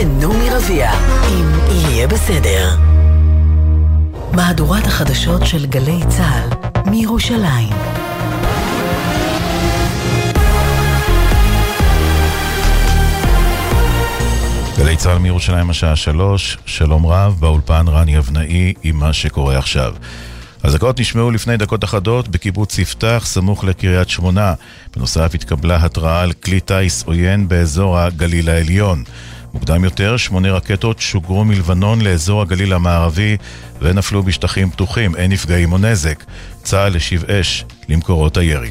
ונעמי 0.00 0.50
רביע, 0.50 0.92
אם 1.28 1.46
יהיה 1.70 2.06
בסדר. 2.06 2.76
מהדורת 4.32 4.86
החדשות 4.86 5.46
של 5.46 5.66
גלי 5.66 6.00
צה"ל 6.08 6.90
מירושלים. 6.90 7.72
גלי 14.78 14.96
צה"ל 14.96 15.18
מירושלים 15.18 15.70
השעה 15.70 15.96
שלוש, 15.96 16.58
שלום 16.66 17.06
רב, 17.06 17.36
באולפן 17.40 17.84
רני 17.88 18.18
אבנאי 18.18 18.74
עם 18.82 18.96
מה 18.96 19.12
שקורה 19.12 19.58
עכשיו. 19.58 19.94
אזעקות 20.62 21.00
נשמעו 21.00 21.30
לפני 21.30 21.56
דקות 21.56 21.84
אחדות 21.84 22.28
בקיבוץ 22.28 22.78
יפתח, 22.78 23.22
סמוך 23.26 23.64
לקריית 23.64 24.08
שמונה. 24.08 24.54
בנוסף 24.96 25.30
התקבלה 25.34 25.84
התראה 25.84 26.20
על 26.20 26.32
כלי 26.32 26.60
טיס 26.60 27.02
עוין 27.02 27.48
באזור 27.48 27.98
הגליל 27.98 28.48
העליון. 28.48 29.04
מוקדם 29.54 29.84
יותר, 29.84 30.16
שמונה 30.16 30.52
רקטות 30.52 31.00
שוגרו 31.00 31.44
מלבנון 31.44 32.00
לאזור 32.00 32.42
הגליל 32.42 32.72
המערבי 32.72 33.36
ונפלו 33.80 34.22
בשטחים 34.22 34.70
פתוחים, 34.70 35.16
אין 35.16 35.32
נפגעים 35.32 35.72
או 35.72 35.78
נזק. 35.78 36.24
צה"ל 36.62 36.96
השיב 36.96 37.24
אש 37.24 37.64
למקורות 37.88 38.36
הירי. 38.36 38.70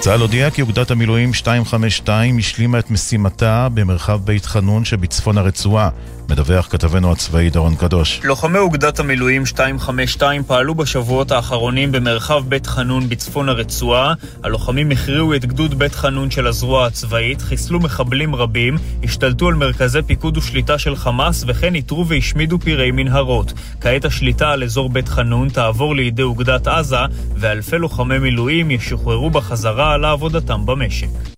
צה"ל 0.00 0.20
הודיע 0.20 0.50
כי 0.50 0.62
אוגדת 0.62 0.90
המילואים 0.90 1.28
252 1.28 2.38
השלימה 2.38 2.78
את 2.78 2.90
משימתה 2.90 3.68
במרחב 3.74 4.20
בית 4.24 4.46
חנון 4.46 4.84
שבצפון 4.84 5.38
הרצועה. 5.38 5.88
מדווח 6.30 6.68
כתבנו 6.70 7.12
הצבאי 7.12 7.50
דרון 7.50 7.74
קדוש. 7.74 8.20
לוחמי 8.24 8.58
אוגדת 8.58 9.00
המילואים 9.00 9.42
252 9.42 10.44
פעלו 10.44 10.74
בשבועות 10.74 11.30
האחרונים 11.30 11.92
במרחב 11.92 12.44
בית 12.48 12.66
חנון 12.66 13.08
בצפון 13.08 13.48
הרצועה. 13.48 14.14
הלוחמים 14.42 14.90
הכריעו 14.90 15.34
את 15.34 15.44
גדוד 15.44 15.78
בית 15.78 15.94
חנון 15.94 16.30
של 16.30 16.46
הזרוע 16.46 16.86
הצבאית, 16.86 17.42
חיסלו 17.42 17.80
מחבלים 17.80 18.34
רבים, 18.34 18.76
השתלטו 19.04 19.48
על 19.48 19.54
מרכזי 19.54 20.02
פיקוד 20.02 20.36
ושליטה 20.36 20.78
של 20.78 20.96
חמאס, 20.96 21.44
וכן 21.46 21.74
איתרו 21.74 22.06
והשמידו 22.08 22.58
פירי 22.58 22.90
מנהרות. 22.90 23.52
כעת 23.80 24.04
השליטה 24.04 24.50
על 24.50 24.64
אזור 24.64 24.88
בית 24.88 25.08
חנון 25.08 25.48
תעבור 25.48 25.96
לידי 25.96 26.22
אוגדת 26.22 26.66
עזה, 26.66 26.96
ואלפי 27.36 27.78
לוחמי 27.78 28.18
מילואים 28.18 28.70
ישוחררו 28.70 29.30
בחזרה 29.30 29.96
לעבודתם 29.96 30.66
במשק. 30.66 31.35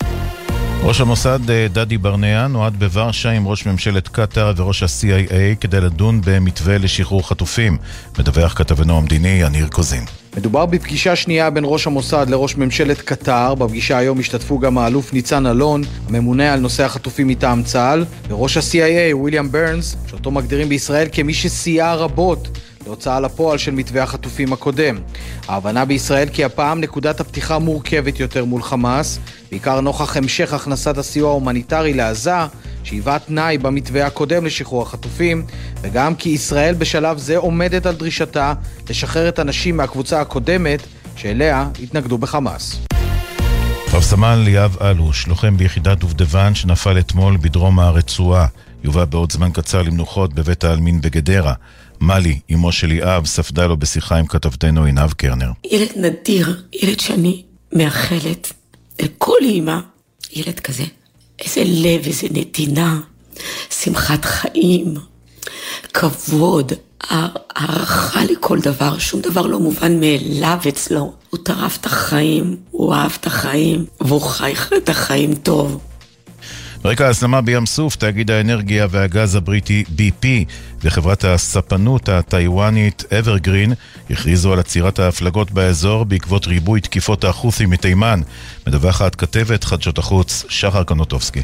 ראש 0.83 1.01
המוסד 1.01 1.51
אה, 1.51 1.67
דדי 1.73 1.99
ברנע 1.99 2.47
נועד 2.47 2.77
בוורשה 2.79 3.31
עם 3.31 3.49
ראש 3.49 3.67
ממשלת 3.67 4.09
קטאר 4.09 4.53
וראש 4.57 4.83
ה-CIA 4.83 5.57
כדי 5.61 5.81
לדון 5.81 6.21
במתווה 6.25 6.79
לשחרור 6.79 7.29
חטופים. 7.29 7.77
מדווח 8.19 8.55
כתבנו 8.59 8.99
המדיני 8.99 9.29
יניר 9.29 9.69
קוזין. 9.69 10.05
מדובר 10.37 10.67
בפגישה 10.67 11.17
שנייה 11.17 11.51
בין 11.51 11.65
ראש 11.67 11.87
המוסד 11.87 12.27
לראש 12.29 12.57
ממשלת 12.57 13.01
קטאר. 13.01 13.55
בפגישה 13.55 13.99
היום 13.99 14.21
השתתפו 14.21 14.59
גם 14.59 14.79
האלוף 14.79 15.13
ניצן 15.13 15.47
אלון, 15.47 15.83
הממונה 16.09 16.53
על 16.53 16.61
נושא 16.61 16.85
החטופים 16.85 17.29
מטעם 17.29 17.63
צה"ל, 17.63 18.05
וראש 18.29 18.57
ה-CIA, 18.57 19.15
וויליאם 19.15 19.53
ברנס, 19.53 19.97
שאותו 20.11 20.31
מגדירים 20.31 20.69
בישראל 20.69 21.09
כמי 21.13 21.35
שסייע 21.35 21.95
רבות 21.95 22.49
להוצאה 22.89 23.21
לפועל 23.21 23.59
של 23.59 23.71
מתווה 23.71 24.03
החטופים 24.03 24.53
הקודם. 24.53 24.99
ההבנה 25.49 25.85
בישראל 25.85 26.29
כי 26.29 26.45
הפעם 26.45 26.81
נקודת 26.81 27.21
הפתיחה 27.21 27.59
מורכבת 27.59 28.21
יותר 28.21 28.45
מול 28.45 28.63
חמאס, 28.63 29.19
בעיקר 29.51 29.81
נוכח 29.81 30.17
המשך 30.17 30.53
הכנסת 30.53 30.99
הסיוע 30.99 31.31
ההומניטרי 31.31 31.95
לעזה, 31.95 32.33
שהיווה 32.85 33.19
תנאי 33.19 33.59
במתווה 33.59 34.07
הקודם 34.07 34.47
לשחרור 34.47 34.83
החטופים, 34.83 35.47
וגם 35.81 36.15
כי 36.15 36.29
ישראל 36.29 36.75
בשלב 36.75 37.19
זה 37.19 37.37
עומדת 37.37 37.87
על 37.87 37.95
דרישתה 37.95 38.55
לשחרר 38.91 39.29
את 39.29 39.39
הנשים 39.39 39.77
מהקבוצה 39.77 40.21
הקודמת, 40.21 40.83
שאליה 41.17 41.69
התנגדו 41.83 42.19
בחמאס. 42.19 42.81
רב 43.93 44.03
סמל 44.03 44.43
ליאב 44.45 44.77
אלוש, 44.81 45.27
לוחם 45.27 45.57
ביחידת 45.57 45.99
דובדבן 45.99 46.55
שנפל 46.55 46.99
אתמול 46.99 47.37
בדרום 47.41 47.81
הרצועה, 47.81 48.47
יובא 48.85 49.05
בעוד 49.05 49.33
זמן 49.33 49.51
קצר 49.53 49.83
למנוחות 49.83 50.35
בבית 50.35 50.65
העלמין 50.65 51.01
בגדרה. 51.01 51.53
מלי, 52.01 52.41
אמו 52.55 52.73
של 52.73 52.87
ליאב, 52.87 53.27
ספדה 53.27 53.67
לו 53.67 53.77
בשיחה 53.77 54.17
עם 54.17 54.27
כתבתנו 54.27 54.85
עינב 54.85 55.13
קרנר. 55.13 55.51
ילד 55.65 55.89
נדיר, 55.97 56.63
ילד 56.73 57.01
שאני 57.01 57.43
מאחלת 57.73 58.53
לכל 59.03 59.39
אימא, 59.41 59.79
ילד 60.33 60.61
כזה. 60.61 60.85
איזה 61.39 61.63
לב, 61.65 62.07
איזה 62.07 62.27
נתינה, 62.31 63.01
שמחת 63.71 64.25
חיים, 64.25 64.95
כבוד, 65.95 66.73
הערכה 67.01 68.25
לכל 68.25 68.59
דבר, 68.61 68.99
שום 68.99 69.21
דבר 69.21 69.47
לא 69.47 69.61
מובן 69.61 70.01
מאליו 70.01 70.59
אצלו. 70.69 71.13
הוא 71.31 71.41
טרף 71.45 71.77
את 71.77 71.87
החיים, 71.87 72.57
הוא 72.71 72.95
אהב 72.95 73.13
את 73.21 73.27
החיים, 73.27 73.85
והוא 74.01 74.21
חי 74.21 74.55
את 74.77 74.89
החיים 74.89 75.35
טוב. 75.35 75.81
ברקע 76.83 77.07
ההסלמה 77.07 77.41
בים 77.41 77.67
סוף, 77.67 77.97
תאגיד 77.97 78.31
האנרגיה 78.31 78.87
והגז 78.91 79.35
הבריטי 79.35 79.85
BP 79.99 80.27
וחברת 80.83 81.25
הספנות 81.25 82.09
הטיוואנית 82.09 83.05
אברגרין 83.19 83.73
הכריזו 84.11 84.53
על 84.53 84.59
עצירת 84.59 84.99
ההפלגות 84.99 85.51
באזור 85.51 86.05
בעקבות 86.05 86.47
ריבוי 86.47 86.81
תקיפות 86.81 87.25
החות'ים 87.25 87.71
מתימן. 87.71 88.21
מדווחת 88.67 89.15
כתבת 89.15 89.65
חדשות 89.65 89.99
החוץ 89.99 90.45
שחר 90.49 90.85
קנוטובסקי. 90.85 91.43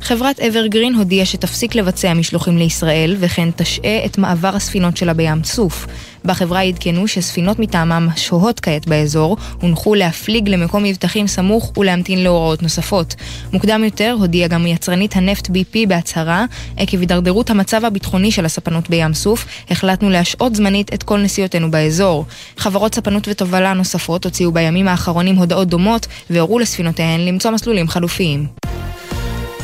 חברת 0.00 0.40
אברגרין 0.40 0.94
הודיעה 0.94 1.26
שתפסיק 1.26 1.74
לבצע 1.74 2.14
משלוחים 2.14 2.58
לישראל, 2.58 3.16
וכן 3.20 3.48
תשעה 3.56 4.04
את 4.06 4.18
מעבר 4.18 4.56
הספינות 4.56 4.96
שלה 4.96 5.14
בים 5.14 5.42
צוף. 5.42 5.86
בחברה 6.24 6.60
עדכנו 6.60 7.08
שספינות 7.08 7.58
מטעמם 7.58 8.08
שוהות 8.16 8.60
כעת 8.60 8.86
באזור, 8.88 9.36
הונחו 9.60 9.94
להפליג 9.94 10.48
למקום 10.48 10.82
מבטחים 10.82 11.26
סמוך 11.26 11.72
ולהמתין 11.76 12.22
להוראות 12.24 12.62
נוספות. 12.62 13.14
מוקדם 13.52 13.84
יותר 13.84 14.16
הודיעה 14.18 14.48
גם 14.48 14.66
יצרנית 14.66 15.16
הנפט 15.16 15.46
BP 15.46 15.88
בהצהרה, 15.88 16.44
עקב 16.76 17.00
הידרדרות 17.00 17.50
המצב 17.50 17.84
הביטחוני 17.84 18.30
של 18.30 18.44
הספנות 18.44 18.90
בים 18.90 19.14
סוף, 19.14 19.46
החלטנו 19.70 20.10
להשעות 20.10 20.54
זמנית 20.54 20.94
את 20.94 21.02
כל 21.02 21.18
נסיעותינו 21.18 21.70
באזור. 21.70 22.24
חברות 22.56 22.94
ספנות 22.94 23.28
ותובלה 23.28 23.72
נוספות 23.72 24.24
הוציאו 24.24 24.52
בימים 24.52 24.88
האחרונים 24.88 25.36
הודעות 25.36 25.68
דומות, 25.68 26.06
והורו 26.30 26.58
לספינותיהן 26.58 27.20
למצוא 27.20 27.50
מסלולים 27.50 27.88
חלופיים. 27.88 28.46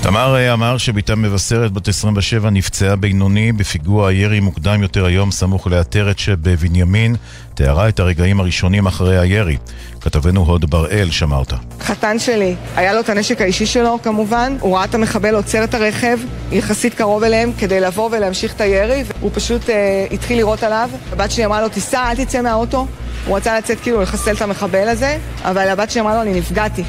תמר 0.04 0.36
אה, 0.36 0.52
אמר 0.52 0.78
שבתה 0.78 1.14
מבשרת 1.14 1.72
בת 1.72 1.88
27 1.88 2.50
נפצעה 2.50 2.96
בינוני 2.96 3.52
בפיגוע 3.52 4.08
הירי 4.08 4.40
מוקדם 4.40 4.82
יותר 4.82 5.04
היום 5.04 5.30
סמוך 5.30 5.66
לעטרת 5.66 6.18
שבבנימין, 6.18 7.16
תיארה 7.54 7.88
את 7.88 8.00
הרגעים 8.00 8.40
הראשונים 8.40 8.86
אחרי 8.86 9.18
הירי. 9.18 9.56
כתבנו 10.04 10.40
הוד 10.40 10.70
בראל 10.70 11.10
שמע 11.10 11.36
אותה. 11.36 11.56
חתן 11.80 12.18
שלי, 12.18 12.54
היה 12.76 12.94
לו 12.94 13.00
את 13.00 13.08
הנשק 13.08 13.40
האישי 13.40 13.66
שלו 13.66 13.98
כמובן, 14.02 14.56
הוא 14.60 14.76
ראה 14.76 14.84
את 14.84 14.94
המחבל 14.94 15.34
עוצר 15.34 15.64
את 15.64 15.74
הרכב 15.74 16.18
יחסית 16.52 16.94
קרוב 16.94 17.22
אליהם 17.22 17.52
כדי 17.58 17.80
לבוא 17.80 18.08
ולהמשיך 18.12 18.54
את 18.54 18.60
הירי, 18.60 19.04
הוא 19.20 19.30
פשוט 19.34 19.70
אה, 19.70 20.06
התחיל 20.10 20.36
לירות 20.36 20.62
עליו. 20.62 20.90
הבת 21.12 21.30
שלי 21.30 21.44
אמרה 21.44 21.60
לו, 21.60 21.68
תיסע, 21.68 22.10
אל 22.10 22.24
תצא 22.24 22.40
מהאוטו. 22.42 22.86
הוא 23.26 23.36
רצה 23.36 23.58
לצאת 23.58 23.80
כאילו 23.80 24.02
לחסל 24.02 24.34
את 24.34 24.42
המחבל 24.42 24.88
הזה, 24.88 25.18
אבל 25.42 25.68
הבת 25.68 25.90
שלי 25.90 26.00
אמרה 26.00 26.14
לו, 26.14 26.22
אני 26.22 26.38
נפגעתי, 26.38 26.82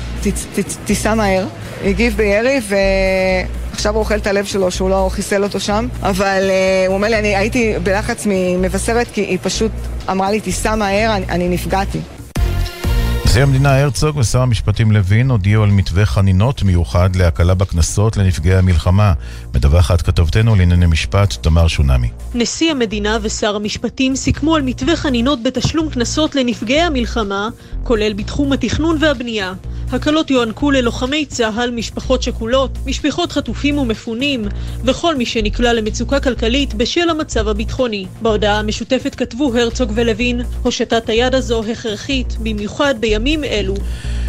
תיסע 0.85 1.13
מהר. 1.13 1.45
הגיב 1.83 2.17
בירי, 2.17 2.59
ועכשיו 3.71 3.93
הוא 3.93 3.99
אוכל 3.99 4.15
את 4.15 4.27
הלב 4.27 4.45
שלו 4.45 4.71
שהוא 4.71 4.89
לא 4.89 5.09
חיסל 5.11 5.43
אותו 5.43 5.59
שם. 5.59 5.87
אבל 6.01 6.49
uh, 6.49 6.87
הוא 6.87 6.95
אומר 6.95 7.07
לי, 7.07 7.19
אני 7.19 7.35
הייתי 7.35 7.73
בלחץ 7.83 8.23
ממבשרת, 8.29 9.07
כי 9.13 9.21
היא 9.21 9.37
פשוט 9.41 9.71
אמרה 10.11 10.31
לי, 10.31 10.39
תיסע 10.39 10.75
מהר, 10.75 11.15
אני, 11.15 11.25
אני 11.29 11.49
נפגעתי. 11.49 11.99
נשיא 13.35 13.43
המדינה 13.43 13.81
הרצוג 13.81 14.17
ושר 14.17 14.41
המשפטים 14.41 14.91
לוין 14.91 15.29
הודיעו 15.29 15.63
על 15.63 15.69
מתווה 15.69 16.05
חנינות 16.05 16.63
מיוחד 16.63 17.15
להקלה 17.15 17.53
בקנסות 17.53 18.17
לנפגעי 18.17 18.55
המלחמה. 18.55 19.13
מדווחת 19.55 20.01
כתובתנו 20.01 20.55
לענייני 20.55 20.85
משפט, 20.85 21.33
תמר 21.41 21.67
שונמי. 21.67 22.09
נשיא 22.35 22.71
המדינה 22.71 23.17
ושר 23.21 23.55
המשפטים 23.55 24.15
סיכמו 24.15 24.55
על 24.55 24.61
מתווה 24.61 24.95
חנינות 24.95 25.43
בתשלום 25.43 25.89
קנסות 25.89 26.35
לנפגעי 26.35 26.81
המלחמה, 26.81 27.49
כולל 27.83 28.13
בתחום 28.13 28.53
התכנון 28.53 28.97
והבנייה. 28.99 29.53
הקלות 29.91 30.31
יוענקו 30.31 30.71
ללוחמי 30.71 31.25
צה"ל, 31.25 31.71
משפחות 31.71 32.23
שכולות, 32.23 32.71
משפחות 32.85 33.31
חטופים 33.31 33.77
ומפונים, 33.77 34.45
וכל 34.83 35.15
מי 35.15 35.25
שנקלע 35.25 35.73
למצוקה 35.73 36.19
כלכלית 36.19 36.73
בשל 36.73 37.09
המצב 37.09 37.47
הביטחוני. 37.47 38.05
בהודעה 38.21 38.59
המשותפת 38.59 39.15
כתבו 39.15 39.55
הרצוג 39.55 39.91
ולוין, 39.95 40.41
הושטת 40.61 41.09
היד 41.09 41.35
הזו 41.35 41.63
הכרחית, 41.71 42.37
במיוחד 42.39 42.95
בימים 42.99 43.24
אלו. 43.43 43.73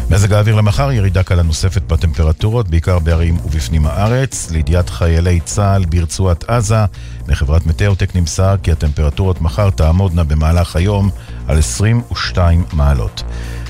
מזג 0.09 0.33
האוויר 0.33 0.55
למחר, 0.55 0.91
ירידה 0.91 1.23
קלה 1.23 1.43
נוספת 1.43 1.81
בטמפרטורות, 1.81 2.67
בעיקר 2.67 2.99
בערים 2.99 3.37
ובפנים 3.45 3.85
הארץ. 3.85 4.51
לידיעת 4.51 4.89
חיילי 4.89 5.39
צה"ל 5.39 5.85
ברצועת 5.85 6.49
עזה, 6.49 6.85
מחברת 7.27 7.65
מטאוטק 7.65 8.15
נמסר 8.15 8.55
כי 8.63 8.71
הטמפרטורות 8.71 9.41
מחר 9.41 9.69
תעמודנה 9.69 10.23
במהלך 10.23 10.75
היום 10.75 11.09
על 11.47 11.57
22 11.57 12.63
מעלות. 12.73 13.23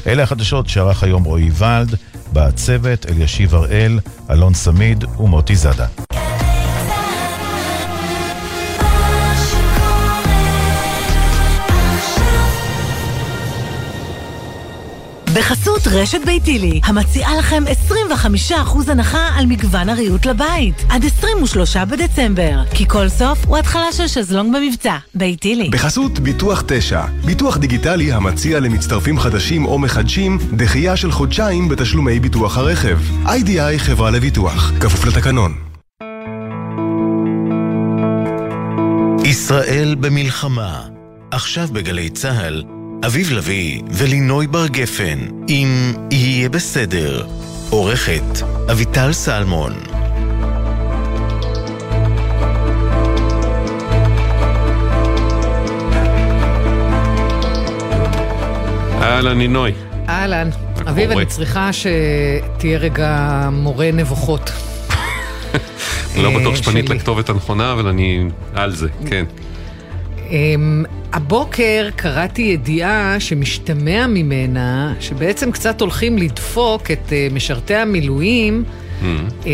אלה 0.07 0.23
החדשות 0.23 0.69
שערך 0.69 1.03
היום 1.03 1.23
רועי 1.23 1.49
ולד, 1.57 1.95
בצוות 2.33 3.05
אלישיב 3.05 3.55
הראל, 3.55 3.99
אלון 4.29 4.53
סמיד 4.53 5.03
ומוטי 5.19 5.55
זאדה. 5.55 5.85
בחסות 15.37 15.87
רשת 15.87 16.19
ביתילי, 16.25 16.81
המציעה 16.83 17.37
לכם 17.37 17.63
25% 18.49 18.53
הנחה 18.87 19.29
על 19.35 19.45
מגוון 19.45 19.89
הריהוט 19.89 20.25
לבית. 20.25 20.85
עד 20.89 21.05
23 21.05 21.77
בדצמבר. 21.77 22.63
כי 22.73 22.87
כל 22.87 23.09
סוף 23.09 23.45
הוא 23.45 23.57
התחלה 23.57 23.91
של 23.91 24.07
שזלונג 24.07 24.55
במבצע. 24.55 24.97
ביתילי. 25.15 25.69
בחסות 25.69 26.19
ביטוח 26.19 26.63
9, 26.67 27.05
ביטוח 27.25 27.57
דיגיטלי 27.57 28.11
המציע 28.11 28.59
למצטרפים 28.59 29.19
חדשים 29.19 29.65
או 29.65 29.79
מחדשים 29.79 30.37
דחייה 30.53 30.97
של 30.97 31.11
חודשיים 31.11 31.69
בתשלומי 31.69 32.19
ביטוח 32.19 32.57
הרכב. 32.57 32.99
איי-די-איי 33.27 33.79
חברה 33.79 34.11
לביטוח, 34.11 34.71
כפוף 34.79 35.05
לתקנון. 35.05 35.55
ישראל 39.25 39.95
במלחמה. 39.99 40.81
עכשיו 41.31 41.67
בגלי 41.73 42.09
צה"ל, 42.09 42.63
אביב 43.05 43.31
לביא 43.31 43.81
ולינוי 43.91 44.47
בר 44.47 44.67
גפן, 44.67 45.19
אם 45.49 45.93
יהיה 46.11 46.49
בסדר. 46.49 47.27
עורכת 47.69 48.41
אביטל 48.71 49.13
סלמון. 49.13 49.73
אהלן, 59.01 59.37
נינוי. 59.37 59.71
אהלן. 60.09 60.49
אביב, 60.89 61.11
אני 61.11 61.25
צריכה 61.25 61.69
שתהיה 61.73 62.77
רגע 62.77 63.49
מורה 63.51 63.89
נבוכות. 63.93 64.51
לא 66.23 66.39
בטוח 66.39 66.51
אה, 66.51 66.57
שפנית 66.57 66.87
שלי. 66.87 66.95
לכתובת 66.95 67.29
הנכונה, 67.29 67.71
אבל 67.71 67.87
אני 67.87 68.23
על 68.53 68.75
זה, 68.75 68.87
כן. 69.07 69.25
אמ, 70.31 70.83
הבוקר 71.13 71.89
קראתי 71.95 72.41
ידיעה 72.41 73.15
שמשתמע 73.19 74.07
ממנה 74.07 74.93
שבעצם 74.99 75.51
קצת 75.51 75.81
הולכים 75.81 76.17
לדפוק 76.17 76.91
את 76.91 77.13
אה, 77.13 77.27
משרתי 77.31 77.75
המילואים 77.75 78.63
אה, 79.45 79.51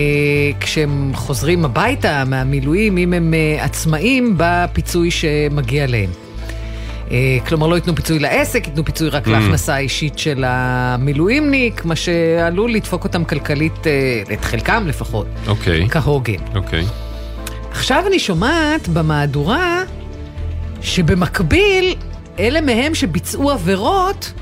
כשהם 0.59 1.11
חוזרים 1.15 1.65
הביתה 1.65 2.23
מהמילואים, 2.25 2.97
אם 2.97 3.13
הם 3.13 3.33
אה, 3.33 3.63
עצמאים, 3.63 4.33
בפיצוי 4.37 5.11
שמגיע 5.11 5.87
להם. 5.87 6.09
כלומר, 7.47 7.67
לא 7.67 7.75
ייתנו 7.75 7.95
פיצוי 7.95 8.19
לעסק, 8.19 8.67
ייתנו 8.67 8.85
פיצוי 8.85 9.09
רק 9.09 9.27
Mm. 9.27 9.29
להכנסה 9.29 9.75
האישית 9.75 10.19
של 10.19 10.43
המילואימניק, 10.47 11.85
מה 11.85 11.95
שעלול 11.95 12.71
לדפוק 12.73 13.03
אותם 13.03 13.23
כלכלית, 13.23 13.87
את 14.33 14.45
חלקם 14.45 14.83
לפחות, 14.87 15.27
אוקיי, 15.47 15.89
כהוגן. 15.89 16.33
אוקיי. 16.55 16.85
עכשיו 17.71 18.03
אני 18.07 18.19
שומעת 18.19 18.87
במהדורה 18.87 19.83
שבמקביל, 20.83 21.95
אלה 22.39 22.62
מהם 22.62 22.95
שביצעו 22.95 23.51
עבירות 23.51 24.33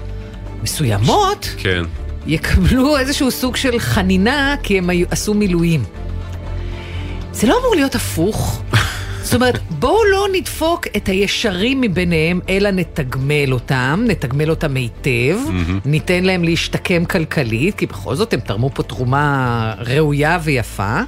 מסוימות, 0.63 1.49
כן. 1.57 1.83
יקבלו 2.27 2.97
איזשהו 2.97 3.31
סוג 3.31 3.55
של 3.55 3.79
חנינה 3.79 4.55
כי 4.63 4.77
הם 4.77 4.89
היו- 4.89 5.07
עשו 5.11 5.33
מילואים. 5.33 5.83
זה 7.31 7.47
לא 7.47 7.57
אמור 7.61 7.75
להיות 7.75 7.95
הפוך. 7.95 8.61
זאת 9.23 9.33
אומרת, 9.33 9.59
בואו 9.69 10.05
לא 10.11 10.27
נדפוק 10.33 10.87
את 10.97 11.07
הישרים 11.09 11.81
מביניהם, 11.81 12.39
אלא 12.49 12.71
נתגמל 12.71 13.51
אותם, 13.53 14.03
נתגמל 14.07 14.49
אותם 14.49 14.75
היטב, 14.75 15.37
ניתן 15.85 16.23
להם 16.23 16.43
להשתקם 16.43 17.05
כלכלית, 17.05 17.75
כי 17.75 17.85
בכל 17.85 18.15
זאת 18.15 18.33
הם 18.33 18.39
תרמו 18.39 18.69
פה 18.73 18.83
תרומה 18.83 19.73
ראויה 19.79 20.39
ויפה. 20.43 20.99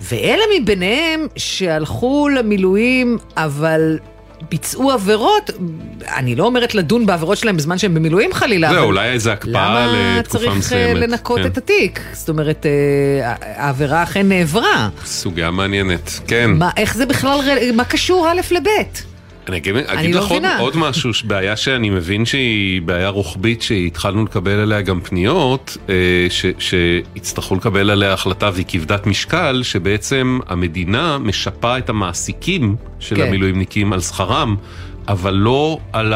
ואלה 0.00 0.42
מביניהם 0.60 1.26
שהלכו 1.36 2.28
למילואים, 2.28 3.18
אבל 3.36 3.98
ביצעו 4.50 4.90
עבירות, 4.90 5.50
אני 6.16 6.34
לא 6.34 6.44
אומרת 6.44 6.74
לדון 6.74 7.06
בעבירות 7.06 7.38
שלהם 7.38 7.56
בזמן 7.56 7.78
שהם 7.78 7.94
במילואים 7.94 8.32
חלילה, 8.32 8.68
זהו, 8.68 8.76
אבל 8.78 8.86
אולי 8.86 9.08
איזה 9.10 9.32
הקפאה 9.32 9.50
למה 9.50 10.16
לתקופה 10.18 10.38
צריך 10.38 10.52
מסוימת. 10.56 10.96
אה, 10.96 11.06
לנקות 11.06 11.38
כן. 11.40 11.46
את 11.46 11.58
התיק? 11.58 12.00
זאת 12.12 12.28
אומרת, 12.28 12.66
אה, 12.66 13.34
העבירה 13.40 14.02
אכן 14.02 14.28
נעברה. 14.28 14.88
סוגיה 15.04 15.50
מעניינת, 15.50 16.20
כן. 16.26 16.50
מה, 16.50 16.70
איך 16.76 16.94
זה 16.94 17.06
בכלל, 17.06 17.40
מה 17.74 17.84
קשור 17.84 18.28
א' 18.28 18.40
לב'? 18.54 19.13
אני 19.48 19.56
אגיד, 19.56 19.76
אגיד 19.76 20.14
לא 20.14 20.20
לך 20.20 20.30
עוד. 20.30 20.42
עוד 20.58 20.76
משהו, 20.76 21.10
בעיה 21.24 21.56
שאני 21.56 21.90
מבין 21.90 22.26
שהיא 22.26 22.82
בעיה 22.82 23.08
רוחבית 23.08 23.62
שהתחלנו 23.62 24.24
לקבל 24.24 24.50
עליה 24.60 24.80
גם 24.80 25.00
פניות, 25.00 25.76
אה, 25.88 25.94
ש, 26.30 26.46
שיצטרכו 26.58 27.54
לקבל 27.54 27.90
עליה 27.90 28.12
החלטה 28.12 28.50
והיא 28.54 28.64
כבדת 28.68 29.06
משקל, 29.06 29.60
שבעצם 29.62 30.38
המדינה 30.48 31.18
משפה 31.18 31.78
את 31.78 31.88
המעסיקים 31.88 32.76
של 33.00 33.16
כן. 33.16 33.22
המילואימניקים 33.22 33.92
על 33.92 34.00
שכרם. 34.00 34.56
אבל 35.08 35.34
לא 35.34 35.78
על 35.92 36.12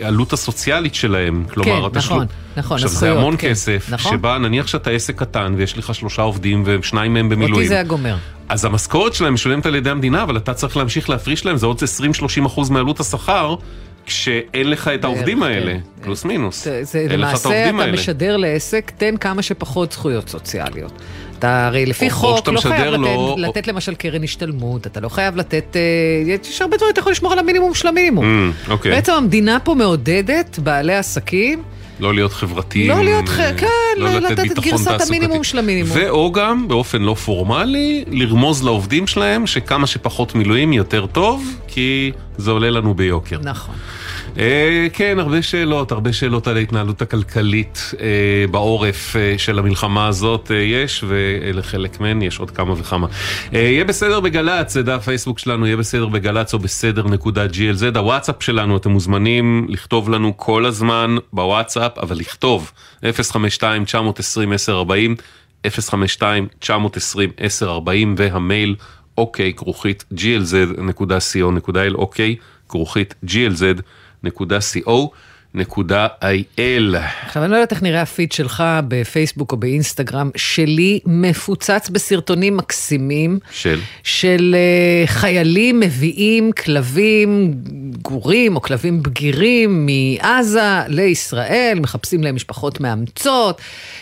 העלות 0.00 0.32
הסוציאלית 0.32 0.94
שלהם. 0.94 1.44
כלומר, 1.54 1.80
כן, 1.90 1.96
התשלום- 1.96 2.18
נכון, 2.18 2.26
נכון, 2.56 2.74
עכשיו, 2.74 2.88
זה 2.88 2.94
הזכויות, 2.96 3.18
המון 3.18 3.36
כן, 3.38 3.48
כסף, 3.48 3.86
נכון. 3.90 4.12
שבה 4.12 4.38
נניח 4.38 4.66
שאתה 4.66 4.90
עסק 4.90 5.18
קטן 5.18 5.54
ויש 5.56 5.78
לך 5.78 5.94
שלושה 5.94 6.22
עובדים 6.22 6.62
ושניים 6.66 7.14
מהם 7.14 7.28
במילואים. 7.28 7.54
אותי 7.54 7.68
זה 7.68 7.74
היה 7.74 7.82
גומר. 7.82 8.16
אז 8.48 8.64
המשכורת 8.64 9.14
שלהם 9.14 9.34
משולמת 9.34 9.66
על 9.66 9.74
ידי 9.74 9.90
המדינה, 9.90 10.22
אבל 10.22 10.36
אתה 10.36 10.54
צריך 10.54 10.76
להמשיך 10.76 11.10
להפריש 11.10 11.46
להם, 11.46 11.56
זה 11.56 11.66
עוד 11.66 11.80
20-30 12.42 12.46
אחוז 12.46 12.70
מעלות 12.70 13.00
השכר, 13.00 13.54
כשאין 14.06 14.70
לך 14.70 14.88
את 14.88 15.04
העובדים 15.04 15.40
בערך, 15.40 15.52
האלה, 15.56 15.72
כן. 15.72 16.02
פלוס 16.02 16.24
מינוס. 16.24 16.68
זה, 16.82 17.06
למעשה 17.10 17.48
אתה 17.70 17.78
האלה. 17.78 17.92
משדר 17.92 18.36
לעסק, 18.36 18.92
תן 18.98 19.16
כמה 19.16 19.42
שפחות 19.42 19.92
זכויות 19.92 20.28
סוציאליות. 20.28 20.92
אתה 21.38 21.66
הרי 21.66 21.86
לפי 21.86 22.06
או- 22.06 22.10
חוק 22.10 22.48
לא 22.48 22.60
חייב 22.60 22.94
לו- 22.94 23.36
לתת, 23.38 23.48
לתת 23.56 23.68
למשל 23.68 23.94
קרן 23.94 24.24
השתלמות, 24.24 24.86
אתה 24.86 25.00
לא 25.00 25.08
חייב 25.08 25.36
לתת, 25.36 25.76
אה, 25.76 25.80
יש 26.50 26.62
הרבה 26.62 26.76
דברים, 26.76 26.92
אתה 26.92 27.00
יכול 27.00 27.12
לשמור 27.12 27.32
על 27.32 27.38
המינימום 27.38 27.74
של 27.74 27.88
המינימום. 27.88 28.52
Mm, 28.66 28.70
אוקיי. 28.70 28.92
בעצם 28.92 29.12
המדינה 29.12 29.58
פה 29.64 29.74
מעודדת 29.74 30.58
בעלי 30.62 30.94
עסקים 30.94 31.62
לא 32.00 32.14
להיות 32.14 32.32
חברתיים. 32.32 32.88
לא 32.90 33.04
להיות 33.04 33.28
ח- 33.28 33.40
כן, 33.56 33.66
לא 33.96 34.08
לתת 34.18 34.32
את 34.40 34.48
ביטחון 34.48 34.70
גרסת. 34.84 35.00
המינימום 35.08 35.44
של 35.44 35.58
המינימום. 35.58 35.90
ואו 35.94 36.32
גם, 36.32 36.68
באופן 36.68 37.02
לא 37.02 37.14
פורמלי, 37.14 38.04
לרמוז 38.10 38.62
לעובדים 38.62 39.06
שלהם 39.06 39.46
שכמה 39.46 39.86
שפחות 39.86 40.34
מילואים 40.34 40.72
יותר 40.72 41.06
טוב, 41.06 41.56
כי 41.68 42.12
זה 42.36 42.50
עולה 42.50 42.70
לנו 42.70 42.94
ביוקר. 42.94 43.38
נכון. 43.42 43.74
אה, 44.38 44.86
כן, 44.92 45.18
הרבה 45.18 45.42
שאלות, 45.42 45.92
הרבה 45.92 46.12
שאלות 46.12 46.46
על 46.46 46.56
ההתנהלות 46.56 47.02
הכלכלית 47.02 47.92
אה, 48.00 48.44
בעורף 48.50 49.16
אה, 49.16 49.34
של 49.38 49.58
המלחמה 49.58 50.06
הזאת 50.06 50.50
יש, 50.54 51.04
ולחלק 51.08 52.00
מהן 52.00 52.22
יש 52.22 52.38
עוד 52.38 52.50
כמה 52.50 52.72
וכמה. 52.72 53.06
יהיה 53.52 53.84
בסדר 53.84 54.20
בגל"צ, 54.20 54.72
זה 54.72 54.82
דף 54.82 55.04
פייסבוק 55.04 55.38
שלנו, 55.38 55.66
יהיה 55.66 55.76
בסדר 55.76 56.06
בגל"צ 56.06 56.54
או 56.54 56.58
בסדר 56.58 57.02
נקודה 57.08 57.46
glz, 57.46 57.98
הוואטסאפ 57.98 58.42
שלנו, 58.42 58.76
אתם 58.76 58.90
מוזמנים 58.90 59.66
לכתוב 59.68 60.10
לנו 60.10 60.36
כל 60.36 60.66
הזמן 60.66 61.16
בוואטסאפ, 61.32 61.98
אבל 61.98 62.16
לכתוב 62.16 62.72
052-920-1040, 63.02 63.08
052-920-1040 65.66 65.68
והמייל 68.16 68.74
אוקיי 69.18 69.52
כרוכית 69.56 70.04
glz.co.il, 70.14 71.94
אוקיי 71.94 72.36
כרוכית 72.68 73.14
glz.co.il. 73.26 73.82
עכשיו, 77.22 77.44
אני 77.44 77.50
לא 77.50 77.56
יודעת 77.56 77.72
איך 77.72 77.82
נראה 77.82 78.02
הפיד 78.02 78.32
שלך 78.32 78.64
בפייסבוק 78.88 79.52
או 79.52 79.56
באינסטגרם, 79.56 80.30
שלי 80.36 81.00
מפוצץ 81.06 81.88
בסרטונים 81.92 82.56
מקסימים. 82.56 83.38
של? 83.50 83.80
של 84.02 84.54
אה, 84.58 85.06
חיילים 85.06 85.80
מביאים 85.80 86.52
כלבים 86.52 87.54
גורים 88.02 88.56
או 88.56 88.62
כלבים 88.62 89.02
בגירים 89.02 89.86
מעזה 89.86 90.80
לישראל, 90.88 91.78
מחפשים 91.80 92.22
להם 92.22 92.34
משפחות 92.34 92.80
מאמצות. 92.80 93.60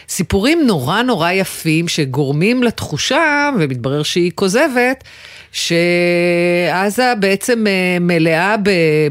סיפורים 0.09 0.67
נורא 0.67 1.03
נורא 1.03 1.31
יפים 1.31 1.89
שגורמים 1.89 2.63
לתחושה, 2.63 3.51
ומתברר 3.59 4.03
שהיא 4.03 4.33
כוזבת, 4.35 5.05
שעזה 5.57 7.13
בעצם 7.21 7.67
אה, 7.67 7.73
מלאה 8.01 8.55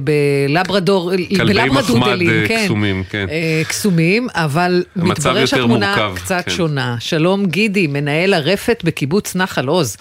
בלברדור, 0.04 1.12
בלברדודלים, 1.38 2.30
אה, 2.30 2.48
כן. 2.48 2.64
קסומים, 2.66 3.04
כן. 3.10 3.26
אה, 3.30 3.62
קסומים, 3.68 4.28
אבל 4.34 4.84
מתברר 4.96 5.46
שהתמונה 5.46 5.96
מורכב, 5.96 6.16
קצת 6.24 6.44
כן. 6.46 6.52
שונה. 6.52 6.96
שלום 7.00 7.46
גידי, 7.46 7.88
מנהל 7.88 8.34
הרפת 8.34 8.82
בקיבוץ 8.86 9.36
נחל 9.36 9.68
עוז. 9.68 9.98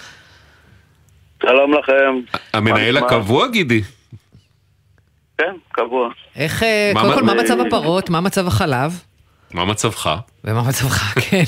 שלום 1.42 1.74
לכם. 1.78 2.38
המנהל 2.52 3.00
מה- 3.00 3.06
הקבוע, 3.06 3.48
גידי? 3.48 3.82
כן, 5.38 5.44
קבוע. 5.72 6.08
איך, 6.36 6.62
מה- 6.94 7.00
קודם 7.00 7.14
כל, 7.14 7.22
מה 7.22 7.34
מצב 7.34 7.60
הפרות? 7.60 8.10
מה 8.10 8.20
מצב 8.20 8.46
החלב? 8.46 9.00
מה 9.54 9.64
מצבך? 9.64 10.10
ומה 10.44 10.62
מצבך, 10.62 11.14
כן. 11.30 11.44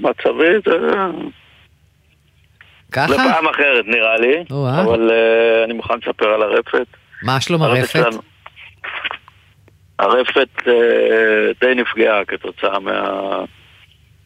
מצבי 0.00 0.44
זה... 0.66 0.72
ככה? 2.92 3.08
זה 3.08 3.16
פעם 3.16 3.48
אחרת 3.48 3.84
נראה 3.86 4.16
לי, 4.16 4.44
או-אה. 4.50 4.82
אבל 4.82 5.10
אה, 5.10 5.64
אני 5.64 5.72
מוכן 5.72 5.94
לספר 6.02 6.28
על 6.28 6.42
הרפת. 6.42 6.86
מה 7.22 7.40
שלום 7.40 7.62
הרפת? 7.62 8.06
הרפת 9.98 10.48
אה, 10.68 10.72
די 11.60 11.74
נפגעה 11.74 12.24
כתוצאה 12.24 12.78
מה... 12.78 13.00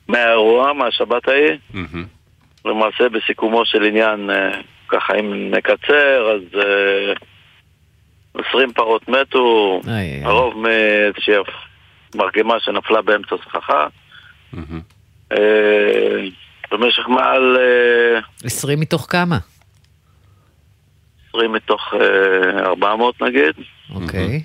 מהאירוע, 0.09 0.73
מהשבת 0.73 1.29
ההיא. 1.29 1.59
מהמם. 1.75 2.05
למעשה 2.65 3.09
בסיכומו 3.09 3.67
של 3.67 3.83
עניין, 3.83 4.31
אה, 4.31 4.61
ככה 4.89 5.15
אם 5.15 5.51
נקצר, 5.51 6.31
אז 6.35 6.61
אה, 6.61 7.13
20 8.49 8.73
פרות 8.73 9.09
מתו, 9.09 9.81
איי, 9.89 9.95
איי. 9.95 10.25
הרוב 10.25 10.59
מאיזושהי 10.59 11.35
מרגמה 12.15 12.61
שנפלה 12.61 13.03
באמצע 13.03 13.37
סככה. 13.45 13.87
אה, 15.33 16.21
במשך 16.75 17.09
מעל 17.09 17.57
אה, 17.57 18.21
20 18.45 18.81
מתוך 18.81 19.07
כמה? 19.11 19.39
20 21.29 21.53
מתוך 21.53 21.95
אה, 21.95 22.67
400 22.67 23.23
נגיד. 23.23 23.55
אוקיי. 23.95 24.43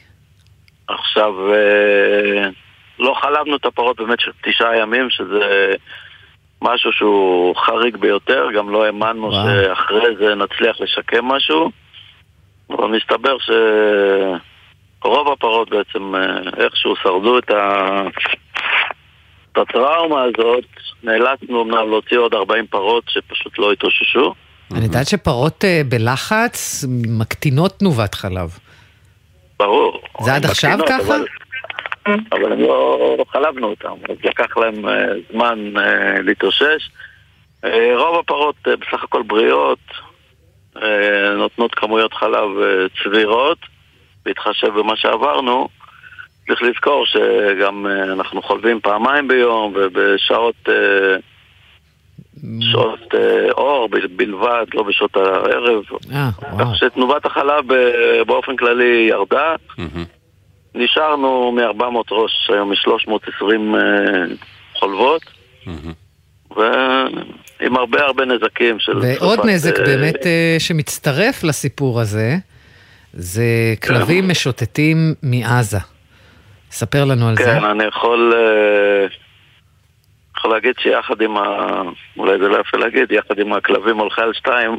עכשיו, 0.88 1.54
אה, 1.54 2.50
לא 3.00 3.16
חלבנו 3.22 3.56
את 3.56 3.66
הפרות 3.66 4.02
במשך 4.02 4.32
תשעה 4.44 4.78
ימים, 4.78 5.10
שזה 5.10 5.74
משהו 6.62 6.92
שהוא 6.92 7.56
חריג 7.56 7.98
ביותר, 7.98 8.48
גם 8.56 8.70
לא 8.70 8.86
האמנו. 8.86 9.32
שאחרי 9.32 10.16
זה 10.20 10.36
נצליח 10.36 10.82
לשקם 10.82 11.26
משהו, 11.26 11.72
אבל 12.70 12.88
מסתבר 12.88 13.38
שרוב 15.00 15.32
הפרות 15.32 15.70
בעצם 15.70 16.16
אה, 16.16 16.64
איכשהו 16.64 16.96
שרדו 17.04 17.38
את, 17.38 17.52
ה... 17.52 18.02
הטראומה 19.60 20.24
הזאת, 20.24 20.66
נאלצנו 21.04 21.62
אמנם 21.64 21.90
להוציא 21.90 22.18
עוד 22.18 22.34
40 22.34 22.68
פרות 22.68 23.04
שפשוט 23.08 23.60
לא 23.60 23.72
התאוששו. 23.72 24.34
אני 24.76 24.86
יודעת 24.86 25.08
שפרות 25.08 25.66
אה, 25.66 25.82
בלחץ 25.90 26.86
מקטינות 27.20 27.72
תנובת 27.80 28.16
חלב. 28.16 28.58
ברור. 29.60 30.02
זה 30.22 30.36
עד 30.36 30.46
עכשיו 30.46 30.78
ככה? 30.88 31.16
אבל- 32.32 32.52
הם 32.52 32.60
לא, 32.60 33.16
לא 33.20 33.26
חלבנו 33.32 33.68
אותם, 33.68 33.94
אז 34.10 34.18
לקח 34.24 34.58
להם 34.58 34.88
אה, 34.90 34.94
זמן 35.32 35.78
אה, 35.78 36.22
להתאושש. 36.22 36.90
רוב 37.98 38.20
הפרות 38.20 38.56
בסך 38.66 39.04
הכל 39.04 39.22
בריאות, 39.28 39.80
נותנות 41.38 41.76
כמויות 41.76 42.14
חלב 42.14 42.50
צבירות, 43.04 43.58
בהתחשב 44.26 44.68
במה 44.68 44.96
שעברנו. 44.96 45.68
צריך 46.50 46.62
לזכור 46.62 47.06
שגם 47.06 47.88
אה, 47.88 48.04
אנחנו 48.14 48.42
חולבים 48.42 48.80
פעמיים 48.84 49.28
ביום 49.28 49.74
ובשעות 49.76 50.56
אה, 50.70 50.74
שעות 52.72 53.14
אה, 53.14 53.52
אור 53.52 53.90
בל- 53.90 54.08
בלבד, 54.16 54.66
לא 54.74 54.84
בשעות 54.84 55.16
הערב. 55.18 55.84
אה, 56.14 56.30
כך 56.60 56.68
שתנובת 56.76 57.26
החלב 57.26 57.64
באופן 58.28 58.56
כללי 58.56 59.08
ירדה. 59.10 59.56
נשארנו 60.76 61.52
מ-400 61.52 62.12
ראש 62.12 62.50
היום 62.54 62.70
מ-320 62.70 63.76
חולבות, 64.80 65.22
ועם 66.56 67.76
הרבה 67.78 68.02
הרבה 68.02 68.26
נזקים 68.26 68.80
של... 68.80 68.98
ועוד 68.98 69.40
נזק 69.46 69.80
אה, 69.80 69.86
באמת 69.86 70.26
אה, 70.26 70.56
שמצטרף 70.60 71.44
לסיפור 71.44 72.02
הזה, 72.02 72.36
זה 73.14 73.44
כלבים 73.84 74.28
משוטטים 74.28 75.14
מעזה. 75.24 75.78
ספר 76.72 77.06
לנו 77.06 77.30
על 77.30 77.36
זה. 77.36 77.44
כן, 77.44 77.64
אני 77.64 77.84
יכול, 77.84 78.34
אה, 78.36 79.08
יכול 80.38 80.52
להגיד 80.52 80.74
שיחד 80.80 81.22
עם 81.22 81.38
ה... 81.38 81.82
אולי 82.18 82.40
זה 82.40 82.48
לא 82.48 82.58
יפה 82.60 82.78
להגיד, 82.78 83.12
יחד 83.12 83.40
עם 83.40 83.54
הכלבים 83.54 83.98
הולכי 83.98 84.22
על 84.22 84.34
שתיים, 84.34 84.78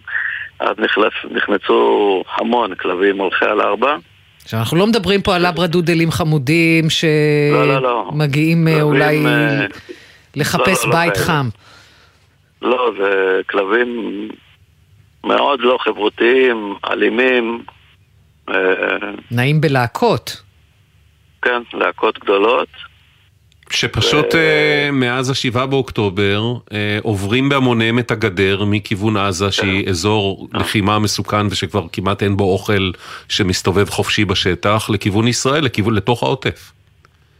אז 0.60 0.74
נכנס, 0.78 1.12
נכנסו 1.30 2.22
המון 2.36 2.74
כלבים 2.74 3.18
הולכי 3.18 3.44
על 3.44 3.60
ארבע. 3.60 3.96
עכשיו, 4.42 4.60
אנחנו 4.60 4.76
לא 4.76 4.86
מדברים 4.86 5.22
פה 5.22 5.36
על 5.36 5.46
לברדודלים 5.48 6.10
חמודים 6.10 6.84
לא, 7.52 7.68
לא, 7.68 7.82
לא. 7.82 8.08
שמגיעים 8.10 8.68
אה, 8.68 8.72
כלבים, 8.72 8.86
אולי 8.86 9.26
אה, 9.26 9.66
לחפש 10.36 10.84
לא, 10.84 10.90
לא, 10.90 10.98
לא 10.98 11.04
בית 11.04 11.14
כאלה. 11.14 11.26
חם. 11.26 11.48
לא, 12.62 12.90
זה 12.98 13.40
כלבים 13.50 14.28
מאוד 15.24 15.60
לא 15.60 15.78
חברותיים, 15.80 16.74
אלימים, 16.90 17.62
אה, 18.48 18.54
נעים 19.30 19.60
בלהקות. 19.60 20.42
כן, 21.42 21.62
להקות 21.72 22.18
גדולות. 22.18 22.68
שפשוט 23.70 24.34
אה, 24.34 24.88
מאז 24.92 25.30
השבעה 25.30 25.66
באוקטובר 25.66 26.42
אה, 26.72 26.98
עוברים 27.02 27.48
בהמוניהם 27.48 27.98
את 27.98 28.10
הגדר 28.10 28.64
מכיוון 28.66 29.16
עזה 29.16 29.52
שהיא 29.52 29.88
אזור 29.88 30.48
לחימה 30.54 30.98
מסוכן 30.98 31.46
ושכבר 31.46 31.86
כמעט 31.92 32.22
אין 32.22 32.36
בו 32.36 32.52
אוכל 32.52 32.90
שמסתובב 33.28 33.88
חופשי 33.88 34.24
בשטח 34.24 34.90
לכיוון 34.90 35.28
ישראל, 35.28 35.64
לכיוון 35.64 35.94
לתוך 35.94 36.22
העוטף. 36.22 36.72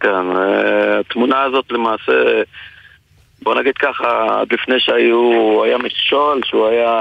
כן, 0.01 0.37
אה, 0.37 1.01
התמונה 1.01 1.43
הזאת 1.43 1.65
למעשה, 1.71 2.43
בוא 3.43 3.55
נגיד 3.55 3.75
ככה, 3.79 4.41
עד 4.41 4.53
לפני 4.53 4.75
שהיו, 4.79 5.65
היה 5.65 5.79
מכשול 5.79 6.41
שהוא 6.45 6.69
היה... 6.69 6.95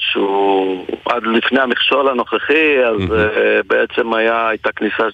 שהוא 0.00 0.86
עד 1.04 1.22
לפני 1.26 1.60
המכשול 1.60 2.08
הנוכחי, 2.08 2.84
אז 2.84 3.12
אה, 3.12 3.60
בעצם 3.66 4.14
היה, 4.14 4.48
הייתה 4.48 4.72
כניסה 4.72 5.04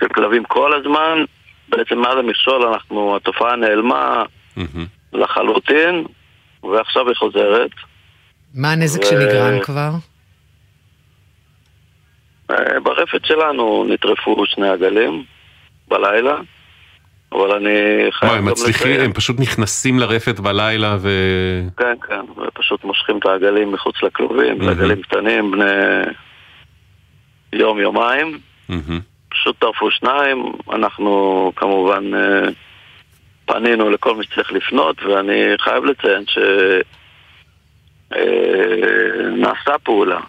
של 0.00 0.08
כלבים 0.08 0.44
כל 0.44 0.74
הזמן. 0.74 1.24
בעצם 1.68 1.98
מאז 1.98 2.18
המכשול 2.18 2.62
אנחנו, 2.62 3.16
התופעה 3.16 3.56
נעלמה 3.56 4.22
לחלוטין, 5.12 6.04
ועכשיו 6.62 7.08
היא 7.08 7.16
חוזרת. 7.16 7.70
מה 8.54 8.72
הנזק 8.72 9.02
ו- 9.02 9.06
שנגרם 9.06 9.60
כבר? 9.60 9.90
אה, 12.50 12.80
ברפת 12.82 13.24
שלנו 13.24 13.86
נטרפו 13.88 14.46
שני 14.46 14.68
עגלים 14.68 15.24
בלילה, 15.88 16.36
אבל 17.32 17.52
אני 17.52 18.06
חייב 18.12 18.32
מה, 18.32 18.38
הם 18.38 18.44
מצליחים, 18.44 19.00
הם 19.00 19.12
פשוט 19.12 19.40
נכנסים 19.40 19.98
לרפת 19.98 20.40
בלילה 20.40 20.96
ו... 21.00 21.08
כן, 21.76 21.94
כן, 22.08 22.20
ופשוט 22.46 22.84
מושכים 22.84 23.18
את 23.18 23.26
העגלים 23.26 23.72
מחוץ 23.72 24.02
לכלובים, 24.02 24.68
עגלים 24.68 25.02
קטנים 25.02 25.50
בני 25.50 25.64
יום-יומיים, 27.52 28.38
פשוט 29.28 29.56
טרפו 29.58 29.90
שניים, 29.90 30.52
אנחנו 30.72 31.52
כמובן 31.56 32.14
אה, 32.14 32.48
פנינו 33.46 33.90
לכל 33.90 34.16
מי 34.16 34.24
שצריך 34.24 34.52
לפנות, 34.52 35.02
ואני 35.02 35.42
חייב 35.60 35.84
לציין 35.84 36.24
שנעשה 38.10 39.78
פעולה. 39.82 40.20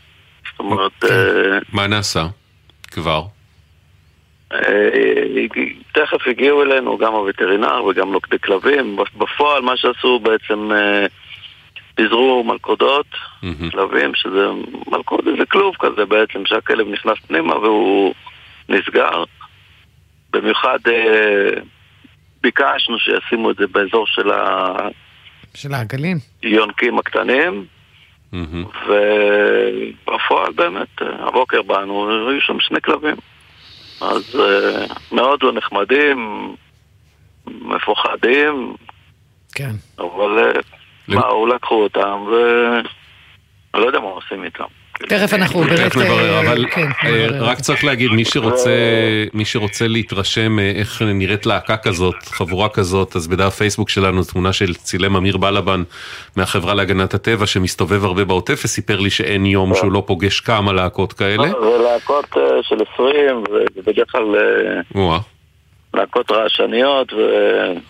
זאת 0.51 0.59
אומרת, 0.59 1.03
אה, 1.03 1.59
מה 1.73 1.87
נעשה? 1.87 2.25
כבר? 2.91 3.23
תכף 5.91 6.27
הגיעו 6.27 6.63
אלינו 6.63 6.97
גם 6.97 7.13
הווטרינר 7.13 7.83
וגם 7.83 8.13
לוקדי 8.13 8.39
כלבים. 8.39 8.97
בפועל 9.17 9.61
מה 9.61 9.77
שעשו 9.77 10.19
בעצם 10.19 10.71
אה, 10.71 11.05
פיזרו 11.95 12.43
מלכודות, 12.43 13.05
כלבים, 13.71 14.15
שזה 14.15 14.47
מלכוד, 14.87 15.25
זה 15.39 15.45
כלוב 15.45 15.75
כזה 15.79 16.05
בעצם, 16.05 16.45
שהכלב 16.45 16.87
נכנס 16.87 17.17
פנימה 17.27 17.57
והוא 17.57 18.13
נסגר. 18.69 19.23
במיוחד 20.33 20.79
אה, 20.87 21.61
ביקשנו 22.41 22.99
שישימו 22.99 23.51
את 23.51 23.55
זה 23.55 23.67
באזור 23.67 24.07
של 24.07 24.29
של 25.53 25.73
העגלים. 25.73 26.17
היונקים 26.41 26.99
הקטנים. 26.99 27.65
ובפועל 28.87 30.51
באמת, 30.55 31.01
אה, 31.01 31.27
הבוקר 31.27 31.61
באנו, 31.61 32.29
היו 32.29 32.41
שם 32.41 32.59
שני 32.59 32.81
כלבים. 32.81 33.15
אז 34.01 34.35
אה, 34.39 34.85
מאוד 35.11 35.43
לא 35.43 35.53
נחמדים, 35.53 36.47
מפוחדים, 37.47 38.75
כן. 39.55 39.71
אבל 39.99 40.39
אה, 40.39 40.61
באו, 41.07 41.47
לקחו 41.47 41.83
אותם, 41.83 42.21
ואני 42.21 42.83
לא 43.73 43.85
יודע 43.85 43.99
מה 43.99 44.07
עושים 44.07 44.43
איתם. 44.43 44.63
תכף 45.09 45.33
אנחנו 45.33 45.59
באמת... 45.59 45.79
תכף 45.79 45.97
נברר, 45.97 46.39
אבל 46.39 46.65
כן, 46.71 46.87
אה. 47.03 47.27
רק 47.39 47.59
צריך 47.59 47.83
להגיד, 47.83 48.11
מי 49.33 49.45
שרוצה, 49.45 49.87
להתרשם 49.87 50.59
אה, 50.59 50.71
איך 50.75 51.01
נראית 51.01 51.45
להקה 51.45 51.77
כזאת, 51.77 52.15
חבורה 52.23 52.69
כזאת, 52.69 53.15
אז 53.15 53.27
בדף 53.27 53.55
פייסבוק 53.55 53.89
שלנו 53.89 54.23
תמונה 54.23 54.53
של 54.53 54.73
צילם 54.73 55.15
אמיר 55.15 55.37
בלבן 55.37 55.83
מהחברה 56.35 56.73
להגנת 56.73 57.13
הטבע, 57.13 57.45
שמסתובב 57.45 58.05
הרבה 58.05 58.25
בעוטף, 58.25 58.61
וסיפר 58.65 58.99
לי 58.99 59.09
שאין 59.09 59.45
יום 59.45 59.75
שהוא 59.75 59.91
לא 59.91 60.03
פוגש 60.05 60.39
כמה 60.39 60.73
להקות 60.73 61.13
כאלה. 61.13 61.47
זה 61.47 61.77
להקות 61.83 62.25
אה, 62.37 62.41
של 62.63 62.75
20, 62.93 63.43
ובדרך 63.75 64.11
כלל. 64.11 64.35
להקות 65.93 66.31
רעשניות, 66.31 67.13
ו... 67.13 67.17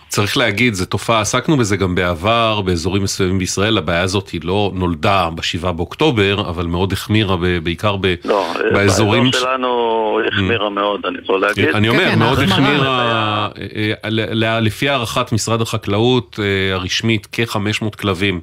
צריך 0.08 0.36
להגיד, 0.36 0.74
זו 0.74 0.86
תופעה, 0.86 1.20
עסקנו 1.20 1.56
בזה 1.56 1.76
גם 1.76 1.94
בעבר, 1.94 2.60
באזורים 2.60 3.02
מסוימים 3.02 3.38
בישראל, 3.38 3.78
הבעיה 3.78 4.00
הזאת 4.00 4.28
היא 4.28 4.40
לא 4.44 4.70
נולדה 4.74 5.28
ב-7 5.34 5.72
באוקטובר, 5.72 6.40
אבל 6.48 6.66
מאוד 6.66 6.92
החמירה, 6.92 7.36
ב- 7.36 7.58
בעיקר 7.58 7.96
ב- 8.00 8.14
לא, 8.24 8.46
באזורים... 8.72 9.24
באזור 9.24 9.40
שלנו 9.40 10.02
החמירה 10.32 10.70
מאוד, 10.70 11.06
אני 11.06 11.18
יכול 11.22 11.40
להגיד. 11.40 11.68
אני 11.68 11.88
אומר, 11.88 12.10
כן, 12.10 12.18
מאוד. 12.18 12.38
החמירה, 12.38 13.48
אה, 13.58 13.92
אה, 14.44 14.60
לפי 14.60 14.88
הערכת 14.88 15.32
משרד 15.32 15.60
החקלאות 15.60 16.38
אה, 16.42 16.74
הרשמית, 16.74 17.28
כ-500 17.32 17.96
כלבים 17.96 18.40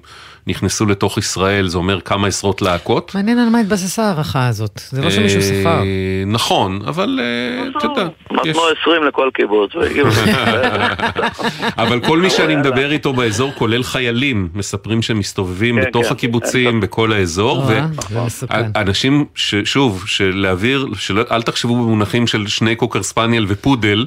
נכנסו 0.49 0.85
לתוך 0.85 1.17
ישראל, 1.17 1.67
זה 1.67 1.77
אומר 1.77 2.01
כמה 2.01 2.27
עשרות 2.27 2.61
להקות. 2.61 3.11
מעניין 3.15 3.39
על 3.39 3.49
מה 3.49 3.59
התבססה 3.59 4.03
ההערכה 4.03 4.47
הזאת. 4.47 4.81
זה 4.89 5.01
לא 5.01 5.09
שמישהו 5.09 5.39
אה, 5.39 5.43
ספר. 5.43 5.81
נכון, 6.27 6.79
אבל 6.87 7.19
אה, 7.21 7.67
אתה 7.77 7.85
יודע, 7.85 8.01
יש- 8.01 8.47
נתנו 8.49 8.61
20 8.81 9.03
לכל. 9.07 9.29
קיבוץ. 9.33 9.71
אבל 11.77 11.99
כל 11.99 12.19
מי 12.19 12.29
שאני 12.29 12.55
מדבר 12.55 12.91
איתו 12.91 13.13
באזור, 13.13 13.51
כולל 13.57 13.83
חיילים, 13.83 14.49
מספרים 14.53 15.01
שהם 15.01 15.19
מסתובבים 15.19 15.75
כן, 15.81 15.87
בתוך 15.87 16.05
כן. 16.05 16.11
הקיבוצים, 16.11 16.79
בכל 16.79 17.13
האזור, 17.13 17.71
אה. 17.71 17.85
ואנשים, 18.75 19.25
שוב, 19.63 20.03
שלהעביר, 20.07 20.87
אל 21.31 21.41
תחשבו 21.41 21.75
במונחים 21.75 22.27
של 22.27 22.47
שני 22.47 22.75
קוקר 22.75 23.03
ספניאל 23.03 23.45
ופודל, 23.47 24.05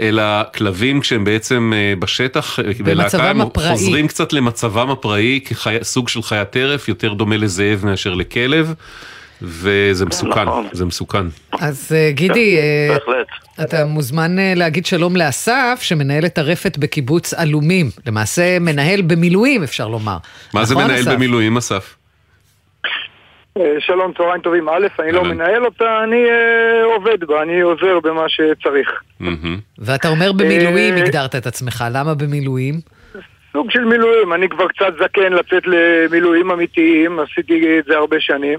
אלא 0.00 0.22
כלבים 0.56 1.00
כשהם 1.00 1.24
בעצם 1.24 1.72
בשטח, 1.98 2.58
הם 3.18 3.40
הפראי. 3.40 3.68
חוזרים 3.70 4.08
קצת 4.08 4.32
למצבם 4.32 4.90
הפראי, 4.90 5.40
כסוג 5.80 6.08
של 6.08 6.22
חיית 6.22 6.50
טרף, 6.50 6.88
יותר 6.88 7.12
דומה 7.12 7.36
לזאב 7.36 7.80
מאשר 7.84 8.14
לכלב. 8.14 8.74
וזה 9.42 10.06
מסוכן, 10.06 10.42
נכון. 10.42 10.66
זה 10.72 10.84
מסוכן. 10.84 11.26
אז 11.60 11.92
אה, 11.94 12.10
גידי, 12.12 12.56
אה, 12.58 12.94
בהחלט. 12.94 13.26
אתה 13.62 13.84
מוזמן 13.84 14.38
אה, 14.38 14.52
להגיד 14.56 14.86
שלום 14.86 15.16
לאסף, 15.16 15.78
שמנהל 15.82 16.26
את 16.26 16.38
הרפת 16.38 16.78
בקיבוץ 16.78 17.34
עלומים. 17.34 17.90
למעשה 18.06 18.58
מנהל 18.58 19.02
במילואים, 19.02 19.62
אפשר 19.62 19.88
לומר. 19.88 20.16
מה 20.54 20.64
זה 20.64 20.74
נכון, 20.74 20.86
מנהל 20.86 21.00
אסף? 21.00 21.10
במילואים, 21.10 21.56
אסף? 21.56 21.96
אה, 23.58 23.80
שלום, 23.80 24.12
צהריים 24.16 24.42
טובים. 24.42 24.68
א', 24.68 24.86
אני 24.98 25.12
לא. 25.12 25.24
מנהל 25.24 25.64
אותה, 25.64 26.04
אני 26.04 26.24
אה, 26.24 26.84
עובד 26.94 27.24
בה, 27.24 27.42
אני 27.42 27.60
עוזר 27.60 28.00
במה 28.02 28.24
שצריך. 28.28 28.88
ואתה 29.78 30.08
אומר 30.08 30.32
במילואים 30.32 30.94
אה, 30.94 31.02
הגדרת 31.02 31.34
את 31.34 31.46
עצמך, 31.46 31.84
למה 31.92 32.14
במילואים? 32.14 32.80
סוג 33.56 33.70
של 33.70 33.84
מילואים, 33.84 34.32
אני 34.32 34.48
כבר 34.48 34.68
קצת 34.68 34.94
זקן 35.02 35.32
לצאת 35.32 35.62
למילואים 35.66 36.50
אמיתיים, 36.50 37.18
עשיתי 37.18 37.78
את 37.78 37.84
זה 37.84 37.96
הרבה 37.96 38.16
שנים. 38.20 38.58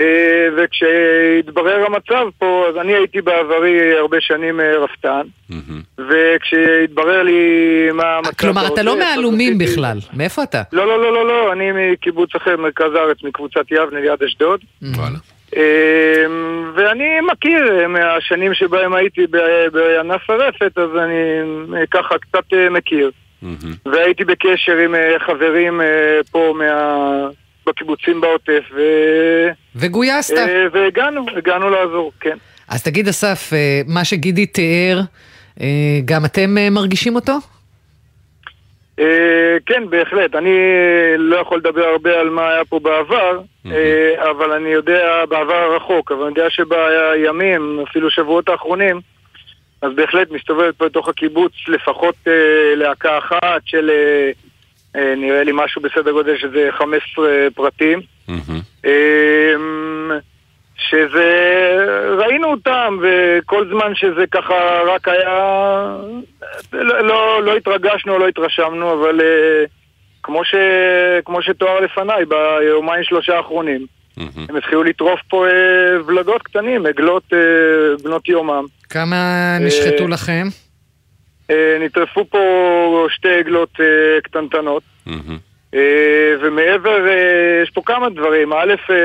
אה, 0.00 0.48
וכשהתברר 0.56 1.84
המצב 1.86 2.28
פה, 2.38 2.66
אז 2.68 2.76
אני 2.76 2.94
הייתי 2.94 3.20
בעברי 3.20 3.98
הרבה 3.98 4.16
שנים 4.20 4.60
אה, 4.60 4.78
רפתן. 4.78 5.20
וכשהתברר 5.98 7.22
לי 7.22 7.40
מה 7.92 8.16
המצב... 8.16 8.30
כלומר, 8.34 8.66
אתה 8.66 8.82
לא 8.82 8.90
עשיתי- 8.90 9.02
בכלל. 9.58 9.98
מאיפה 10.16 10.42
אתה? 10.42 10.62
לא, 10.72 10.86
לא, 10.86 11.02
לא, 11.02 11.12
לא, 11.12 11.26
לא, 11.28 11.52
אני 11.52 11.70
מקיבוץ 11.74 12.34
אחר, 12.34 12.56
מרכז 12.56 12.94
הארץ, 12.94 13.18
מקבוצת 13.24 13.70
יבנה 13.70 14.00
ליד 14.00 14.22
אשדוד. 14.22 14.60
וואלה. 14.82 15.18
ואני 16.74 17.20
מכיר 17.32 17.80
אה, 17.80 17.86
מהשנים 17.88 18.54
שבהם 18.54 18.94
הייתי 18.94 19.26
בענף 19.72 20.30
הרפת, 20.30 20.78
אז 20.78 20.90
אני 20.96 21.14
אה, 21.78 21.86
ככה 21.90 22.14
קצת 22.18 22.52
אה, 22.52 22.70
מכיר. 22.70 23.10
והייתי 23.86 24.24
בקשר 24.24 24.76
עם 24.76 24.94
אה, 24.94 25.16
חברים 25.26 25.80
אה, 25.80 25.86
פה 26.30 26.54
מה... 26.58 27.28
בקיבוצים 27.68 28.20
בעוטף, 28.20 28.62
ו... 28.74 28.80
וגויסת. 29.76 30.36
אה, 30.36 30.66
והגענו, 30.72 31.26
הגענו 31.36 31.70
לעזור, 31.70 32.12
כן. 32.20 32.36
אז 32.68 32.82
תגיד, 32.82 33.08
אסף, 33.08 33.52
מה 33.86 34.04
שגידי 34.04 34.46
תיאר, 34.46 35.00
גם 36.04 36.24
אתם 36.24 36.54
מרגישים 36.70 37.14
אותו? 37.14 37.32
כן, 39.66 39.90
בהחלט. 39.90 40.34
אני 40.34 40.58
לא 41.18 41.36
יכול 41.36 41.58
לדבר 41.58 41.84
הרבה 41.84 42.20
על 42.20 42.30
מה 42.30 42.48
היה 42.48 42.64
פה 42.64 42.80
בעבר, 42.80 43.40
אבל 44.30 44.52
אני 44.52 44.68
יודע, 44.68 45.24
בעבר 45.28 45.54
הרחוק, 45.54 46.12
אבל 46.12 46.22
אני 46.22 46.28
יודע 46.28 46.50
שבימים, 46.50 47.80
אפילו 47.90 48.10
שבועות 48.10 48.48
האחרונים, 48.48 49.00
אז 49.82 49.92
בהחלט 49.94 50.30
מסתובבת 50.30 50.76
פה 50.76 50.84
בתוך 50.84 51.08
הקיבוץ 51.08 51.52
לפחות 51.68 52.14
אה, 52.26 52.74
להקה 52.76 53.18
אחת 53.18 53.62
של 53.64 53.90
אה, 53.90 54.30
אה, 54.96 55.14
נראה 55.16 55.44
לי 55.44 55.52
משהו 55.54 55.82
בסדר 55.82 56.12
גודל 56.12 56.38
שזה 56.38 56.68
15 56.78 57.28
פרטים. 57.54 58.00
מהמם. 58.28 58.60
אמ, 58.84 60.10
שזה, 60.76 61.30
ראינו 62.18 62.50
אותם, 62.50 62.98
וכל 63.02 63.68
זמן 63.68 63.94
שזה 63.94 64.26
ככה 64.30 64.80
רק 64.86 65.08
היה, 65.08 65.96
לא, 66.72 67.00
לא, 67.00 67.42
לא 67.42 67.56
התרגשנו, 67.56 68.18
לא 68.18 68.28
התרשמנו, 68.28 68.92
אבל 68.92 69.20
אה, 69.20 69.64
כמו, 70.22 70.44
ש, 70.44 70.54
כמו 71.24 71.42
שתואר 71.42 71.80
לפניי, 71.80 72.24
ביומיים 72.24 73.04
שלושה 73.04 73.36
האחרונים, 73.36 73.86
מהמם. 74.16 74.46
הם 74.48 74.56
התחילו 74.56 74.82
לטרוף 74.82 75.20
פה 75.28 75.46
אה, 75.46 75.52
ולדות 76.06 76.42
קטנים, 76.42 76.86
עגלות 76.86 77.22
אה, 77.32 77.38
בנות 78.02 78.28
יומם. 78.28 78.64
כמה 78.90 79.16
נשחטו 79.60 80.04
אה, 80.04 80.08
לכם? 80.08 80.46
אה, 81.50 81.78
נטרפו 81.80 82.24
פה 82.30 83.06
שתי 83.10 83.28
עגלות 83.28 83.70
אה, 83.80 84.20
קטנטנות. 84.22 84.82
מהמם. 85.06 85.38
אה, 85.74 86.34
ומעבר, 86.40 87.08
אה, 87.08 87.62
יש 87.62 87.70
פה 87.70 87.82
כמה 87.86 88.08
דברים. 88.10 88.52
א', 88.52 88.74
אה, 88.90 88.96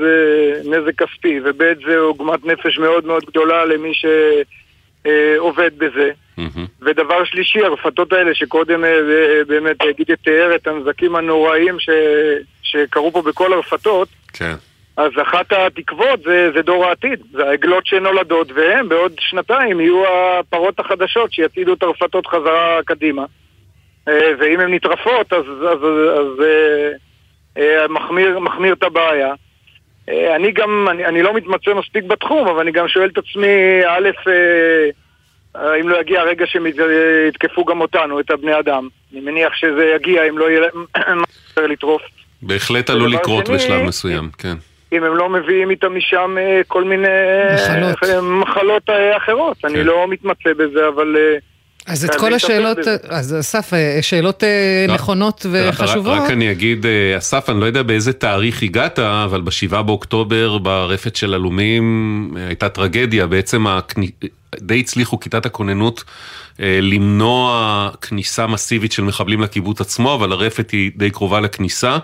זה 0.00 0.52
נזק 0.64 1.02
כספי, 1.02 1.40
וב', 1.44 1.62
זה 1.86 1.98
עוגמת 1.98 2.44
נפש 2.44 2.78
מאוד 2.78 3.06
מאוד 3.06 3.24
גדולה 3.24 3.64
למי 3.64 3.92
שעובד 3.94 5.70
בזה. 5.78 6.10
מהמם. 6.36 6.66
ודבר 6.82 7.24
שלישי, 7.24 7.64
הרפתות 7.64 8.12
האלה 8.12 8.34
שקודם 8.34 8.84
אה, 8.84 8.90
אה, 8.90 9.44
באמת 9.46 9.82
אה, 9.82 9.92
גידי 9.92 10.16
תיאר 10.16 10.54
את 10.54 10.66
הנזקים 10.66 11.16
הנוראיים 11.16 11.80
ש... 11.80 11.88
שקרו 12.62 13.12
פה 13.12 13.22
בכל 13.22 13.52
הרפתות, 13.52 14.08
כן. 14.38 14.54
אז 14.96 15.10
אחת 15.22 15.52
התקוות 15.52 16.20
זה, 16.24 16.50
זה 16.54 16.62
דור 16.62 16.84
העתיד, 16.84 17.20
זה 17.32 17.48
העגלות 17.48 17.86
שנולדות, 17.86 18.52
והם 18.54 18.88
בעוד 18.88 19.12
שנתיים 19.18 19.80
יהיו 19.80 20.02
הפרות 20.08 20.80
החדשות 20.80 21.32
שיצעידו 21.32 21.72
את 21.72 21.82
הרפתות 21.82 22.26
חזרה 22.26 22.80
קדימה. 22.84 23.24
אה, 24.08 24.32
ואם 24.38 24.60
הן 24.60 24.74
נטרפות, 24.74 25.32
אז, 25.32 25.44
אז, 25.44 25.78
אז 26.18 26.42
אה, 26.42 26.90
אה, 27.58 27.88
מחמיר, 27.88 28.38
מחמיר 28.38 28.72
את 28.72 28.82
הבעיה. 28.82 29.34
אני 30.08 30.52
גם, 30.52 30.88
אני, 30.90 31.06
אני 31.06 31.22
לא 31.22 31.34
מתמצא 31.34 31.74
מספיק 31.74 32.04
בתחום, 32.04 32.48
אבל 32.48 32.60
אני 32.60 32.72
גם 32.72 32.88
שואל 32.88 33.08
את 33.08 33.18
עצמי, 33.18 33.80
א', 33.86 34.10
האם 35.54 35.88
לא 35.88 36.00
יגיע 36.00 36.20
הרגע 36.20 36.46
שהם 36.46 36.66
ית- 36.66 36.76
יתקפו 37.28 37.64
גם 37.64 37.80
אותנו, 37.80 38.20
את 38.20 38.30
הבני 38.30 38.58
אדם. 38.58 38.88
אני 39.12 39.20
מניח 39.20 39.54
שזה 39.54 39.92
יגיע 39.96 40.28
אם 40.28 40.38
לא 40.38 40.50
יהיה 40.50 40.60
להם 40.60 40.84
מה 41.56 41.66
לטרוף. 41.66 42.02
בהחלט 42.42 42.90
עלול 42.90 43.12
לקרות 43.12 43.46
שני, 43.46 43.56
בשלב 43.56 43.82
מסוים, 43.82 44.30
כן. 44.38 44.56
אם 44.92 45.04
הם 45.04 45.16
לא 45.16 45.28
מביאים 45.28 45.70
איתם 45.70 45.96
משם 45.96 46.36
אה, 46.38 46.60
כל 46.68 46.84
מיני 46.84 47.08
מחלות. 47.52 48.02
אה, 48.04 48.20
מחלות 48.20 48.90
אה, 48.90 49.16
אחרות. 49.16 49.64
אני 49.64 49.74
כן. 49.74 49.84
לא 49.86 50.06
מתמצא 50.08 50.52
בזה, 50.52 50.88
אבל... 50.88 51.16
אז 51.86 52.04
את 52.04 52.14
כל 52.14 52.34
השאלות. 52.34 52.78
אז 53.08 53.36
אסף, 53.40 53.74
אה, 53.74 53.98
שאלות 54.02 54.44
אה, 54.44 54.48
רק- 54.88 54.94
נכונות 55.00 55.46
וחשובות. 55.52 56.18
רק 56.18 56.30
אני 56.30 56.50
אגיד, 56.50 56.86
אה, 56.86 57.18
אסף, 57.18 57.50
אני 57.50 57.60
לא 57.60 57.64
יודע 57.66 57.82
באיזה 57.82 58.12
תאריך 58.12 58.62
הגעת, 58.62 58.98
אבל 58.98 59.40
בשבעה 59.40 59.82
באוקטובר 59.82 60.58
ברפת 60.58 61.16
של 61.16 61.34
אלומים 61.34 61.84
אה, 62.36 62.46
הייתה 62.46 62.68
טרגדיה, 62.68 63.26
בעצם 63.26 63.66
הכני- 63.66 64.10
די 64.60 64.80
הצליחו 64.80 65.20
כיתת 65.20 65.46
הכוננות 65.46 66.04
למנוע 66.82 67.50
כניסה 68.02 68.46
מסיבית 68.46 68.92
של 68.92 69.02
מחבלים 69.02 69.40
לקיבוץ 69.40 69.80
עצמו, 69.80 70.14
אבל 70.14 70.32
הרפת 70.32 70.70
היא 70.70 70.90
די 70.96 71.10
קרובה 71.10 71.40
לכניסה. 71.40 71.98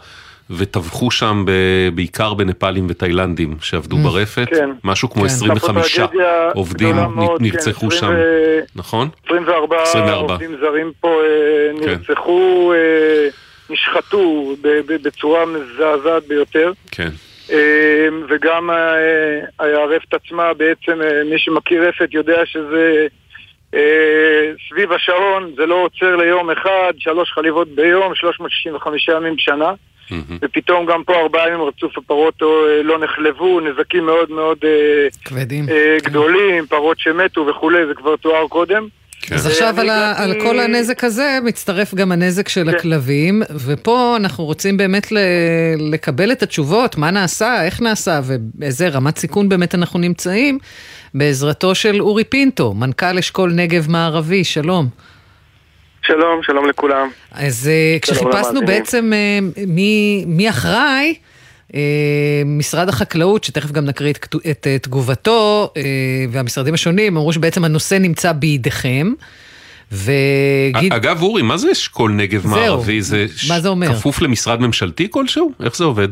וטבחו 0.59 1.11
שם 1.11 1.45
ב- 1.47 1.89
בעיקר 1.95 2.35
בנפאלים 2.35 2.87
ותאילנדים 2.91 3.57
שעבדו 3.61 3.97
ברפת, 3.97 4.47
כן. 4.51 4.71
משהו 4.85 5.11
כמו 5.11 5.23
כן. 5.23 5.27
25 5.27 5.99
הייתה 5.99 6.07
פה 6.07 6.13
טרגדיה 6.13 6.51
עובדים 6.55 6.97
מאוד, 6.97 7.39
כן, 7.39 7.45
נרצחו 7.45 7.87
20 7.87 7.91
שם, 7.91 8.13
ו- 8.17 8.61
נכון? 8.77 9.09
24 9.27 9.83
24. 9.83 10.33
עובדים 10.33 10.57
זרים 10.61 10.93
פה 11.01 11.21
אה, 11.23 11.81
כן. 11.83 11.89
נרצחו, 11.91 12.73
אה, 12.77 13.29
נשחטו 13.71 14.55
בצורה 15.03 15.45
מזעזעת 15.47 16.23
ביותר. 16.29 16.73
כן. 16.91 17.09
אה, 17.51 18.09
וגם 18.29 18.71
הרפת 19.59 20.15
עצמה, 20.15 20.55
בעצם 20.55 20.99
מי 21.31 21.39
שמכיר 21.39 21.89
רפת 21.89 22.09
יודע 22.13 22.47
שזה 22.47 23.07
סביב 24.69 24.93
השעון, 24.93 25.53
זה 25.57 25.67
לא 25.67 25.75
עוצר 25.75 26.17
ליום 26.17 26.51
אחד, 26.51 26.93
שלוש 26.99 27.33
חליבות 27.33 27.69
ביום, 27.69 28.15
365 28.15 29.09
ימים 29.09 29.37
בשנה. 29.37 29.73
מהמם. 30.13 30.39
ופתאום 30.43 30.87
גם 30.87 31.05
פה 31.05 31.15
ארבעה 31.23 31.49
ימים 31.49 31.61
רצוף 31.63 31.99
הפרות 31.99 32.43
אה, 32.43 32.47
לא 32.83 32.99
נחלבו, 33.05 33.61
נזקים 33.61 34.07
מאוד 34.07 34.31
מאוד 34.31 34.59
אה, 34.65 34.71
כבדים. 35.25 35.69
אה, 35.69 35.97
גדולים, 36.03 36.67
פרות 36.67 36.99
שמתו 36.99 37.47
וכולי, 37.47 37.87
זה 37.89 37.95
כבר 37.95 38.17
תואר 38.17 38.49
קודם. 38.49 38.87
כן. 39.23 39.35
אז 39.35 39.47
עכשיו 39.47 39.75
על, 39.81 39.91
ה, 39.91 40.11
הגעתי- 40.11 40.23
על 40.23 40.41
כל 40.41 40.59
הנזק 40.59 41.05
הזה 41.05 41.39
מצטרף 41.45 41.95
גם 41.95 42.13
הנזק 42.13 42.49
של 42.49 42.65
כן. 42.71 42.77
הכלבים, 42.77 43.43
ופה 43.67 44.17
אנחנו 44.17 44.45
רוצים 44.45 44.77
באמת 44.77 45.13
ל, 45.13 45.19
לקבל 45.93 46.33
את 46.33 46.43
התשובות, 46.43 46.97
מה 46.97 47.11
נעשה, 47.11 47.65
איך 47.65 47.81
נעשה, 47.83 48.21
ובאיזה 48.27 48.89
רמת 48.89 49.19
סיכון 49.19 49.49
באמת 49.49 49.75
אנחנו 49.75 49.99
נמצאים, 49.99 50.59
בעזרתו 51.15 51.75
של 51.75 52.01
אורי 52.01 52.25
פינטו, 52.25 52.75
מנכ"ל 52.75 53.19
אשכול 53.19 53.53
נגב 53.53 53.91
מערבי, 53.91 54.45
שלום. 54.45 54.89
שלום, 56.07 56.43
שלום 56.43 56.69
לכולם. 56.69 57.09
אז 57.33 57.69
אה, 57.69 57.99
כשחיפשנו 58.03 58.31
למאזינים. 58.31 58.67
בעצם 58.67 59.13
אה, 59.13 59.39
מי, 59.67 60.25
מי 60.27 60.49
אחראי, 60.49 61.15
אה, 61.75 61.81
משרד 62.47 62.89
החקלאות, 62.89 63.45
שתכף 63.45 63.71
גם 63.71 63.85
נקריא 63.85 64.13
את, 64.13 64.37
את 64.51 64.67
תגובתו, 64.83 65.73
והמשרדים 66.31 66.75
השונים, 66.75 67.17
אמרו 67.17 67.33
שבעצם 67.33 67.65
הנושא 67.65 67.95
נמצא 67.95 68.33
בידיכם. 68.33 69.13
וגיד... 69.93 70.93
אגב, 70.93 71.23
אורי, 71.23 71.43
מה 71.43 71.57
זה 71.57 71.73
אשכול 71.73 72.13
נגב 72.13 72.41
זהו. 72.41 72.51
מערבי? 72.51 73.03
זה 73.03 73.27
מה 73.49 73.61
זה 73.61 73.69
אומר? 73.69 73.95
כפוף 73.95 74.23
למשרד 74.23 74.61
ממשלתי 74.61 75.09
כלשהו? 75.11 75.53
איך 75.65 75.77
זה 75.77 75.85
עובד? 75.85 76.09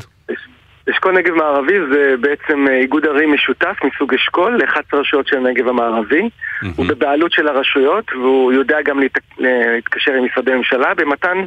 אשכול 0.91 1.13
נגב 1.19 1.35
מערבי 1.35 1.73
זה 1.93 2.15
בעצם 2.21 2.67
אה, 2.69 2.79
איגוד 2.81 3.07
ערים 3.07 3.33
משותף 3.33 3.77
מסוג 3.95 4.15
אשכול 4.15 4.57
ל-11 4.57 4.97
רשויות 4.97 5.27
של 5.27 5.37
הנגב 5.37 5.69
המערבי. 5.69 6.29
הוא 6.77 6.87
בבעלות 6.87 7.33
של 7.33 7.49
הרשויות, 7.49 8.05
והוא 8.13 8.53
יודע 8.53 8.77
גם 8.85 9.01
להת- 9.01 9.19
להתקשר 9.39 10.13
עם 10.13 10.25
משרדי 10.25 10.51
ממשלה 10.55 10.95
במתן 10.95 11.39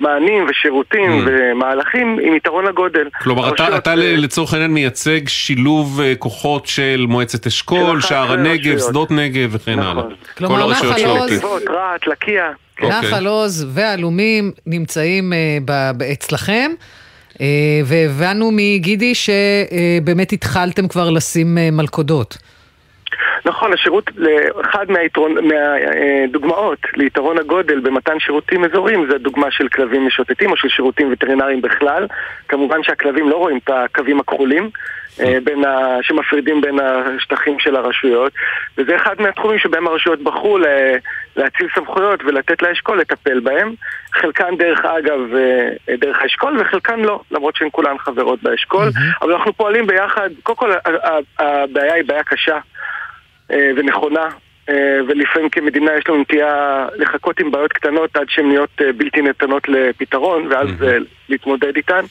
מענים 0.00 0.46
ושירותים 0.48 1.10
ומהלכים 1.26 2.18
עם 2.22 2.34
יתרון 2.36 2.64
לגודל. 2.64 3.08
כלומר, 3.22 3.42
אתה, 3.54 3.62
הרשויות, 3.62 3.82
אתה 3.82 3.90
אה, 3.90 3.94
ל- 3.96 4.24
לצורך 4.24 4.52
העניין 4.52 4.70
מייצג 4.70 5.28
שילוב 5.28 6.00
אה, 6.00 6.12
כוחות 6.18 6.66
של 6.66 7.04
מועצת 7.08 7.46
אשכול, 7.46 8.00
שער 8.00 8.24
11 8.24 8.34
הנגב, 8.34 8.58
רשויות. 8.60 8.80
שדות 8.88 9.10
נגב 9.10 9.48
וכן 9.52 9.78
נכון. 9.78 9.98
הלאה. 9.98 10.04
כלומר, 10.38 10.54
כל 10.56 10.62
הרשויות 10.62 10.92
נחל 10.92 11.00
של 11.02 11.06
עוז- 11.08 11.16
העוטף. 11.18 11.32
נתיבות, 11.32 11.62
רהט, 11.68 12.06
לקיה. 12.06 12.50
נחל 12.82 13.26
עוז 13.26 13.66
ועלומים 13.74 14.52
נמצאים 14.66 15.32
אה, 15.32 15.58
אצלכם, 16.12 16.70
אה, 16.70 16.86
והבנו 17.84 18.50
מגידי 18.52 19.12
שבאמת 19.14 20.32
התחלתם 20.32 20.88
כבר 20.88 21.10
לשים 21.10 21.58
אה, 21.58 21.70
מלכודות. 21.70 22.38
נכון, 23.44 23.72
השירות, 23.72 24.10
אחד 24.60 24.90
מהיתרון, 24.90 25.34
מהדוגמאות 25.48 26.78
ליתרון 26.96 27.38
הגודל 27.38 27.80
במתן 27.80 28.18
שירותים 28.18 28.64
אזוריים 28.64 29.06
זה 29.10 29.14
הדוגמה 29.14 29.50
של 29.50 29.68
כלבים 29.68 30.06
משוטטים 30.06 30.50
או 30.50 30.56
של 30.56 30.68
שירותים 30.68 31.12
וטרינריים 31.12 31.62
בכלל. 31.62 32.06
כמובן 32.48 32.82
שהכלבים 32.82 33.28
לא 33.28 33.36
רואים 33.36 33.58
את 33.64 33.70
הקווים 33.70 34.20
הכחולים 34.20 34.70
אה, 35.20 35.38
בין 35.44 35.64
ה... 35.64 35.98
שמפרידים 36.02 36.60
בין 36.60 36.78
השטחים 36.80 37.58
של 37.58 37.76
הרשויות 37.76 38.32
וזה 38.78 38.96
אחד 38.96 39.22
מהתחומים 39.22 39.58
שבהם 39.58 39.86
הרשויות 39.86 40.22
בחרו 40.22 40.58
ל... 40.58 40.66
להציל 41.36 41.68
סמכויות 41.74 42.20
ולתת 42.24 42.62
לאשכול 42.62 43.00
לטפל 43.00 43.40
בהם. 43.40 43.74
חלקן 44.14 44.56
דרך 44.58 44.84
אגב 44.84 45.20
אה, 45.34 45.96
דרך 45.96 46.16
האשכול 46.22 46.60
וחלקן 46.60 47.00
לא, 47.00 47.20
למרות 47.30 47.56
שהן 47.56 47.68
כולן 47.72 47.98
חברות 47.98 48.42
באשכול. 48.42 48.90
אבל 49.22 49.32
אנחנו 49.32 49.52
פועלים 49.52 49.86
ביחד, 49.86 50.30
קודם 50.42 50.58
כל 50.58 50.72
הבעיה 51.38 51.94
היא 51.94 52.04
בעיה 52.04 52.24
קשה. 52.24 52.58
אה, 53.50 53.70
ונכונה, 53.76 54.28
אה, 54.68 54.98
ולפעמים 55.08 55.48
כמדינה 55.50 55.90
יש 55.98 56.08
לנו 56.08 56.20
נטייה 56.20 56.86
לחכות 56.96 57.40
עם 57.40 57.50
בעיות 57.50 57.72
קטנות 57.72 58.16
עד 58.16 58.26
שהן 58.28 58.48
נהיות 58.48 58.70
אה, 58.80 58.92
בלתי 58.92 59.22
ניתנות 59.22 59.68
לפתרון, 59.68 60.46
ואז 60.50 60.68
להתמודד 61.28 61.76
איתן. 61.76 62.04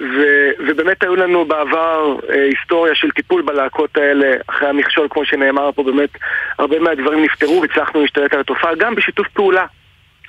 ו- 0.00 0.50
ובאמת 0.66 1.02
היו 1.02 1.16
לנו 1.16 1.44
בעבר 1.44 2.16
היסטוריה 2.28 2.94
של 2.94 3.10
טיפול 3.10 3.42
בלהקות 3.42 3.96
האלה 3.96 4.36
אחרי 4.46 4.68
המכשול, 4.68 5.06
כמו 5.10 5.24
שנאמר 5.24 5.72
פה, 5.72 5.82
באמת 5.82 6.10
הרבה 6.58 6.78
מהדברים 6.78 7.24
נפתרו 7.24 7.62
והצלחנו 7.62 8.00
להשתלט 8.00 8.34
על 8.34 8.40
התופעה, 8.40 8.74
גם 8.74 8.94
בשיתוף 8.94 9.28
פעולה. 9.28 9.66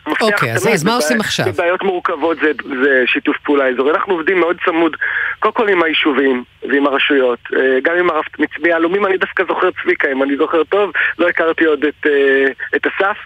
אוקיי, 0.08 0.54
אז- 0.54 0.64
תמיד 0.64 0.74
אז 0.74 0.84
מה 0.84 0.96
עושים 0.96 1.20
עכשיו? 1.20 1.46
בבעיות 1.46 1.84
מורכבות 1.84 2.38
זה, 2.38 2.52
זה 2.84 3.04
שיתוף 3.06 3.38
פעולה 3.44 3.68
אזורי. 3.68 3.92
אנחנו 3.92 4.14
עובדים 4.14 4.40
מאוד 4.40 4.58
צמוד, 4.66 4.98
קודם 5.40 5.54
כל 5.54 5.70
עם 5.70 5.84
היישובים 5.84 6.44
ועם 6.70 6.88
הרשויות, 6.88 7.40
אה, 7.56 7.80
גם 7.84 7.98
עם 7.98 8.10
הרב 8.10 8.24
מצביע 8.40 8.76
הלאומים, 8.76 9.06
אני 9.06 9.18
דווקא 9.18 9.44
זוכר 9.48 9.70
צביקה, 9.84 10.12
אם 10.12 10.24
אני 10.24 10.38
זוכר 10.38 10.64
טוב, 10.64 10.92
לא 11.20 11.28
הכרתי 11.30 11.66
עוד 11.66 11.86
את, 11.86 12.08
אה, 12.08 12.46
את 12.76 12.88
אסף. 12.88 13.18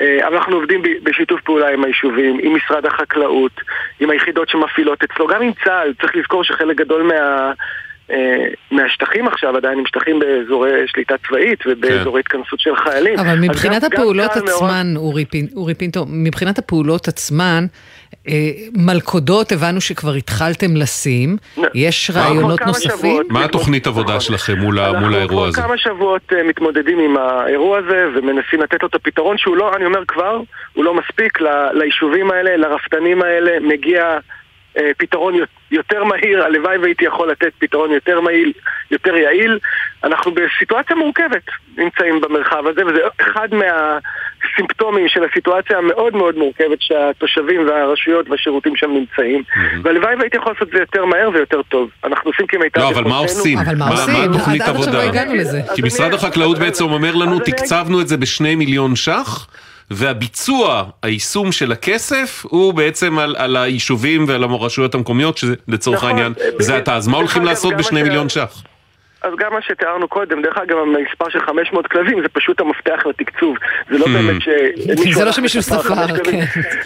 אה, 0.00 0.26
אבל 0.26 0.36
אנחנו 0.36 0.56
עובדים 0.56 0.82
בשיתוף 1.02 1.40
פעולה 1.40 1.68
עם 1.68 1.84
היישובים, 1.84 2.38
עם 2.42 2.54
משרד 2.56 2.86
החקלאות, 2.86 3.60
עם 4.00 4.10
היחידות 4.10 4.48
שמפעילות 4.48 5.02
אצלו, 5.02 5.26
גם 5.26 5.42
עם 5.42 5.52
צה"ל. 5.64 5.94
צריך 6.00 6.16
לזכור 6.16 6.44
שחלק 6.44 6.76
גדול 6.76 7.02
מה... 7.02 7.52
אה, 8.10 8.16
מהשטחים 8.70 9.26
עכשיו 9.28 9.56
עדיין 9.56 9.78
הם 9.78 9.86
שטחים 9.86 10.18
באזורי 10.18 10.70
שליטה 10.86 11.14
צבאית 11.28 11.58
ובאזורי 11.66 12.20
התכנסות 12.20 12.60
של 12.60 12.76
חיילים. 12.76 13.18
אבל 13.18 13.38
מבחינת 13.40 13.82
גם- 13.82 13.88
גם 13.90 13.96
הפעולות 14.00 14.30
צה"ל 14.30 14.42
מעורב- 14.42 14.54
עצמן, 14.64 14.86
אורי 14.96 15.24
פין- 15.24 15.48
אורי 15.56 15.74
פינטו, 15.74 16.04
מבחינת 16.08 16.58
הפעולות 16.58 17.08
עצמן, 17.08 17.66
אה, 18.28 18.32
מלכודות 18.72 19.52
הבנו 19.52 19.80
שכבר 19.80 20.12
התחלתם 20.14 20.76
לשים, 20.76 21.36
יש 21.74 22.10
כבר 22.10 22.20
רעיונות 22.20 22.60
נוספים? 22.60 22.90
שבועות. 22.98 23.26
מה 23.30 23.44
התוכנית 23.44 23.86
עבודה 23.86 24.20
שלכם 24.20 24.58
מול 24.58 24.78
מול 25.00 25.14
האירוע 25.14 25.48
הזה? 25.48 25.60
אנחנו 25.60 25.74
כבר 25.76 25.84
כמה 25.84 25.94
שבועות 25.96 26.22
אה, 26.36 26.42
מתמודדים 26.42 26.98
עם 26.98 27.16
האירוע 27.16 27.78
הזה 27.78 28.06
ומנסים 28.16 28.60
לתת 28.62 28.82
לו 28.82 28.88
את 28.88 28.94
הפתרון 28.94 29.38
שהוא 29.38 29.56
לא, 29.56 29.72
אני 29.76 29.84
אומר 29.84 30.00
כבר, 30.08 30.40
הוא 30.72 30.84
לא 30.84 30.94
מספיק 30.94 31.38
ליישובים 31.74 32.30
האלה, 32.30 32.56
לרפתנים 32.56 33.22
האלה, 33.22 33.50
מגיע 33.60 34.18
פתרון 34.98 35.34
יו- 35.34 35.44
יותר 35.70 36.04
מהיר, 36.04 36.44
הלוואי 36.44 36.78
והייתי 36.78 37.04
יכול 37.04 37.30
לתת 37.30 37.52
פתרון 37.58 37.90
יותר 37.90 38.20
מהיר, 38.20 38.52
יותר 38.90 39.16
יעיל. 39.16 39.58
אנחנו 40.04 40.32
בסיטואציה 40.34 40.96
מורכבת 40.96 41.42
נמצאים 41.78 42.20
במרחב 42.20 42.66
הזה, 42.66 42.86
וזה 42.86 43.00
אחד 43.20 43.48
מהסימפטומים 43.52 45.08
של 45.08 45.24
הסיטואציה 45.24 45.78
המאוד 45.78 46.16
מאוד 46.16 46.36
מורכבת 46.36 46.78
שהתושבים 46.80 47.68
והרשויות 47.68 48.30
והשירותים 48.30 48.76
שם 48.76 48.90
נמצאים. 48.90 49.42
והלוואי 49.82 50.14
והייתי 50.14 50.36
יכול 50.36 50.52
לעשות 50.52 50.68
את 50.68 50.72
זה 50.72 50.78
יותר 50.78 51.04
מהר 51.04 51.30
ויותר 51.34 51.62
טוב. 51.62 51.90
אנחנו 52.04 52.30
עושים 52.30 52.46
כמיטב 52.46 52.80
לא, 52.80 52.88
אבל 52.88 53.02
מה 53.04 53.08
יכולתנו. 53.08 53.22
עושים? 53.38 53.58
מה 53.78 54.24
התוכנית 54.24 54.60
עד 54.62 54.68
עכשיו 54.68 54.82
עבודה? 54.82 54.98
לא 54.98 55.02
הגענו 55.02 55.34
לזה. 55.34 55.60
כי 55.74 55.82
משרד 55.82 56.14
החקלאות 56.14 56.58
בעצם 56.58 56.84
אומר 56.84 57.14
לנו, 57.14 57.38
תקצבנו 57.38 58.00
את 58.00 58.08
זה 58.08 58.16
בשני 58.16 58.54
מיליון 58.54 58.96
ש"ח. 58.96 59.46
והביצוע, 59.90 60.84
היישום 61.02 61.52
של 61.52 61.72
הכסף, 61.72 62.46
הוא 62.48 62.74
בעצם 62.74 63.18
על, 63.18 63.36
על 63.38 63.56
היישובים 63.56 64.24
ועל 64.28 64.42
הרשויות 64.42 64.94
המקומיות, 64.94 65.38
שלצורך 65.38 65.96
נכון, 65.96 66.08
העניין 66.10 66.32
אה, 66.40 66.46
זה 66.58 66.78
אתה. 66.78 66.96
אז 66.96 67.08
מה 67.08 67.16
הולכים 67.16 67.44
לעשות 67.44 67.74
בשני 67.74 68.02
מיליון 68.02 68.28
ש"ח? 68.28 68.73
אז 69.24 69.32
גם 69.38 69.52
מה 69.52 69.62
שתיארנו 69.62 70.08
קודם, 70.08 70.42
דרך 70.42 70.58
אגב, 70.58 70.76
המספר 70.78 71.28
של 71.28 71.40
500 71.40 71.86
כלבים 71.86 72.22
זה 72.22 72.28
פשוט 72.28 72.60
המפתח 72.60 73.06
לתקצוב. 73.06 73.56
זה 73.90 73.98
לא 73.98 74.04
Hmm. 74.04 74.08
באמת 74.08 74.42
ש... 74.42 74.48
זה 75.14 75.24
לא 75.24 75.32
שמישהו 75.32 75.62
ספר, 75.62 76.06
כן. 76.24 76.40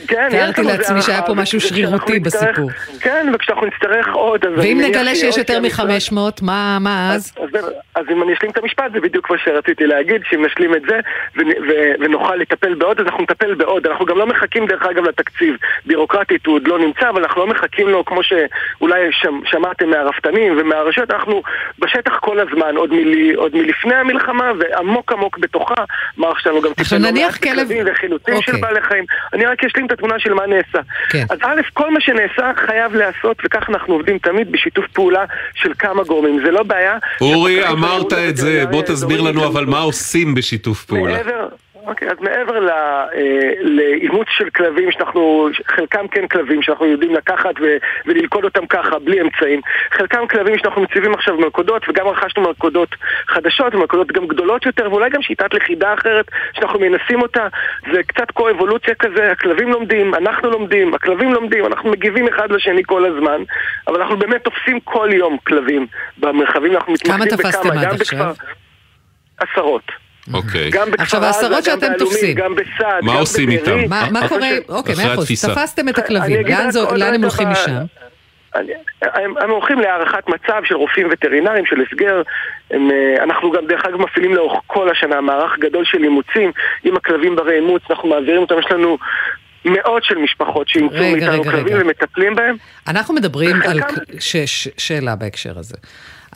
כן, 0.09 0.27
תיארתי 0.31 0.63
לעצמי 0.63 1.03
שהיה 1.03 1.23
פה 1.23 1.35
משהו 1.35 1.61
שרירותי 1.61 2.19
בסיפור. 2.19 2.71
כן, 3.01 3.27
וכשאנחנו 3.35 3.67
נצטרך 3.67 4.09
עוד, 4.13 4.45
ואם 4.57 4.81
נגלה 4.89 5.15
שיש 5.15 5.37
יותר 5.37 5.55
עוד 5.55 5.63
שהמשרד- 5.69 5.87
מ-500, 6.13 6.43
מה 6.43 6.79
מה 6.81 7.13
אז? 7.15 7.33
אז, 7.95 8.05
אם 8.11 8.23
אני 8.23 8.35
אשלים 8.35 8.51
את 8.51 8.59
המשפט, 8.59 8.93
זה 8.95 9.01
בדיוק 9.01 9.31
מה 9.31 9.37
שרציתי 9.45 9.87
להגיד, 9.87 10.21
שאם 10.31 10.45
נשלים 10.45 10.75
את 10.75 10.83
זה 10.89 10.99
ונוכל 12.01 12.37
לטפל 12.37 12.75
בעוד, 12.75 13.01
אז 13.01 13.07
אנחנו 13.07 13.23
נטפל 13.23 13.55
בעוד. 13.55 13.87
אנחנו 13.87 14.05
גם 14.07 14.19
לא 14.19 14.27
מחכים 14.27 14.67
דרך 14.67 14.83
אגב 14.83 15.05
לתקציב. 15.05 15.55
בירוקרטית 15.87 16.47
הוא 16.47 16.55
עוד 16.55 16.69
לא 16.69 16.79
נמצא, 16.79 17.09
אבל 17.11 17.23
אנחנו 17.23 17.41
לא 17.41 17.47
מחכים 17.47 17.89
לו 17.89 18.05
כמו 18.05 18.21
שאולי 18.23 19.09
שמ- 19.13 19.43
שמעתם 19.45 19.91
מהרפתנים 19.91 20.55
ומהרשויות, 20.61 21.11
אנחנו 21.11 21.43
בשטח 21.79 22.19
כל 22.29 22.41
הזמן, 22.41 22.77
עוד, 22.77 22.93
מלי, 22.93 23.35
עוד 23.35 23.57
מלפני 23.57 23.95
המלחמה 23.95 24.53
ועמוק 24.59 25.13
עמוק 25.13 25.39
בתוכה. 25.39 25.75
מערך 26.17 26.41
שלנו 26.41 26.61
גם 26.63 26.71
עכשיו 26.79 26.99
טיפל 26.99 27.03
לא 27.05 27.11
נניח 27.11 27.33
מעט 27.33 27.43
כלב- 27.55 27.69
וחילוצים 27.93 28.35
של 28.43 28.53
אוקיי. 28.55 28.61
בעלי 28.61 28.81
חיים. 28.89 29.05
אני 29.33 29.47
רק 29.47 29.65
אשלים 29.65 29.87
את 29.87 29.93
התמונה 29.93 30.15
של 30.19 30.35
מה 30.35 30.43
נעשה. 30.47 30.79
כן. 31.11 31.25
אז 31.31 31.39
א', 31.43 31.61
כל 31.73 31.91
מה 31.91 32.01
שנעשה 32.01 32.51
חייב 32.67 32.95
להיעשות, 32.95 33.37
וכך 33.45 33.69
אנחנו 33.69 33.95
עובדים 33.95 34.19
תמיד 34.19 34.53
בשיתוף 34.53 34.85
פעולה 34.93 35.25
של 35.55 35.73
כמה 35.79 36.03
גורמים. 36.03 36.41
זה 36.45 36.51
לא 36.51 36.63
בעיה. 36.63 36.97
אורי, 37.21 37.69
אמרת 37.69 38.11
של 38.11 38.17
את 38.29 38.37
זה, 38.37 38.65
בוא 38.71 38.83
תסביר 38.83 39.21
לנו 39.21 39.47
אבל 39.47 39.65
מה 39.65 39.79
עושים 39.81 40.35
בשיתוף 40.35 40.85
פעולה. 40.85 41.13
מעבר, 41.17 41.47
אוקיי, 41.87 42.09
אז 42.09 42.17
מעבר 42.21 42.61
ל- 42.61 42.71
אה, 42.71 43.53
לאימוץ 43.61 44.27
של 44.31 44.51
כלבים, 44.51 44.93
שאנחנו, 44.93 45.49
חלקם 45.67 46.09
כן 46.09 46.29
כלבים 46.29 46.63
שאנחנו 46.63 46.87
יודעים 46.87 47.15
לקחת 47.15 47.55
ו- 47.61 47.77
וללכוד 48.07 48.45
אותם 48.45 48.67
ככה, 48.67 48.99
בלי 48.99 49.21
אמצעים, 49.21 49.61
חלקם 49.93 50.27
כלבים 50.27 50.59
שאנחנו 50.59 50.83
מציבים 50.83 51.15
עכשיו 51.15 51.37
במלכודות, 51.37 51.89
וגם 51.89 52.07
רכשנו 52.07 52.43
מלכודות 52.43 52.89
חדשות, 53.29 53.75
ומלכודות 53.75 54.13
גם 54.13 54.27
גדולות 54.27 54.67
יותר, 54.67 54.89
ואולי 54.91 55.11
גם 55.11 55.23
שיטת 55.23 55.55
לכידה 55.55 55.95
אחרת, 55.95 56.27
שאנחנו 56.53 56.81
מנסים 56.81 57.23
אותה, 57.23 57.49
זה 57.93 58.03
קצת 58.03 58.31
קו-אבולוציה 58.31 58.95
כזה, 58.95 59.33
הכלבים 59.33 59.69
לומדים, 59.69 60.15
אנחנו 60.15 60.51
לומדים, 60.51 60.95
הכלבים 60.95 61.33
לומדים, 61.33 61.67
אנחנו 61.67 61.91
מגיבים 61.91 62.29
אחד 62.29 62.53
לשני 62.53 62.83
כל 62.87 63.05
הזמן, 63.05 63.43
אבל 63.87 64.03
אנחנו 64.03 64.17
באמת 64.17 64.45
תופסים 64.45 64.81
כל 64.81 65.09
יום 65.13 65.37
כלבים 65.47 65.87
במרחבים, 66.19 66.73
אנחנו 66.77 66.95
תפסתם 66.97 67.69
בכמה, 67.69 67.85
גם? 67.85 67.97
בכפר... 67.97 68.33
עשרות. 69.39 70.08
אוקיי. 70.35 70.71
גם 70.71 70.91
בכפר 70.91 71.03
עכשיו, 71.03 71.25
עזה, 71.25 71.27
העשרות 71.27 71.53
גם 71.53 71.63
שאתם 71.63 71.81
באלומים, 71.81 71.99
תופסים. 71.99 72.35
גם 72.37 72.55
בסעד, 72.55 73.05
מה 73.05 73.13
גם 73.13 73.19
עושים 73.19 73.51
בבארי. 73.51 73.83
איתם? 73.83 73.91
מה 74.13 74.29
קורה? 74.29 74.49
אוקיי, 74.69 74.95
מאה 74.95 75.15
אחוז. 75.15 75.29
תפסתם 75.29 75.89
את 75.89 75.99
הכלבים, 75.99 76.47
לאן 76.97 77.15
הם 77.15 77.23
הולכים 77.23 77.49
משם? 77.49 77.73
הם, 79.03 79.35
הם 79.41 79.51
הולכים 79.51 79.81
להערכת 79.81 80.29
מצב 80.29 80.63
של 80.65 80.75
רופאים 80.75 81.09
וטרינרים 81.11 81.67
של 81.67 81.77
הסגר. 81.81 82.23
הם, 82.71 82.91
אה, 82.91 83.25
אנחנו 83.25 83.51
גם 83.53 83.67
דרך 83.67 83.85
אגב 83.85 83.97
מפעילים 83.97 84.35
לאורך 84.35 84.61
כל 84.67 84.91
השנה 84.91 85.21
מערך 85.21 85.59
גדול 85.59 85.85
של 85.85 86.03
אימוצים 86.03 86.53
עם 86.85 86.97
הכלבים 86.97 87.37
ברי 87.37 87.55
אימוץ, 87.57 87.83
אנחנו 87.91 88.09
מעבירים 88.09 88.41
אותם, 88.41 88.55
יש 88.59 88.67
לנו 88.71 88.99
מאות 89.65 90.05
של 90.05 90.19
משפחות 90.19 90.69
שאימצו 90.69 90.95
מאיתנו 90.97 91.33
רגע, 91.33 91.51
כלבים 91.51 91.77
רגע. 91.77 91.85
ומטפלים 91.85 92.35
בהם. 92.35 92.57
אנחנו 92.89 93.15
מדברים 93.15 93.57
על... 93.63 93.81
ש- 94.21 94.37
ש- 94.37 94.69
שאלה 94.79 95.17
בהקשר 95.17 95.59
הזה. 95.59 95.77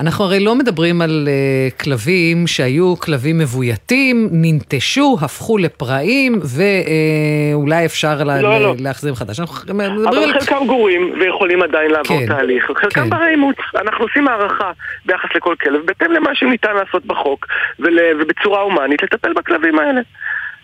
אנחנו 0.00 0.24
הרי 0.24 0.40
לא 0.40 0.55
מדברים 0.55 1.02
על 1.02 1.28
uh, 1.28 1.83
כלבים 1.85 2.46
שהיו 2.46 2.96
כלבים 2.96 3.38
מבויתים, 3.38 4.28
ננטשו, 4.33 5.18
הפכו 5.20 5.59
לפראים, 5.59 6.40
ואולי 6.42 7.87
אפשר 7.87 8.24
לה, 8.24 8.42
לא, 8.42 8.59
ל- 8.59 8.62
לא. 8.62 8.74
להחזיר 8.78 9.12
מחדש. 9.12 9.40
אנחנו 9.40 9.74
מדברים 9.74 10.07
אבל 10.09 10.18
על... 10.18 10.40
חלקם 10.40 10.66
גורים 10.66 11.14
ויכולים 11.20 11.62
עדיין 11.62 11.90
לעבור 11.90 12.18
כן, 12.18 12.26
תהליך. 12.26 12.66
כן. 12.66 12.74
חלקם 12.74 13.11
ברי 13.11 13.28
אימוץ. 13.28 13.57
אנחנו 13.81 14.05
עושים 14.05 14.28
הערכה 14.28 14.70
ביחס 15.07 15.28
לכל 15.35 15.55
כלב, 15.61 15.81
בהתאם 15.87 16.12
למה 16.12 16.35
שניתן 16.35 16.74
לעשות 16.74 17.07
בחוק, 17.07 17.46
ול, 17.81 17.98
ובצורה 18.20 18.61
הומנית 18.61 19.02
לטפל 19.02 19.33
בכלבים 19.33 19.78
האלה. 19.78 20.00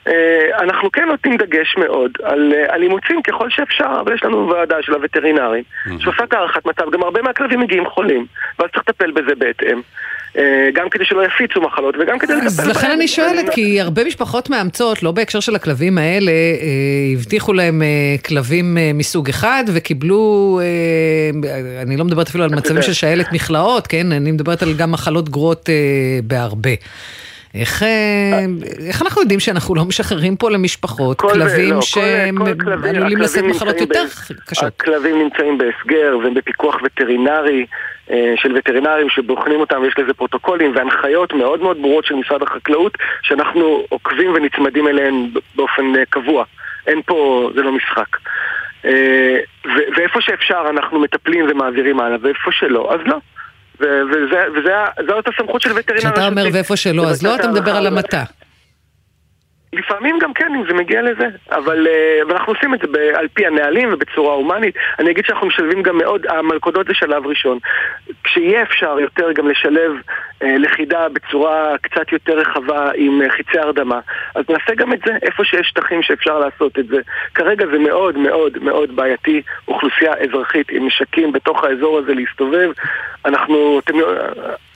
אה, 0.06 0.62
אנחנו 0.62 0.92
כן 0.92 1.04
נותנים 1.08 1.36
דגש 1.36 1.76
מאוד 1.78 2.10
על, 2.22 2.52
אה, 2.56 2.74
על 2.74 2.82
אימוצים 2.82 3.22
ככל 3.22 3.50
שאפשר, 3.50 3.98
אבל 4.00 4.14
יש 4.14 4.22
לנו 4.22 4.48
ועדה 4.48 4.76
של 4.80 4.94
הווטרינרים 4.94 5.62
שעושה 5.98 6.24
את 6.24 6.32
הערכת 6.32 6.66
מצב, 6.66 6.90
גם 6.92 7.02
הרבה 7.02 7.22
מהכלבים 7.22 7.60
מגיעים 7.60 7.86
חולים, 7.86 8.26
ואז 8.58 8.70
צריך 8.70 8.84
לטפל 8.88 9.10
בזה 9.10 9.34
בהתאם. 9.38 9.80
אה, 10.38 10.68
גם 10.74 10.90
כדי 10.90 11.04
שלא 11.04 11.26
יפיצו 11.26 11.60
מחלות 11.60 11.94
וגם 12.00 12.18
כדי 12.18 12.32
לטפל 12.32 12.46
אז 12.46 12.56
בהם. 12.56 12.70
לכן 12.70 12.90
אני 12.90 13.08
שואלת, 13.08 13.48
כי 13.50 13.80
הרבה 13.80 14.04
משפחות 14.04 14.50
מאמצות, 14.50 15.02
לא 15.02 15.12
בהקשר 15.12 15.40
של 15.40 15.54
הכלבים 15.54 15.98
האלה, 15.98 16.32
הבטיחו 17.14 17.52
להם 17.52 17.82
כלבים 18.26 18.78
מסוג 18.94 19.28
אחד 19.28 19.64
וקיבלו, 19.74 20.60
אני 21.82 21.96
לא 21.96 22.04
מדברת 22.04 22.28
אפילו 22.28 22.44
על 22.44 22.50
מצבים. 22.50 22.82
של 22.82 22.92
שעלת 22.92 23.32
מכלאות, 23.32 23.86
כן? 23.86 24.12
אני 24.12 24.32
מדברת 24.32 24.62
על 24.62 24.72
גם 24.72 24.92
מחלות 24.92 25.28
גרועות 25.28 25.68
בהרבה. 26.24 26.70
איך, 27.54 27.82
אה, 27.82 27.88
איך 28.88 29.02
אנחנו 29.02 29.22
יודעים 29.22 29.40
שאנחנו 29.40 29.74
לא 29.74 29.84
משחררים 29.84 30.36
פה 30.36 30.50
למשפחות 30.50 31.18
כל- 31.20 31.28
כלבים 31.28 31.70
לא, 31.70 31.74
כל- 31.74 31.82
שהם 31.82 32.38
כל 32.38 32.64
כלבים- 32.64 32.94
עלולים 32.96 33.18
לשאת 33.18 33.44
מחלות 33.44 33.80
יותר 33.80 34.04
קשות? 34.46 34.64
הכלבים 34.80 35.18
נמצאים 35.22 35.58
בהסגר 35.58 36.18
והם 36.24 36.34
בפיקוח 36.34 36.76
וטרינרי 36.84 37.66
אה, 38.10 38.32
של 38.36 38.56
וטרינרים 38.58 39.08
שבוחנים 39.10 39.60
אותם 39.60 39.80
ויש 39.82 39.94
לזה 39.98 40.14
פרוטוקולים 40.14 40.72
והנחיות 40.76 41.32
מאוד 41.32 41.60
מאוד 41.62 41.76
ברורות 41.82 42.04
של 42.04 42.14
משרד 42.14 42.42
החקלאות 42.42 42.92
שאנחנו 43.22 43.84
עוקבים 43.88 44.32
ונצמדים 44.34 44.88
אליהן 44.88 45.30
באופן 45.56 45.82
אה, 45.98 46.04
קבוע. 46.10 46.44
אין 46.86 47.00
פה, 47.06 47.50
זה 47.54 47.62
לא 47.62 47.72
משחק. 47.72 48.16
ואיפה 49.96 50.20
שאפשר 50.20 50.64
אנחנו 50.70 51.00
מטפלים 51.00 51.46
ומעבירים 51.50 52.00
הלאה 52.00 52.16
ואיפה 52.22 52.52
שלא, 52.52 52.94
אז 52.94 53.00
לא. 53.06 53.16
ו- 53.80 53.84
וזה- 54.10 54.60
וזה 54.60 54.76
ה- 54.76 54.88
זאת 55.08 55.24
הסמכות 55.28 55.60
של 55.62 55.70
וטרינר 55.76 56.00
כשאתה 56.00 56.26
אומר. 56.26 56.44
ואיפה 56.52 56.76
שלא, 56.76 57.08
אז 57.10 57.22
לא 57.22 57.34
את 57.34 57.40
אתה 57.40 57.48
מדבר 57.48 57.76
על. 57.76 57.86
המתה. 57.86 58.22
לפעמים 59.78 60.18
גם 60.18 60.34
כן, 60.34 60.54
אם 60.54 60.62
זה 60.68 60.74
מגיע 60.74 61.02
לזה, 61.02 61.26
אבל 61.50 61.86
אה, 61.86 62.20
ואנחנו 62.28 62.52
עושים 62.52 62.74
את 62.74 62.80
זה 62.80 63.12
על 63.14 63.28
פי 63.34 63.46
הנהלים 63.46 63.92
ובצורה 63.92 64.34
הומנית. 64.34 64.74
אני 64.98 65.10
אגיד 65.10 65.24
שאנחנו 65.26 65.46
משלבים 65.46 65.82
גם 65.82 65.98
מאוד, 65.98 66.26
המלכודות 66.26 66.86
זה 66.86 66.94
שלב 66.94 67.26
ראשון. 67.26 67.58
כשיהיה 68.24 68.62
אפשר 68.62 69.00
יותר 69.00 69.32
גם 69.32 69.48
לשלב 69.48 69.92
אה, 70.42 70.58
לכידה 70.58 71.08
בצורה 71.08 71.78
קצת 71.82 72.12
יותר 72.12 72.38
רחבה 72.38 72.90
עם 72.94 73.22
אה, 73.22 73.30
חיצי 73.30 73.58
הרדמה, 73.58 74.00
אז 74.34 74.44
נעשה 74.48 74.74
גם 74.74 74.92
את 74.92 74.98
זה 75.06 75.12
איפה 75.22 75.44
שיש 75.44 75.68
שטחים 75.68 76.02
שאפשר 76.02 76.38
לעשות 76.38 76.78
את 76.78 76.86
זה. 76.86 77.00
כרגע 77.34 77.66
זה 77.72 77.78
מאוד 77.78 78.18
מאוד 78.18 78.58
מאוד 78.62 78.96
בעייתי, 78.96 79.42
אוכלוסייה 79.68 80.12
אזרחית 80.14 80.70
עם 80.70 80.86
נשקים 80.86 81.32
בתוך 81.32 81.64
האזור 81.64 81.98
הזה 81.98 82.14
להסתובב. 82.14 82.70
אנחנו, 83.24 83.80
אתם, 83.84 83.94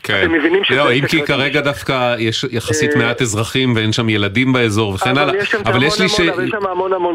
כן. 0.03 0.21
אתם 0.23 0.33
מבינים 0.33 0.65
שזה... 0.65 0.77
לא, 0.77 0.93
אם 0.93 1.07
כי. 1.07 1.23
כרגע 1.23 1.61
דווקא 1.61 2.15
יש 2.19 2.45
יחסית 2.51 2.91
אה, 2.91 2.99
מעט 2.99 3.23
אזרחים 3.23 3.77
ואין 3.77 3.93
שם 3.93 4.09
ילדים 4.09 4.53
באזור 4.53 4.95
וכן 4.95 5.19
הלאה. 5.19 5.35
אבל 5.65 5.83
יש 5.83 6.01
לי 6.01 6.09
ש... 6.09 6.21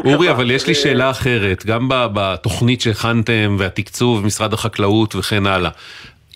אורי. 0.04 0.30
אבל 0.30 0.50
יש 0.50 0.66
לי 0.66 0.74
שאלה 0.74 1.10
אחרת, 1.10 1.66
גם 1.66 1.88
בתוכנית 1.88 2.80
שהכנתם 2.80 3.56
והתקצוב, 3.58 4.26
משרד 4.26 4.52
החקלאות 4.52 5.16
וכן 5.16 5.46
הלאה. 5.46 5.70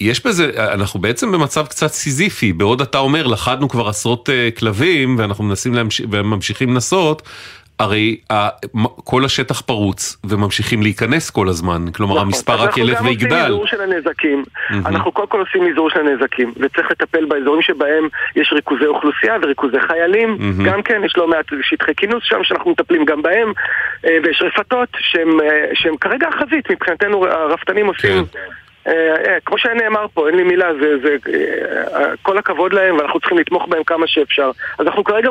יש 0.01 0.27
בזה, 0.27 0.51
אנחנו 0.57 1.01
בעצם 1.01 1.33
במצב 1.33 1.67
קצת 1.67 1.93
סיזיפי, 1.93 2.53
בעוד 2.53 2.81
אתה 2.81 2.99
אומר, 2.99 3.27
לכדנו 3.27 3.69
כבר 3.69 3.89
עשרות 3.89 4.31
אה, 4.31 4.49
כלבים 4.59 5.19
ואנחנו 5.19 5.45
מנסים 5.45 5.75
להמשיך, 5.75 6.07
וממשיכים 6.11 6.75
לנסות, 6.75 7.23
הרי 7.83 8.17
כל 9.05 9.25
השטח 9.25 9.61
פרוץ 9.61 10.17
וממשיכים 10.25 10.83
להיכנס 10.83 11.31
כל 11.31 11.49
הזמן, 11.49 11.85
כלומר 11.95 12.15
נכון. 12.15 12.27
המספר 12.27 12.53
רק 12.53 12.79
ילך 12.79 12.91
אנחנו 12.91 13.05
גם 13.05 13.13
עושים 13.13 13.29
ויגדל. 13.29 13.45
מזעור 13.45 13.67
של 13.67 13.81
הנזקים. 13.81 14.45
מהמם. 14.71 14.87
אנחנו 14.87 15.13
קודם 15.13 15.29
כל 15.29 15.41
עושים 15.41 15.65
מזעור 15.67 15.91
של 15.91 16.01
הנזקים, 16.01 16.53
וצריך 16.57 16.91
לטפל 16.91 17.25
באזורים 17.25 17.63
שבהם 17.63 18.09
יש 18.37 18.53
ריכוזי 18.53 18.87
אוכלוסייה 18.87 19.37
וריכוזי 19.43 19.81
חיילים. 19.81 20.37
מהמם. 20.39 20.65
גם 20.65 20.83
כן, 20.83 21.01
יש 21.05 21.15
לא 21.17 21.29
מעט 21.29 21.47
שטחי 21.63 21.95
כינוס 21.97 22.23
שם 22.25 22.39
שאנחנו 22.43 22.71
מטפלים 22.71 23.05
גם 23.05 23.23
בהם, 23.23 23.53
אה, 24.07 24.19
ויש 24.25 24.43
רפתות 24.43 24.89
שהם, 24.99 25.41
אה, 25.41 25.65
שהם 25.75 25.97
כרגע 25.97 26.29
החזית, 26.29 26.71
מבחינתנו 26.71 27.27
הרפתנים 27.27 27.87
עושים... 27.87 28.25
כן. 28.25 28.39
אה, 28.87 28.93
אה, 29.27 29.39
כמו 29.45 29.59
שנאמר 29.59 30.07
פה, 30.15 30.29
אין 30.29 30.37
לי 30.37 30.43
מילה, 30.43 30.75
זה, 30.81 30.99
זה, 31.03 31.17
אה, 31.95 32.05
כל 32.23 32.39
הכבוד 32.39 32.73
להם 32.73 32.97
ואנחנו 32.97 33.21
צריכים 33.21 33.39
לתמוך 33.39 33.67
בהם 33.69 33.85
כמה 33.85 34.07
שאפשר. 34.07 34.51
אז 34.79 34.87
אנחנו 34.87 35.05
כרגע 35.05 35.31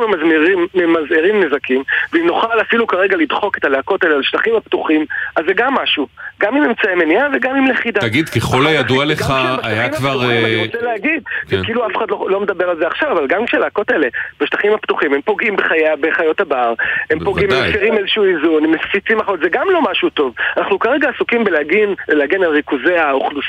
ממזערים 0.76 1.44
נזקים, 1.44 1.84
ואם 2.14 2.28
נוכל 2.28 2.62
אפילו 2.62 2.88
כרגע 2.88 3.18
לדחוק 3.18 3.58
את 3.58 3.66
הלהקות 3.66 4.04
האלה 4.04 4.16
על 4.16 4.22
השטחים 4.22 4.56
הפתוחים, 4.56 5.06
אז 5.36 5.46
זה 5.48 5.54
גם 5.54 5.74
משהו. 5.74 6.08
גם 6.42 6.56
עם 6.56 6.64
אמצעי 6.64 6.96
מניעה 6.96 7.28
וגם 7.34 7.56
עם 7.56 7.68
לכידה. 7.68 8.02
תגיד, 8.02 8.30
ככל 8.30 8.68
הידוע 8.68 9.06
לך, 9.06 9.34
היה 9.64 9.90
כבר... 9.90 10.26
אני 10.26 10.56
אה, 10.56 10.62
רוצה 10.66 10.82
להגיד, 10.82 11.24
כן. 11.50 11.64
כאילו 11.64 11.88
אף 11.88 11.98
אחד 11.98 12.12
לא, 12.12 12.28
לא 12.30 12.40
מדבר 12.40 12.70
על 12.70 12.78
זה 12.78 12.88
עכשיו, 12.88 13.12
אבל 13.12 13.28
גם 13.28 13.46
כשהלהקות 13.46 13.92
האלה 13.92 14.08
בשטחים 14.40 14.74
הפתוחים, 14.74 15.14
הם 15.14 15.22
פוגעים 15.22 15.56
בחיי, 15.56 15.84
בחיות 16.02 16.42
הבר, 16.42 16.74
הם 17.10 17.20
פוגעים, 17.24 17.52
הם. 17.52 17.70
מפרים 17.70 17.98
איזשהו 17.98 18.24
איזון, 18.24 18.64
הם 18.64 18.72
מפיצים 18.72 19.18
מחלות, 19.18 19.40
זה 19.44 19.50
גם 19.50 19.68
לא 19.70 19.82
משהו 19.92 20.10
טוב. 20.10 20.34
אנחנו 20.58 20.80
כרגע 20.80 21.10
עסוקים 21.10 21.44
בלהגן, 21.44 21.94
להגן 22.08 22.44
על 22.44 22.50
ריכוזי 22.52 22.98
האוכלוסייה, 22.98 23.41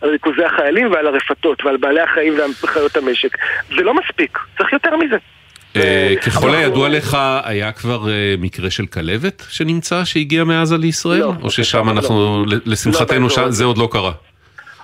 על 0.00 0.10
ריכוזי 0.10 0.44
החיילים 0.44 0.92
ועל 0.92 1.06
הרפתות 1.06 1.64
ועל 1.64 1.76
בעלי 1.76 2.00
החיים 2.00 2.34
וחיות 2.64 2.96
המשק. 2.96 3.36
זה 3.68 3.82
לא 3.82 3.94
מספיק, 3.94 4.38
צריך 4.58 4.72
יותר 4.72 4.96
מזה. 4.96 5.16
אה, 5.76 6.14
ככל 6.26 6.48
אבל- 6.48 6.56
הידוע 6.58 6.88
לך, 6.88 7.18
היה 7.44 7.72
כבר 7.72 8.08
אה, 8.10 8.34
מקרה 8.38 8.70
של 8.70 8.86
כלבת 8.86 9.42
שנמצא 9.48 10.04
שהגיע 10.04 10.44
מעזה 10.44 10.76
לישראל? 10.76 11.20
לא, 11.20 11.32
או 11.42 11.50
ששם 11.50 11.90
אנחנו, 11.90 12.44
ל- 12.46 12.60
לשמחתנו, 12.72 13.30
שם- 13.30 13.42
הזה. 13.44 13.50
זה 13.56 13.64
עוד 13.64 13.78
לא 13.78 13.88
קרה. 13.92 14.12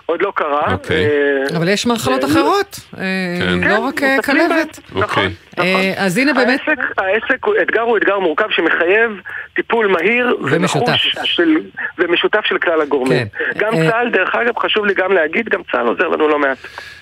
עוד 0.06 0.22
לא 0.22 0.32
קרה. 0.36 0.72
אוקיי. 0.72 1.04
אה, 1.06 1.56
אבל 1.56 1.68
יש 1.68 1.86
מחלות 1.86 2.24
אה, 2.24 2.28
אחרות, 2.30 2.80
אה, 2.98 3.02
כן. 3.40 3.68
לא 3.68 3.78
רק 3.78 4.02
אה, 4.02 4.16
מטפלים 4.18 4.48
בהם. 4.48 4.58
כלבת. 4.58 4.80
אוקיי. 4.94 5.30
אה, 5.58 5.92
אז 5.96 6.18
הנה 6.18 6.32
באמת, 6.34 6.60
העסק, 6.66 6.82
העסק, 6.98 7.44
הוא- 7.44 7.54
אתגר 7.62 7.80
הוא 7.80 7.96
אתגר 7.96 8.18
מורכב 8.18 8.44
שמחייב 8.50 9.10
טיפול 9.56 9.86
מהיר 9.86 10.36
ומשותף. 10.42 10.96
של, 11.24 11.56
ומשותף 11.98 12.40
של 12.44 12.58
כלל 12.58 12.80
הגורמים. 12.80 13.26
כן. 13.28 13.58
גם 13.58 13.74
אה, 13.74 13.90
צה"ל, 13.90 14.10
דרך 14.10 14.34
אגב, 14.34 14.58
חשוב 14.58 14.86
לי 14.86 14.94
גם 14.94 15.12
להגיד, 15.12 15.48
גם 15.48 15.60
צה"ל 15.72 15.86
עוזר 15.86 16.08
לנו 16.08 16.28
לא 16.28 16.38
מעט. 16.38 16.58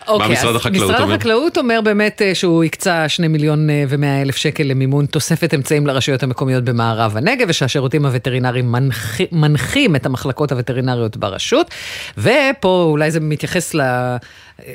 אוקיי, 0.08 0.32
משרד 0.32 0.50
אז 0.50 0.56
החקלאות 0.56 0.90
משרד 0.90 1.00
אומר? 1.00 1.14
החקלאות 1.14 1.58
אומר 1.58 1.80
באמת 1.84 2.22
אה, 2.22 2.34
שהוא 2.34 2.64
הקצה 2.64 3.08
2 3.08 3.32
מיליון 3.32 3.70
אה, 3.70 3.84
ו-100 3.88 4.22
אלף 4.26 4.36
שקל 4.36 4.62
למימון 4.66 5.06
תוספת 5.06 5.54
אמצעים 5.54 5.86
לרשויות 5.86 6.22
המקומיות 6.22 6.64
במערב 6.64 7.16
הנגב, 7.16 7.46
ושהשירותים 7.48 8.06
הווטרינריים 8.06 8.72
מנחי- 8.72 9.26
מנחים 9.32 9.96
את 9.96 10.06
המחלקות 10.06 10.52
הווטרינריות 10.52 11.16
ברשות. 11.16 11.70
ופה 12.18 12.86
אולי 12.90 13.10
זה 13.10 13.20
מתייחס 13.20 13.74
ל... 13.74 13.80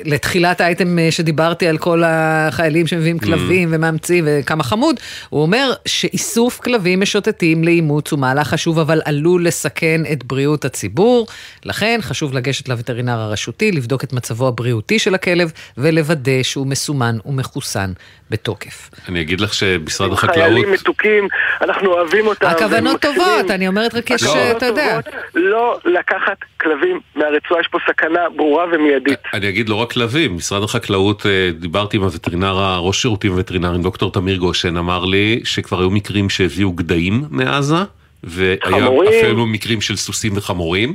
לתחילת 0.04 0.60
האייטם 0.60 0.98
אה, 0.98 1.10
שדיברתי 1.10 1.68
על 1.68 1.78
כל 1.78 2.02
החיילים 2.06 2.86
שמביאים 2.86 3.18
כלבים 3.18 3.68
ומאמצים 3.72 4.24
וכמה 4.26 4.62
חמוד, 4.62 4.96
הוא 5.28 5.42
אומר 5.42 5.72
שאיסוף 5.86 6.60
כלבים 6.60 7.00
משוטטים 7.00 7.64
לאימוץ 7.64 8.12
הוא 8.12 8.20
מהלך 8.20 8.48
חשוב 8.48 8.78
אבל 8.78 9.00
עלול 9.04 9.46
לסכן 9.46 10.00
את 10.12 10.24
בריאות 10.24 10.64
הציבור, 10.64 11.26
לכן 11.64 11.98
חשוב 12.02 12.34
לגשת 12.34 12.68
לווטרינר 12.68 13.18
הרשותי, 13.18 13.72
לבדוק 13.72 14.04
את 14.04 14.12
מצבו 14.12 14.48
הבריאותי 14.48 14.98
של 14.98 15.14
הכלב 15.14 15.52
ולוודא 15.78 16.42
שהוא 16.42 16.66
מסומן 16.66 17.16
ומחוסן 17.26 17.92
בתוקף. 18.30 18.90
אני 19.08 19.20
אגיד 19.20 19.40
לך 19.40 19.54
שמשרד 19.54 20.12
החקלאות... 20.12 20.36
חיילים 20.36 20.72
מתוקים, 20.72 21.28
אנחנו 21.60 21.92
אוהבים 21.92 22.26
אותם. 22.26 22.46
הכוונות. 22.46 23.00
טובות, 23.00 23.50
אני 23.50 23.68
אומרת 23.68 23.94
רק 23.94 24.10
יש, 24.10 24.24
אתה 24.56 24.66
יודע. 24.66 25.00
לא 25.34 25.78
לקחת 25.84 26.36
כלבים 26.60 27.00
מהרצועה, 27.16 27.60
יש 27.60 27.68
פה 27.70 27.78
סכנה 27.88 28.20
ברורה 28.36 28.64
ומיידית. 28.72 29.18
אני 29.34 29.48
אגיד 29.48 29.68
לא 29.68 29.74
רק 29.74 29.92
כלבים, 29.92 30.36
משרד 30.36 30.62
החקלאות, 30.62 31.26
אה, 31.26 31.50
דיברתי 31.58 31.96
עם 31.96 32.02
הווטרינר, 32.02 32.58
הראש 32.58 33.02
שירותים 33.02 33.32
וטרינריים, 33.36 33.82
דוקטור 33.82 34.12
תמיר 34.12 34.36
גושן, 34.36 34.76
אמר 34.76 35.04
לי 35.04 35.40
שכבר 35.44 35.80
היו 35.80 35.90
מקרים 35.90 36.30
שהביאו 36.30 36.72
גדיים 36.72 37.24
מעזה, 37.30 37.76
חמורים. 38.64 39.10
אפילו 39.24 39.46
מקרים 39.46 39.80
של 39.80 39.96
סוסים 39.96 40.32
וחמורים. 40.36 40.94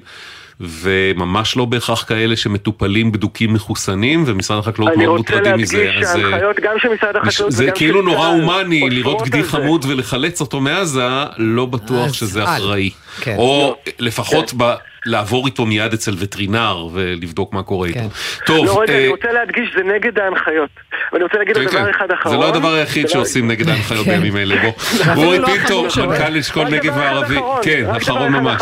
וממש 0.60 1.58
לא 1.58 1.65
בהכרח 1.65 2.04
כאלה 2.08 2.36
שמטופלים 2.36 3.12
בדוקים 3.12 3.54
מחוסנים, 3.54 4.23
ומשרד 4.28 4.60
החקלאות 4.60 4.91
אני 4.95 5.06
מאוד 5.06 5.17
רוצה 5.19 5.34
מוטרדים 5.36 5.62
מזה. 5.62 5.84
להדגיש 5.84 6.04
אז, 6.04 6.15
אה, 6.15 6.21
שההנחיות 6.21 6.60
גם 6.60 6.76
של 6.82 6.89
משרד 6.89 7.15
החקלאות 7.15 7.52
זה 7.52 7.63
וגם 7.63 7.76
כאילו 7.76 8.02
נורא 8.02 8.17
צה"ל 8.17 8.41
הומני 8.41 8.89
לראות 8.89 9.21
גדי 9.21 9.43
זה. 9.43 9.49
חמוד 9.49 9.86
ולחלץ 9.88 10.41
אותו 10.41 10.62
מעזה, 10.62 11.08
לא 11.38 11.65
בטוח 11.65 12.13
שזה. 12.13 12.43
אחראי. 12.43 12.89
כן. 13.21 13.36
או 13.38 13.76
לפחות 13.99 14.54
ב- 14.58 14.73
לעבור 15.05 15.45
איתו 15.45 15.65
מיד 15.65 15.93
אצל 15.93 16.11
וטרינר 16.19 16.87
ולבדוק 16.93 17.53
מה 17.53 17.63
קורה 17.63 17.87
איתו. 17.87 17.99
כן. 17.99 18.07
טוב, 18.45 18.65
לא, 18.65 18.81
רגע, 18.81 18.93
אה, 18.93 18.99
אני 18.99 19.07
רוצה 19.07 19.31
להדגיש, 19.31 19.69
זה 19.77 19.83
נגד 19.83 20.19
ההנחיות. 20.19 20.69
ואני 21.13 21.23
רוצה 21.23 21.37
להגיד 21.37 21.55
כן, 21.55 21.61
עוד 21.61 21.71
דבר 21.71 21.83
כן. 21.83 21.89
אחד 21.89 22.11
אחרון. 22.11 22.35
זה 22.35 22.41
לא 22.41 22.49
הדבר 22.49 22.73
היחיד 22.73 23.03
לא- 23.03 23.09
שעושים 23.09 23.51
נגד 23.51 23.69
ההנחיות 23.69 24.05
כן. 24.05 24.11
בימים 24.11 24.37
אלה, 24.37 24.55
בוא. 24.61 24.71
לא 25.39 25.45
פינטו, 25.45 25.87
החמור 25.87 26.07
מנכ"ל 26.07 26.37
אשכול 26.37 26.63
רק 26.63 26.73
נגב 26.73 26.97
מערבי. 26.97 27.39
כן, 27.63 27.85
אחרון 27.97 28.31
ממש. 28.31 28.61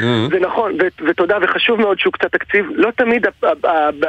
אה. 0.00 0.28
זה 0.30 0.40
נכון, 0.40 0.72
ותודה, 1.08 1.36
וחשוב 1.42 1.80
מאוד 1.80 1.98
שהוקצה 2.00 2.28
תקציב. 2.28 2.66
לא 2.74 2.90
תמיד 2.96 3.26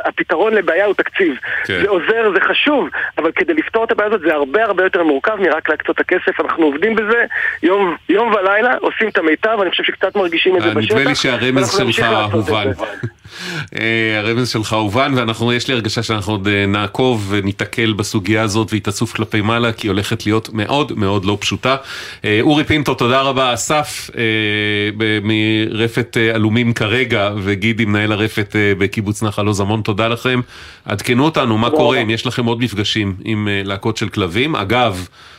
הפתרון 0.05 0.53
לבעיה 0.53 0.85
הוא 0.85 0.93
תקציב. 0.93 1.33
כן. 1.65 1.81
זה 1.81 1.89
עוזר, 1.89 2.31
זה 2.33 2.39
חשוב, 2.49 2.89
אבל 3.17 3.31
כדי 3.35 3.53
לפתור 3.53 3.83
את 3.83 3.91
הבעיה 3.91 4.07
הזאת 4.07 4.21
זה 4.21 4.33
הרבה 4.33 4.63
הרבה 4.63 4.83
יותר 4.83 5.03
מורכב 5.03 5.35
מרק 5.39 5.69
להקצות 5.69 5.95
את 5.95 6.01
הכסף. 6.01 6.39
אנחנו 6.39 6.63
עובדים 6.63 6.95
בזה 6.95 7.23
יום 7.63 7.95
יום 8.09 8.33
ולילה, 8.33 8.75
עושים 8.81 9.07
את 9.07 9.17
המיטב, 9.17 9.57
אני 9.61 9.69
חושב 9.69 9.83
שקצת 9.83 10.15
מרגישים 10.15 10.57
את 10.57 10.61
זה 10.61 10.73
בשטח. 10.73 10.95
נדמה 10.95 11.09
לי 11.09 11.15
שהרמז 11.15 11.66
ואנחנו 11.67 11.85
נמשיך 11.85 12.05
שלך 12.05 12.33
הובן. 12.33 12.71
אה, 13.79 14.19
הרמז 14.19 14.49
שלך 14.49 14.73
הובן, 14.73 15.13
ואנחנו, 15.15 15.53
יש 15.53 15.67
לי 15.67 15.73
הרגשה 15.73 16.03
שאנחנו 16.03 16.33
עוד 16.33 16.47
אה, 16.47 16.65
נעקוב 16.65 17.27
וניתקל 17.29 17.93
בסוגיה 17.93 18.41
הזאת 18.41 18.67
והיא 18.71 18.81
תצוף 18.81 19.13
כלפי 19.13 19.41
מעלה, 19.41 19.71
כי 19.71 19.87
היא 19.87 19.91
הולכת 19.91 20.25
להיות 20.25 20.49
מאוד 20.53 20.91
מאוד 20.97 21.25
לא 21.25 21.37
פשוטה. 21.41 21.75
אה, 22.25 22.39
אורי 22.41 22.63
פינטו, 22.63 22.93
תודה 22.93 23.21
רבה. 23.21 23.53
אסף 23.53 24.09
מרפת 25.23 26.17
עלומים 26.33 26.73
כרגע, 26.73 27.31
וגידי 27.43 27.85
מנהל 27.85 28.11
הרפת 28.11 28.55
בקיבוץ 28.77 29.23
נחל 29.23 29.47
עוז, 29.47 29.59
המון 29.59 29.81
תודה 29.81 30.07
לכם. 30.07 30.41
עדכנו 30.85 31.25
אותנו 31.25 31.57
מה 31.57 31.69
קורה, 31.69 31.97
אם 31.97 32.09
יש 32.09 32.27
לכם 32.27 32.45
עוד 32.45 32.59
מפגשים 32.59 33.15
עם 33.23 33.47
להקות 33.63 33.97
של 33.97 34.09
כלבים. 34.09 34.55
אגב, 34.55 35.07
אה, 35.11 35.36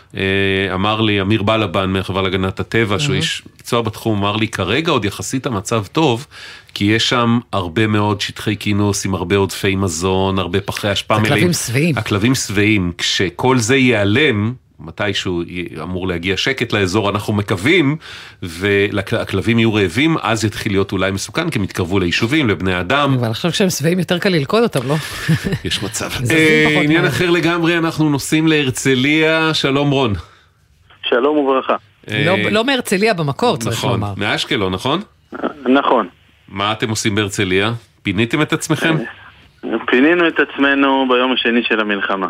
אמר 0.74 1.00
לי 1.00 1.20
אמיר 1.20 1.42
בלבן 1.42 1.90
מהחברה 1.90 2.22
להגנת 2.22 2.60
הטבע, 2.60 2.98
שהוא 2.98 3.14
איש 3.14 3.42
מקצוע 3.54 3.82
בתחום, 3.82 4.18
אמר 4.18 4.36
לי, 4.36 4.48
כרגע 4.48 4.92
עוד 4.92 5.04
יחסית 5.04 5.46
המצב 5.46 5.84
טוב, 5.92 6.26
כי 6.74 6.84
יש 6.84 7.08
שם 7.08 7.38
הרבה 7.52 7.86
מאוד 7.86 8.20
שטחי 8.20 8.56
כינוס 8.56 9.06
עם 9.06 9.14
הרבה 9.14 9.36
עודפי 9.36 9.76
מזון, 9.76 10.38
הרבה 10.38 10.60
פחי 10.60 10.92
אשפה 10.92 11.18
מלאים. 11.18 11.32
הכלבים 11.32 11.52
שבעים. 11.52 11.98
הכלבים 11.98 12.34
שבעים. 12.34 12.92
כשכל 12.98 13.58
זה 13.58 13.76
ייעלם, 13.76 14.54
מתישהו 14.80 15.42
אמור 15.82 16.08
להגיע 16.08 16.36
שקט 16.36 16.72
לאזור, 16.72 17.10
אנחנו 17.10 17.32
מקווים, 17.32 17.96
והכלבים 18.42 19.58
יהיו 19.58 19.74
רעבים, 19.74 20.16
אז 20.22 20.44
יתחיל 20.44 20.72
להיות 20.72 20.92
אולי 20.92 21.10
מסוכן, 21.10 21.50
כי 21.50 21.58
הם 21.58 21.64
יתקרבו 21.64 21.98
ליישובים, 21.98 22.48
לבני 22.48 22.80
אדם. 22.80 23.14
אבל 23.14 23.24
אני 23.24 23.34
חושב 23.34 23.50
שהם 23.50 23.70
שבעים 23.70 23.98
יותר 23.98 24.18
קל 24.18 24.28
ללכוד 24.28 24.62
אותם, 24.62 24.88
לא? 24.88 24.94
יש 25.64 25.82
מצב. 25.82 26.10
אה, 26.30 26.80
עניין 26.82 27.04
אחר 27.04 27.30
לגמרי, 27.30 27.78
אנחנו 27.78 28.10
נוסעים 28.10 28.46
להרצליה, 28.46 29.54
שלום 29.54 29.90
רון. 29.90 30.12
שלום 31.02 31.36
וברכה. 31.36 31.76
אה, 32.10 32.24
לא, 32.26 32.50
לא 32.50 32.64
מהרצליה 32.64 33.14
במקור, 33.14 33.56
צריך 33.56 33.76
נכון, 33.76 33.92
לומר. 33.92 34.10
נכון, 34.12 34.24
מאשקלון, 34.24 34.72
נכון? 34.72 35.00
נכון. 35.68 36.08
מה 36.48 36.72
אתם 36.72 36.90
עושים 36.90 37.14
בהרצליה? 37.14 37.72
פיניתם 38.02 38.42
את 38.42 38.52
עצמכם? 38.52 38.96
פינינו 39.86 40.28
את 40.28 40.34
עצמנו 40.38 41.06
ביום 41.08 41.32
השני 41.32 41.60
של 41.68 41.80
המלחמה. 41.80 42.26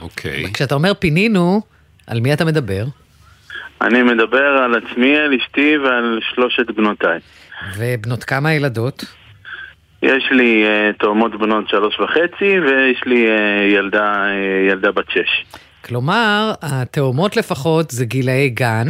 אוקיי. 0.00 0.52
כשאתה 0.52 0.74
אומר 0.74 0.94
פינינו, 0.94 1.62
על 2.08 2.20
מי 2.20 2.32
אתה 2.32 2.44
מדבר? 2.44 2.84
אני 3.82 4.02
מדבר 4.02 4.46
על 4.64 4.74
עצמי, 4.74 5.16
על 5.16 5.34
אשתי 5.34 5.78
ועל 5.78 6.20
שלושת 6.34 6.70
בנותיי. 6.76 7.18
ובנות 7.76 8.24
כמה 8.24 8.52
ילדות? 8.52 9.04
יש 10.02 10.24
לי 10.30 10.64
uh, 10.64 10.98
תאומות 10.98 11.38
בנות 11.38 11.68
שלוש 11.68 12.00
וחצי 12.00 12.60
ויש 12.60 13.02
לי 13.06 13.26
uh, 13.26 13.74
ילדה, 13.74 14.24
uh, 14.24 14.72
ילדה 14.72 14.92
בת 14.92 15.10
שש. 15.10 15.58
כלומר, 15.84 16.52
התאומות 16.62 17.36
לפחות 17.36 17.90
זה 17.90 18.04
גילאי 18.04 18.48
גן. 18.48 18.86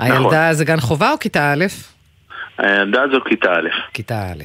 נכון. 0.00 0.12
הילדה 0.12 0.52
זה 0.52 0.64
גן 0.64 0.80
חובה 0.80 1.10
או 1.10 1.18
כיתה 1.18 1.52
א'? 1.52 1.64
הילדה 2.58 3.00
זו 3.12 3.18
כיתה 3.28 3.52
א'. 3.52 3.68
כיתה 3.92 4.26
א'. 4.32 4.44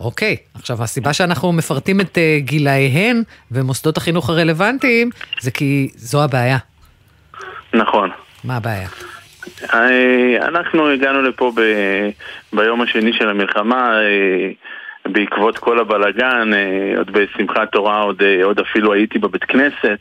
אוקיי, 0.00 0.36
עכשיו 0.54 0.82
הסיבה 0.82 1.12
שאנחנו 1.12 1.52
מפרטים 1.52 2.00
את 2.00 2.18
uh, 2.18 2.44
גילאיהן 2.44 3.22
ומוסדות 3.50 3.96
החינוך 3.96 4.30
הרלוונטיים 4.30 5.10
זה 5.40 5.50
כי 5.50 5.88
זו 5.94 6.24
הבעיה. 6.24 6.58
נכון. 7.76 8.10
מה 8.44 8.56
הבעיה? 8.56 8.88
אה, 9.74 10.48
אנחנו 10.48 10.88
הגענו 10.88 11.22
לפה 11.22 11.52
ב... 11.56 11.60
ביום 12.52 12.80
השני 12.80 13.12
של 13.12 13.28
המלחמה 13.28 14.00
אה, 14.00 14.50
בעקבות 15.06 15.58
כל 15.58 15.78
הבלגן, 15.78 16.50
אה, 16.54 16.98
עוד 16.98 17.10
בשמחת 17.10 17.72
תורה, 17.72 18.00
עוד, 18.00 18.22
עוד 18.42 18.60
אפילו 18.60 18.92
הייתי 18.92 19.18
בבית 19.18 19.44
כנסת. 19.44 19.98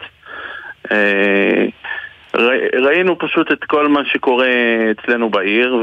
ראינו 2.73 3.17
פשוט 3.19 3.51
את 3.51 3.63
כל 3.63 3.87
מה 3.87 4.05
שקורה 4.05 4.47
אצלנו 4.91 5.29
בעיר 5.29 5.75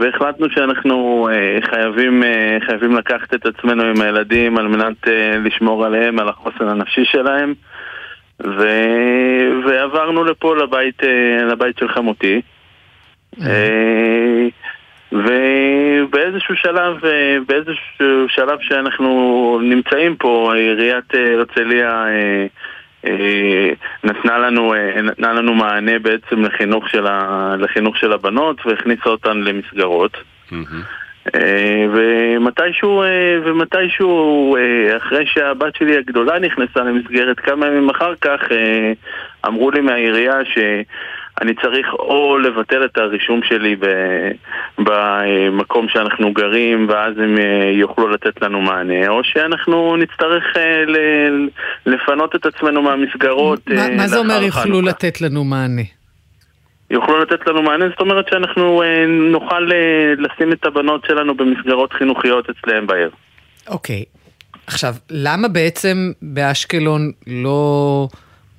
והחלטנו 0.00 0.46
שאנחנו 0.50 1.28
חייבים, 1.70 2.22
חייבים 2.66 2.96
לקחת 2.96 3.34
את 3.34 3.46
עצמנו 3.46 3.82
עם 3.82 4.00
הילדים 4.00 4.58
על 4.58 4.68
מנת 4.68 5.08
לשמור 5.44 5.84
עליהם, 5.84 6.18
על 6.18 6.28
החוסן 6.28 6.68
הנפשי 6.68 7.04
שלהם. 7.04 7.54
ו... 8.44 8.62
ועברנו 9.64 10.24
לפה 10.24 10.56
לבית, 10.56 11.04
אה, 11.04 11.44
לבית 11.44 11.78
של 11.78 11.88
חמותי. 11.88 12.40
אה, 13.42 14.46
ובאיזשהו 15.12 16.56
שלב, 16.56 17.04
אה, 17.04 17.36
באיזשהו 17.46 18.28
שלב 18.28 18.58
שאנחנו 18.60 19.60
נמצאים 19.62 20.16
פה, 20.16 20.52
עיריית 20.54 21.14
הרצליה 21.14 22.04
נתנה 24.04 24.38
לנו, 24.38 24.74
נתנה 25.02 25.32
לנו 25.32 25.54
מענה 25.54 25.98
בעצם 25.98 26.44
לחינוך 26.44 26.88
של, 26.88 27.06
ה, 27.06 27.54
לחינוך 27.58 27.96
של 27.96 28.12
הבנות 28.12 28.66
והכניסה 28.66 29.08
אותן 29.08 29.36
למסגרות. 29.36 30.16
Mm-hmm. 30.50 31.01
אה, 31.34 31.86
ומתישהו, 31.94 33.02
אה, 33.02 33.38
ומתישהו, 33.44 34.56
אה, 34.56 34.96
אחרי 34.96 35.24
שהבת 35.26 35.76
שלי 35.76 35.96
הגדולה 35.96 36.38
נכנסה 36.38 36.80
למסגרת, 36.80 37.40
כמה 37.40 37.66
ימים 37.66 37.90
אחר 37.90 38.14
כך 38.20 38.40
אמרו 39.46 39.70
לי 39.70 39.80
מהעירייה 39.80 40.38
שאני 40.44 41.54
צריך 41.54 41.86
או 41.92 42.38
לבטל 42.38 42.84
את 42.84 42.98
הרישום 42.98 43.40
שלי 43.42 43.76
במקום 44.78 45.88
שאנחנו 45.88 46.32
גרים 46.32 46.86
ואז 46.88 47.18
הם 47.18 47.36
יוכלו 47.72 48.08
לתת 48.08 48.42
לנו 48.42 48.60
מענה, 48.60 49.08
או 49.08 49.24
שאנחנו 49.24 49.96
נצטרך 49.96 50.44
לפנות 51.86 52.34
את 52.36 52.46
עצמנו 52.46 52.82
מהמסגרות. 52.82 53.60
מה, 53.70 53.88
מה 53.96 54.06
זה 54.08 54.18
אומר 54.18 54.42
יוכלו 54.42 54.82
לתת 54.82 55.20
לנו 55.20 55.44
מענה? 55.44 56.01
יוכלו 56.92 57.20
לתת 57.20 57.46
לנו 57.46 57.62
מענה, 57.62 57.88
זאת 57.88 58.00
אומרת 58.00 58.28
שאנחנו 58.30 58.82
אה, 58.82 59.06
נוכל 59.06 59.72
אה, 59.72 60.12
לשים 60.18 60.52
את 60.52 60.66
הבנות 60.66 61.04
שלנו 61.06 61.34
במסגרות 61.34 61.92
חינוכיות 61.92 62.46
אצלם 62.50 62.86
בעיר. 62.86 63.10
אוקיי. 63.68 64.04
עכשיו, 64.66 64.94
למה 65.10 65.48
בעצם 65.48 66.12
באשקלון 66.22 67.12
לא 67.26 68.08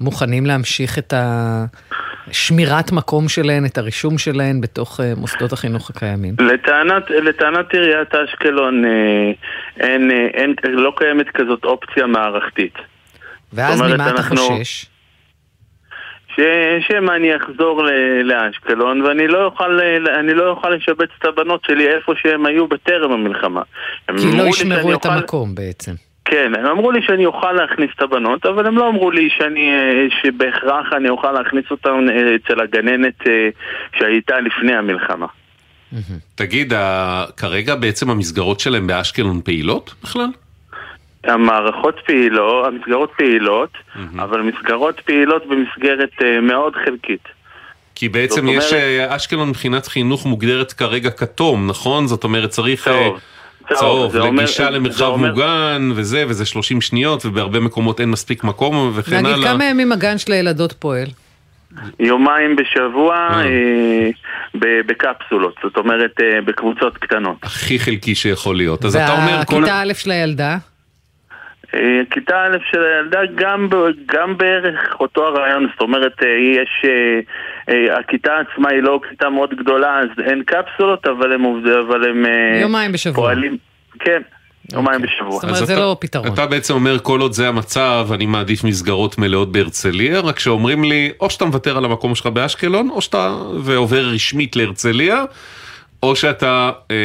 מוכנים 0.01 0.45
להמשיך 0.45 0.97
את 0.97 1.13
השמירת 1.17 2.91
מקום 2.91 3.29
שלהן, 3.29 3.65
את 3.65 3.77
הרישום 3.77 4.17
שלהן 4.17 4.61
בתוך 4.61 4.99
אה, 4.99 5.13
מוסדות 5.17 5.53
החינוך 5.53 5.89
הקיימים? 5.89 6.35
לטענת, 6.39 7.09
לטענת 7.09 7.73
עיריית 7.73 8.15
אשקלון 8.15 8.85
אין, 8.85 10.11
אין, 10.11 10.11
אין, 10.33 10.55
לא 10.71 10.93
קיימת 10.95 11.29
כזאת 11.29 11.65
אופציה 11.65 12.07
מערכתית. 12.07 12.73
ואז 13.53 13.81
ממה 13.81 14.09
אתה 14.09 14.23
חושש? 14.23 14.92
שמא 16.87 17.11
אני 17.11 17.35
אחזור 17.35 17.83
לאשקלון 18.23 19.01
ואני 19.01 19.27
לא 19.27 19.45
אוכל, 19.45 19.67
לא 20.23 20.49
אוכל 20.49 20.69
לשבץ 20.69 21.09
את 21.19 21.25
הבנות 21.25 21.63
שלי 21.65 21.87
איפה 21.87 22.13
שהם 22.15 22.45
היו 22.45 22.67
בטרם 22.67 23.11
המלחמה. 23.11 23.61
כי 24.07 24.37
לא 24.37 24.43
ישמרו 24.43 24.93
את 24.93 25.05
אוכל... 25.05 25.09
המקום 25.09 25.55
בעצם. 25.55 25.91
כן, 26.25 26.51
הם 26.55 26.65
אמרו 26.65 26.91
לי 26.91 26.99
שאני 27.07 27.25
אוכל 27.25 27.51
להכניס 27.51 27.89
את 27.95 28.01
הבנות, 28.01 28.45
אבל 28.45 28.67
הם 28.67 28.77
לא 28.77 28.89
אמרו 28.89 29.11
לי 29.11 29.29
שאני, 29.37 29.71
שבהכרח 30.21 30.85
אני 30.97 31.09
אוכל 31.09 31.31
להכניס 31.31 31.65
אותן 31.71 32.09
אה, 32.09 32.35
אצל 32.35 32.61
הגננת 32.61 33.27
אה, 33.27 33.49
שהייתה 33.99 34.39
לפני 34.39 34.75
המלחמה. 34.75 35.27
תגיד, 36.35 36.73
כרגע 37.37 37.75
בעצם 37.75 38.09
המסגרות 38.09 38.59
שלהם 38.59 38.87
באשקלון 38.87 39.41
פעילות 39.41 39.93
בכלל? 40.03 40.27
המערכות 41.23 41.95
פעילות, 42.05 42.65
המסגרות 42.65 43.11
פעילות, 43.17 43.69
mm-hmm. 43.73 43.99
אבל 44.23 44.41
מסגרות 44.41 44.99
פעילות 44.99 45.43
במסגרת 45.47 46.11
uh, 46.19 46.41
מאוד 46.41 46.73
חלקית. 46.85 47.27
כי 47.95 48.09
בעצם 48.09 48.47
יש, 48.47 48.73
אומרת... 48.73 48.83
אה, 48.83 49.15
אשקלון 49.15 49.49
מבחינת 49.49 49.87
חינוך 49.87 50.25
מוגדרת 50.25 50.73
כרגע 50.73 51.09
כתום, 51.09 51.67
נכון? 51.67 52.07
זאת 52.07 52.23
אומרת 52.23 52.49
צריך... 52.49 52.87
אה, 52.87 53.09
צהוב. 53.69 54.11
צהוב, 54.11 54.17
לגישה 54.17 54.67
אומר, 54.67 54.77
למרחב 54.77 55.01
אומר... 55.05 55.29
מוגן 55.29 55.89
וזה, 55.95 56.25
וזה 56.27 56.45
30 56.45 56.81
שניות, 56.81 57.25
ובהרבה 57.25 57.59
מקומות 57.59 57.99
אין 57.99 58.09
מספיק 58.09 58.43
מקום 58.43 58.91
וכן 58.95 59.15
הלאה. 59.15 59.31
נגיד 59.31 59.45
כמה 59.45 59.65
ימים 59.65 59.91
הגן 59.91 60.17
של 60.17 60.31
הילדות 60.31 60.73
פועל? 60.73 61.07
יומיים 61.99 62.55
בשבוע 62.55 63.15
אה, 63.15 64.09
בקפסולות, 64.59 65.55
זאת 65.63 65.77
אומרת 65.77 66.11
אה, 66.21 66.41
בקבוצות 66.41 66.97
קטנות. 66.97 67.37
הכי 67.43 67.79
חלקי 67.79 68.15
שיכול 68.15 68.55
להיות. 68.55 68.85
אז 68.85 68.95
אתה 68.95 69.13
אומר... 69.13 69.37
והכיתה 69.37 69.81
א' 69.81 69.93
של 69.93 70.11
הילדה? 70.11 70.57
אה, 71.73 72.01
כיתה 72.11 72.35
א' 72.45 72.57
של 72.71 72.83
הילדה 72.83 73.19
גם, 73.35 73.69
גם 74.05 74.37
בערך 74.37 74.95
אותו 74.99 75.27
הרעיון, 75.27 75.67
זאת 75.71 75.81
אומרת, 75.81 76.23
אה, 76.23 76.27
יש... 76.27 76.85
אה, 76.85 77.19
הכיתה 77.99 78.31
עצמה 78.37 78.69
היא 78.69 78.81
לא 78.81 78.99
כיתה 79.09 79.29
מאוד 79.29 79.49
גדולה, 79.59 79.99
אז 79.99 80.07
אין 80.25 80.43
קפסולות, 80.43 81.07
אבל 81.07 81.33
הם 81.33 81.41
עובדים, 81.41 81.73
אבל 81.87 82.09
הם... 82.09 82.25
יומיים 82.61 82.91
בשבוע. 82.91 83.15
פועלים, 83.15 83.57
כן. 83.99 84.21
יומיים 84.73 85.01
okay. 85.01 85.03
בשבוע. 85.03 85.31
זאת 85.31 85.43
אומרת, 85.43 85.67
זה 85.67 85.73
אתה, 85.73 85.81
לא 85.81 85.97
פתרון. 85.99 86.33
אתה 86.33 86.45
בעצם 86.45 86.73
אומר, 86.73 86.99
כל 86.99 87.19
עוד 87.19 87.33
זה 87.33 87.47
המצב, 87.47 88.07
אני 88.13 88.25
מעדיף 88.25 88.63
מסגרות 88.63 89.17
מלאות 89.17 89.51
בהרצליה, 89.51 90.19
רק 90.19 90.39
שאומרים 90.39 90.83
לי, 90.83 91.11
או 91.19 91.29
שאתה 91.29 91.45
מוותר 91.45 91.77
על 91.77 91.85
המקום 91.85 92.15
שלך 92.15 92.27
באשקלון, 92.27 92.89
או 92.89 93.01
שאתה, 93.01 93.35
ועובר 93.63 94.05
רשמית 94.05 94.55
להרצליה, 94.55 95.23
או 96.03 96.15
שאתה 96.15 96.71
אה, 96.91 96.95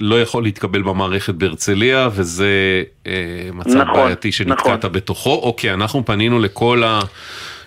לא 0.00 0.22
יכול 0.22 0.42
להתקבל 0.42 0.82
במערכת 0.82 1.34
בהרצליה, 1.34 2.08
וזה 2.12 2.82
אה, 3.06 3.12
מצב 3.52 3.76
נכון, 3.76 3.94
בעייתי 3.94 4.32
שנתקעת 4.32 4.78
נכון. 4.78 4.92
בתוכו, 4.92 5.30
או 5.34 5.54
כי 5.56 5.70
אנחנו 5.70 6.04
פנינו 6.04 6.38
לכל 6.38 6.82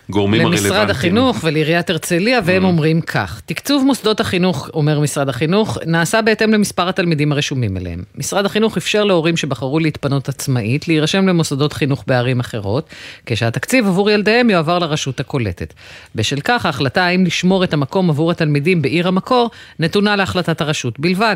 לגורמים 0.10 0.42
הרלוונטיים. 0.42 0.74
למשרד 0.74 0.90
החינוך 0.90 1.38
ולעיריית 1.44 1.90
הרצליה, 1.90 2.40
והם 2.46 2.64
אומרים 2.66 3.02
כך: 3.02 3.42
תקצוב 3.46 3.84
מוסדות 3.86 4.20
החינוך, 4.20 4.70
אומר 4.74 5.00
משרד 5.00 5.30
החינוך, 5.30 5.78
נעשה 5.86 6.22
בהתאם 6.22 6.54
למספר 6.54 6.90
התלמידים 6.90 7.32
הרשומים 7.32 7.78
אליהם. 7.78 8.04
משרד 8.16 8.46
החינוך 8.46 8.78
אפשר 8.78 9.04
להורים 9.04 9.38
שבחרו 9.38 9.80
להתפנות 9.80 10.30
עצמאית 10.30 10.88
להירשם 10.88 11.28
למוסדות 11.28 11.74
חינוך 11.74 12.04
בערים 12.08 12.40
אחרות, 12.40 12.90
כשהתקציב 13.26 13.88
עבור 13.88 14.10
ילדיהם 14.10 14.50
יועבר 14.50 14.80
לרשות 14.80 15.20
הקולטת. 15.20 15.74
בשל 16.16 16.40
כך, 16.40 16.66
ההחלטה 16.66 17.06
האם 17.06 17.26
לשמור 17.26 17.64
את 17.64 17.74
המקום 17.74 18.10
עבור 18.10 18.32
התלמידים 18.32 18.82
בעיר 18.82 19.08
המקור, 19.08 19.50
נתונה 19.80 20.16
להחלטת 20.16 20.62
הרשות 20.62 21.00
בלבד. 21.00 21.36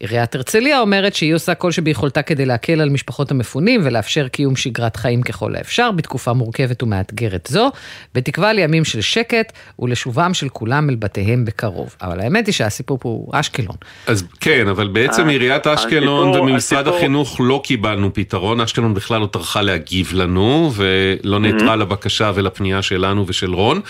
עיריית 0.00 0.34
הרצליה 0.34 0.80
אומרת 0.80 1.14
שהיא 1.14 1.34
עושה 1.34 1.54
כל 1.54 1.72
שביכולתה 1.72 2.22
כדי 2.22 2.46
להקל 2.46 2.80
על 2.80 2.90
משפחות 2.90 3.30
המפונים 3.30 3.80
ולאפשר 3.84 4.28
קיום 4.28 4.56
שגרת 4.56 4.96
חיים 4.96 5.22
ככל 5.22 5.56
האפשר 5.56 5.90
בתקופה 5.90 6.32
מורכבת 6.32 6.82
ומאתגרת 6.82 7.48
זו, 7.50 7.70
בתקווה 8.14 8.52
לימים 8.52 8.84
של 8.84 9.00
שקט 9.00 9.52
ולשובם 9.78 10.34
של 10.34 10.48
כולם 10.48 10.90
אל 10.90 10.94
בתיהם 10.94 11.44
בקרוב. 11.44 11.94
אבל 12.02 12.20
האמת 12.20 12.46
היא 12.46 12.52
שהסיפור 12.52 12.98
פה 13.00 13.08
הוא 13.08 13.30
אשקלון. 13.32 13.76
אז 14.06 14.24
כן, 14.40 14.68
אבל 14.68 14.88
בעצם 14.88 15.26
אה, 15.26 15.30
עיריית 15.30 15.66
אשקלון 15.66 16.28
הסיפור- 16.28 16.42
וממשרד 16.48 16.88
החינוך 16.88 17.36
לא 17.40 17.60
קיבלנו 17.64 18.14
פתרון, 18.14 18.60
אשקלון 18.60 18.94
בכלל 18.94 19.20
לא 19.20 19.26
טרחה 19.26 19.62
להגיב 19.62 20.12
לנו, 20.14 20.72
ולא 20.74 21.38
נעתרה 21.38 21.76
לבקשה 21.76 22.32
ולפנייה 22.34 22.82
שלנו 22.82 23.24
ושל 23.28 23.54
רון, 23.54 23.80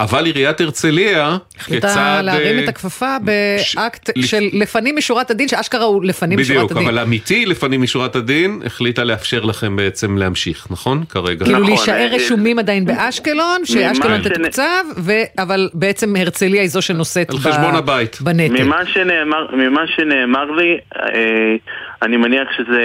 אבל 0.00 0.26
עיריית 0.26 0.60
הרצליה, 0.60 1.36
החליטה 1.58 1.88
כצעד... 1.88 2.24
להרים 2.24 2.58
אה, 2.58 2.64
את 2.64 2.68
הכפפה 2.68 3.16
באקט 3.24 4.10
של 4.20 4.48
לפנים 4.52 4.96
משורת 4.96 5.30
הדין, 5.30 5.48
שאשכרה 5.48 5.84
הוא 5.84 6.04
לפנים 6.04 6.38
משורת 6.38 6.56
בדיוק, 6.58 6.70
הדין. 6.72 6.88
אבל 6.88 6.98
אמיתי 6.98 7.46
לפנים 7.46 7.82
משורת 7.82 8.16
הדין, 8.16 8.62
החליטה 8.66 9.04
לאפשר 9.04 9.40
לכם 9.44 9.76
בעצם 9.76 10.16
להמשיך, 10.18 10.66
נכון? 10.70 11.04
כרגע. 11.08 11.44
כאילו 11.44 11.60
להישאר 11.62 12.08
רשומים 12.12 12.58
עדיין 12.58 12.84
באשקלון, 12.84 13.62
שאשקלון 13.74 14.22
שנ- 14.22 14.28
תתוקצב, 14.28 14.84
ו- 14.96 15.12
אבל 15.42 15.68
בעצם 15.74 16.16
הרצליה 16.16 16.60
היא 16.60 16.68
זו 16.68 16.82
שנושאת 16.82 17.30
על 17.30 17.36
ב- 17.36 17.40
חשבון 17.40 17.74
הבית. 17.74 18.18
בנטל. 18.20 18.64
ממה 18.64 18.86
שנאמר, 18.86 19.46
ממה 19.56 19.86
שנאמר 19.86 20.50
לי, 20.50 20.78
אה, 20.96 21.54
אני 22.02 22.16
מניח 22.16 22.48
שזה, 22.56 22.82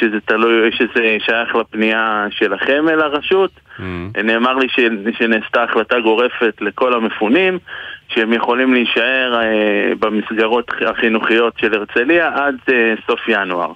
שזה 0.00 0.16
תלוי, 0.24 0.70
שזה 0.72 1.16
שייך 1.18 1.54
לפנייה 1.56 2.26
שלכם 2.30 2.88
אל 2.88 3.00
הרשות. 3.00 3.50
נאמר 4.24 4.54
לי 4.54 4.66
ש, 4.68 4.80
שנעשתה 5.18 5.62
החלטה 5.62 6.00
גורפת 6.00 6.54
לכל 6.60 6.94
המפונים, 6.94 7.58
שהם 8.08 8.32
יכולים 8.32 8.74
להישאר 8.74 9.40
אה, 9.42 9.48
במסגרות 10.00 10.70
החינוכיות 10.86 11.52
של 11.60 11.74
הרצליה 11.74 12.30
עד 12.34 12.54
אה, 12.72 12.94
סוף 13.06 13.20
ינואר. 13.28 13.72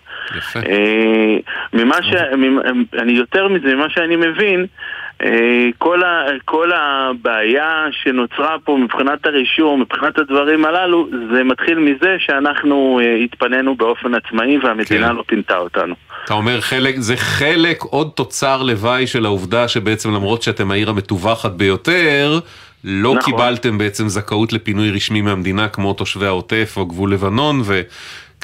אה, 0.56 1.36
ממה 1.72 2.02
ש... 2.02 2.12
ממה- 2.36 2.62
אני 2.98 3.12
יותר 3.12 3.48
מזה, 3.48 3.74
ממה 3.74 3.86
שאני 3.90 4.16
מבין, 4.16 4.60
אה, 4.60 4.66
כל, 5.78 6.02
ה, 6.02 6.26
כל 6.44 6.70
הבעיה 6.72 7.86
שנוצרה 7.90 8.56
פה 8.64 8.78
מבחינת 8.82 9.26
הרישום, 9.26 9.80
מבחינת 9.80 10.18
הדברים 10.18 10.64
הללו, 10.64 11.08
זה 11.32 11.44
מתחיל 11.44 11.78
מזה 11.78 12.16
שאנחנו 12.18 13.00
אה, 13.02 13.14
התפנינו 13.14 13.76
באופן 13.76 14.14
עצמאי 14.14 14.58
והמדינה 14.58 15.08
כן. 15.08 15.16
לא 15.16 15.22
פינתה 15.26 15.56
אותנו. 15.56 15.94
אתה 16.24 16.34
אומר 16.34 16.60
חלק, 16.60 16.94
זה 16.98 17.16
חלק 17.16 17.82
עוד 17.82 18.10
תוצר 18.14 18.62
לוואי 18.62 19.06
של 19.06 19.24
העובדה 19.24 19.68
שבעצם 19.68 20.14
למרות 20.14 20.42
שאתם 20.42 20.70
העיר 20.70 20.90
המטווחת 20.90 21.52
ביותר, 21.52 22.38
לא 22.84 23.14
נכון. 23.14 23.32
קיבלתם 23.32 23.78
בעצם 23.78 24.08
זכאות 24.08 24.52
לפינוי 24.52 24.90
רשמי 24.90 25.20
מהמדינה 25.20 25.68
כמו 25.68 25.92
תושבי 25.92 26.26
העוטף 26.26 26.74
או 26.76 26.86
גבול 26.86 27.12
לבנון 27.12 27.60
וככה 27.60 27.80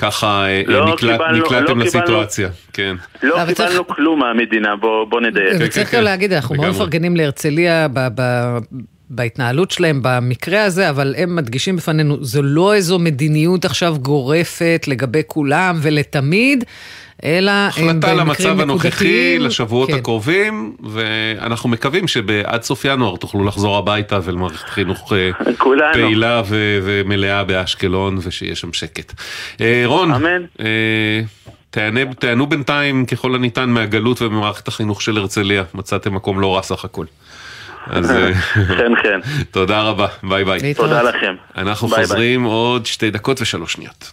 אה, 0.03 0.63
לא 0.67 0.95
נקלט, 0.95 0.99
קיבלנו- 1.21 1.45
נקלעתם 1.45 1.79
לא 1.79 1.85
לסיטואציה. 1.85 2.49
כן. 2.73 2.97
לא 3.23 3.43
אבל 3.43 3.53
צריך- 3.55 3.69
קיבלנו 3.69 3.87
כלום 3.89 4.19
מהמדינה, 4.21 4.77
בוא, 4.77 5.05
בוא 5.05 5.21
נדייק. 5.21 5.55
וצריך 5.61 5.95
גם 5.95 6.03
להגיד, 6.03 6.33
אנחנו 6.33 6.55
מאוד. 6.55 6.69
מפרגנים 6.69 7.17
להרצליה 7.17 7.89
ב- 7.93 8.09
ב- 8.15 8.59
בהתנהלות 9.11 9.71
שלהם 9.71 10.01
במקרה 10.03 10.65
הזה, 10.65 10.91
אבל 10.91 11.15
הם 11.19 11.37
מדגישים 11.37 11.77
בפנינו, 11.77 12.25
זו 12.25 12.43
לא 12.43 12.75
איזו 12.75 12.99
מדיניות 12.99 13.65
עכשיו 13.65 13.97
גורפת 14.03 14.85
לגבי 14.89 15.23
כולם 15.27 15.79
ולתמיד, 15.83 16.65
אלא 17.25 17.51
הם 17.51 17.69
החלטה 17.69 17.93
במקרים 17.93 18.19
למצב 18.19 18.61
הנוכחי, 18.61 18.89
נקודתיים. 18.89 19.41
לשבועות 19.43 19.91
כן. 19.91 19.97
הקרובים, 19.97 20.77
ואנחנו 20.91 21.69
מקווים 21.69 22.09
שעד 22.09 22.63
סוף 22.63 22.85
ינואר 22.85 23.17
תוכלו 23.17 23.45
לחזור 23.45 23.77
הביתה 23.77 24.19
ולמערכת 24.25 24.69
חינוך 24.69 25.13
אה, 25.13 25.31
כולנו. 25.59 25.93
פעילה 25.93 26.43
ו- 26.47 26.79
ומלאה 26.83 27.45
באשקלון, 27.45 28.19
ושיהיה 28.23 28.57
שם 28.57 28.73
שקט. 28.73 29.13
אה, 29.61 29.83
רון, 29.87 30.13
אה, 30.61 31.21
תענה- 31.71 32.15
תענו 32.19 32.47
בינתיים 32.47 33.07
ככל 33.07 33.35
הניתן 33.35 33.71
מהגלות 33.71 34.23
וממערכת 34.23 34.69
החינוך 34.69 35.03
של 35.03 35.17
הרצליה, 35.19 35.63
מצאתם 35.75 36.15
מקום 36.15 36.41
לא 36.41 36.57
רע 36.57 36.63
סך 36.63 36.85
הכל. 36.85 37.05
אז 37.87 38.11
אה, 38.11 38.31
כן, 38.79 38.93
כן. 39.03 39.21
תודה 39.51 39.83
רבה, 39.83 40.07
ביי 40.23 40.45
ביי. 40.45 40.75
תודה 40.75 41.03
לכם. 41.03 41.35
אנחנו 41.57 41.89
ביי, 41.89 41.97
ביי. 41.97 42.07
חוזרים 42.07 42.43
עוד 42.45 42.87
שתי 42.87 43.11
דקות 43.11 43.41
ושלוש 43.41 43.73
שניות. 43.73 44.13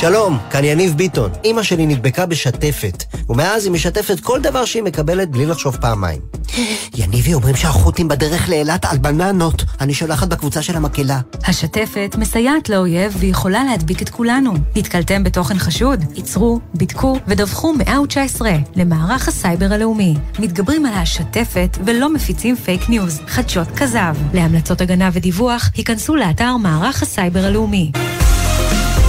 שלום, 0.00 0.38
כאן 0.50 0.64
יניב 0.64 0.94
ביטון. 0.96 1.30
אימא 1.44 1.62
שלי 1.62 1.86
נדבקה 1.86 2.26
בשתפת, 2.26 3.04
ומאז 3.28 3.64
היא 3.64 3.72
משתפת 3.72 4.20
כל 4.20 4.40
דבר 4.40 4.64
שהיא 4.64 4.82
מקבלת 4.82 5.30
בלי 5.30 5.46
לחשוב 5.46 5.76
פעמיים. 5.76 6.20
יניבי 6.98 7.34
אומרים 7.34 7.56
שהחות'ים 7.56 8.08
בדרך 8.08 8.48
לאילת 8.48 8.84
על 8.84 8.98
בננות. 8.98 9.64
אני 9.80 9.94
שולחת 9.94 10.28
בקבוצה 10.28 10.62
של 10.62 10.76
המקהלה. 10.76 11.20
השתפת 11.44 12.16
מסייעת 12.18 12.68
לאויב 12.68 13.16
ויכולה 13.18 13.64
להדביק 13.64 14.02
את 14.02 14.08
כולנו. 14.08 14.52
נתקלתם 14.76 15.24
בתוכן 15.24 15.58
חשוד? 15.58 16.04
עצרו, 16.14 16.60
בדקו 16.74 17.18
ודווחו 17.26 17.72
119 17.72 18.50
למערך 18.76 19.28
הסייבר 19.28 19.72
הלאומי. 19.72 20.14
מתגברים 20.38 20.86
על 20.86 20.94
השתפת 20.94 21.78
ולא 21.84 22.14
מפיצים 22.14 22.56
פייק 22.56 22.88
ניוז, 22.88 23.20
חדשות 23.26 23.68
כזב. 23.76 24.16
להמלצות 24.34 24.80
הגנה 24.80 25.10
ודיווח, 25.12 25.70
היכנסו 25.74 26.16
לאתר 26.16 26.56
מערך 26.56 27.02
הסייבר 27.02 27.44
הלאומי. 27.44 27.92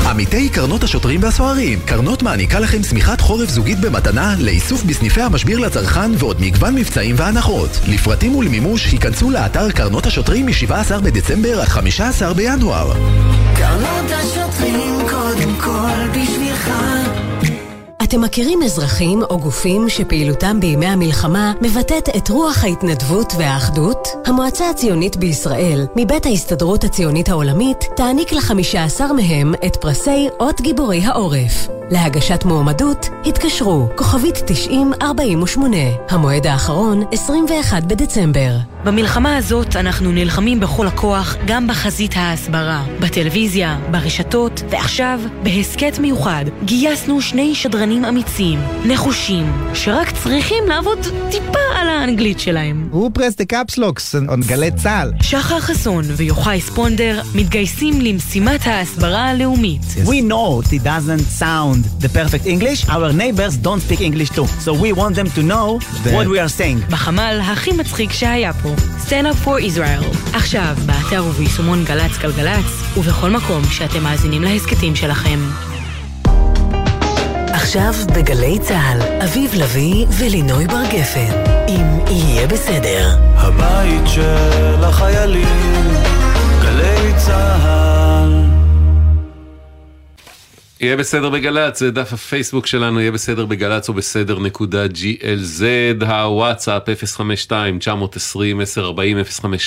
עמיתי 0.09 0.49
קרנות 0.49 0.83
השוטרים 0.83 1.23
והסוהרים, 1.23 1.79
קרנות 1.85 2.23
מעניקה 2.23 2.59
לכם 2.59 2.83
שמיכת 2.83 3.21
חורף 3.21 3.49
זוגית 3.49 3.79
במתנה 3.79 4.35
לאיסוף 4.39 4.83
בסניפי 4.83 5.21
המשביר 5.21 5.59
לצרכן 5.59 6.11
ועוד 6.17 6.41
מגוון 6.41 6.75
מבצעים 6.75 7.15
והנחות. 7.17 7.79
לפרטים 7.87 8.35
ולמימוש 8.35 8.85
היכנסו 8.85 9.29
לאתר 9.29 9.71
קרנות 9.71 10.05
השוטרים 10.05 10.45
מ-17 10.45 11.01
בדצמבר 11.03 11.61
עד 11.61 11.67
15 11.67 12.33
בינואר. 12.33 12.93
קרנות 13.55 14.11
השוטרים 14.11 14.95
קודם 15.09 15.55
כל 15.61 16.07
בשבילך. 16.11 16.98
אתם 18.09 18.21
מכירים 18.21 18.63
אזרחים 18.63 19.23
או 19.23 19.39
גופים 19.39 19.89
שפעילותם 19.89 20.59
בימי 20.59 20.85
המלחמה 20.85 21.53
מבטאת 21.61 22.09
את 22.17 22.29
רוח 22.29 22.63
ההתנדבות 22.63 23.33
והאחדות? 23.37 24.07
המועצה 24.25 24.69
הציונית 24.69 25.17
בישראל, 25.17 25.87
מבית 25.95 26.25
ההסתדרות 26.25 26.83
הציונית 26.83 27.29
העולמית, 27.29 27.77
תעניק 27.95 28.33
לחמישה 28.33 28.83
עשר 28.83 29.13
מהם 29.13 29.53
את 29.65 29.75
פרסי 29.75 30.27
אות 30.39 30.61
גיבורי 30.61 31.01
העורף. 31.05 31.67
להגשת 31.91 32.45
מועמדות, 32.45 33.09
התקשרו, 33.25 33.87
כוכבית 33.95 34.35
9048. 34.45 35.77
המועד 36.09 36.47
האחרון, 36.47 37.03
21 37.11 37.83
בדצמבר. 37.83 38.51
במלחמה 38.83 39.37
הזאת 39.37 39.75
אנחנו 39.75 40.11
נלחמים 40.11 40.59
בכל 40.59 40.87
הכוח 40.87 41.35
גם 41.47 41.67
בחזית 41.67 42.11
ההסברה, 42.15 42.83
בטלוויזיה, 42.99 43.79
ברשתות, 43.91 44.61
ועכשיו, 44.69 45.19
בהסכת 45.43 45.99
מיוחד, 45.99 46.45
גייסנו 46.63 47.21
שני 47.21 47.55
שדרנים 47.55 48.05
אמיצים, 48.05 48.59
נחושים, 48.85 49.51
שרק 49.73 50.11
צריכים 50.11 50.63
לעבוד 50.67 50.99
טיפה 51.31 51.59
על 51.75 51.87
האנגלית 51.87 52.39
שלהם. 52.39 52.89
Who 52.93 53.19
pressed 53.19 53.37
the 53.37 53.53
caps 53.53 53.77
locks 53.77 54.29
on 54.29 54.47
גלי 54.47 54.71
צה"ל? 54.71 55.11
שחר 55.21 55.59
חסון 55.59 56.05
ויוחאי 56.15 56.61
ספונדר 56.61 57.21
מתגייסים 57.35 58.01
למשימת 58.01 58.67
ההסברה 58.67 59.29
הלאומית. 59.29 59.81
We 60.05 60.21
know 60.31 60.61
it 60.69 60.83
doesn't 60.83 61.41
sound 61.41 62.03
the 62.03 62.09
perfect 62.09 62.45
English. 62.47 62.89
Our 62.89 63.13
neighbors 63.13 63.57
don't 63.65 63.81
speak 63.81 64.01
English 64.01 64.29
too. 64.29 64.47
So 64.65 64.71
we 64.73 64.93
want 64.93 65.15
them 65.15 65.29
to 65.37 65.41
know 65.41 65.79
what 66.15 66.27
we 66.27 66.39
are 66.39 66.59
saying. 66.59 66.91
בחמ"ל 66.91 67.39
הכי 67.43 67.71
מצחיק 67.71 68.11
שהיה 68.11 68.53
פה, 68.53 68.68
Stand 68.77 69.25
Up 69.25 69.45
for 69.45 69.75
Israel. 69.75 70.35
עכשיו, 70.35 70.75
באתר 70.85 71.25
וביישומון 71.25 71.83
גל"צ 71.83 72.17
גלגלצ, 72.17 72.97
ובכל 72.97 73.29
מקום 73.29 73.63
שאתם 73.63 74.03
מאזינים 74.03 74.43
להסכתים 74.43 74.95
שלכם. 74.95 75.39
עכשיו 77.53 77.93
בגלי 78.15 78.59
צה"ל, 78.59 79.01
אביב 79.23 79.51
לביא 79.55 80.05
ולינוי 80.09 80.67
בר 80.67 80.83
גפן, 80.91 81.31
אם 81.67 81.99
יהיה 82.07 82.47
בסדר. 82.47 83.17
הבית 83.35 84.07
של 84.07 84.83
החיילים, 84.83 85.93
גלי 86.61 87.13
צה"ל. 87.17 87.88
יהיה 90.81 90.97
בסדר 90.97 91.29
בגל"צ, 91.29 91.79
זה 91.79 91.91
דף 91.91 92.13
הפייסבוק 92.13 92.67
שלנו, 92.67 92.99
יהיה 92.99 93.11
בסדר 93.11 93.45
בגל"צ 93.45 93.89
או 93.89 93.93
בסדר 93.93 94.39
נקודה 94.39 94.85
glz, 94.85 95.63
הוואטסאפ 96.05 96.83
052-920-1040, 96.89 97.19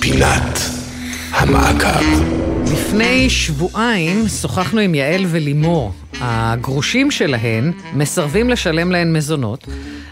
פינת 0.00 0.58
המעקב. 1.30 2.47
לפני 2.72 3.30
שבועיים 3.30 4.28
שוחחנו 4.42 4.80
עם 4.80 4.94
יעל 4.94 5.22
ולימור. 5.26 5.92
הגרושים 6.20 7.10
שלהן 7.10 7.72
מסרבים 7.94 8.50
לשלם 8.50 8.92
להן 8.92 9.16
מזונות, 9.16 9.68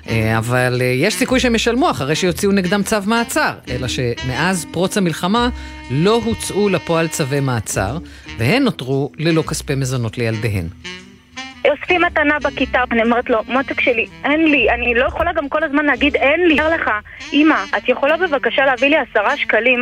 אה, 0.08 0.38
אבל 0.38 0.78
אה, 0.80 0.86
יש 0.86 1.14
סיכוי 1.14 1.40
שהם 1.40 1.54
ישלמו 1.54 1.90
אחרי 1.90 2.16
שיוציאו 2.16 2.52
נגדם 2.52 2.82
צו 2.82 2.96
מעצר. 3.06 3.52
אלא 3.70 3.88
שמאז 3.88 4.66
פרוץ 4.72 4.96
המלחמה 4.98 5.48
לא 5.90 6.20
הוצאו 6.24 6.68
לפועל 6.68 7.08
צווי 7.08 7.40
מעצר, 7.40 7.98
והן 8.38 8.62
נותרו 8.62 9.12
ללא 9.18 9.42
כספי 9.42 9.74
מזונות 9.74 10.18
לילדיהן. 10.18 10.66
עושים 11.70 12.02
מתנה 12.02 12.38
בכיתה, 12.38 12.84
אני 12.90 13.02
אומרת 13.02 13.30
לו, 13.30 13.38
מותק 13.48 13.80
שלי, 13.80 14.06
אין 14.24 14.44
לי, 14.44 14.70
אני 14.70 14.94
לא 14.94 15.06
יכולה 15.06 15.32
גם 15.32 15.48
כל 15.48 15.64
הזמן 15.64 15.84
להגיד 15.84 16.16
אין 16.16 16.48
לי. 16.48 16.60
אומר 16.60 16.74
לך, 16.74 16.90
אמא, 17.32 17.64
את 17.76 17.88
יכולה 17.88 18.16
בבקשה 18.16 18.64
להביא 18.64 18.88
לי 18.88 18.96
עשרה 18.96 19.36
שקלים? 19.36 19.80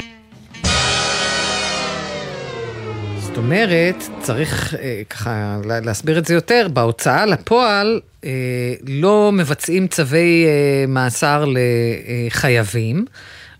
זאת 3.34 3.44
אומרת, 3.44 3.96
צריך 4.20 4.74
אה, 4.74 5.02
ככה 5.10 5.56
לה- 5.64 5.80
להסביר 5.80 6.18
את 6.18 6.26
זה 6.26 6.34
יותר, 6.34 6.66
בהוצאה 6.72 7.26
לפועל 7.26 8.00
אה, 8.24 8.30
לא 8.88 9.30
מבצעים 9.32 9.88
צווי 9.88 10.44
אה, 10.46 10.84
מאסר 10.88 11.44
לחייבים, 12.26 13.04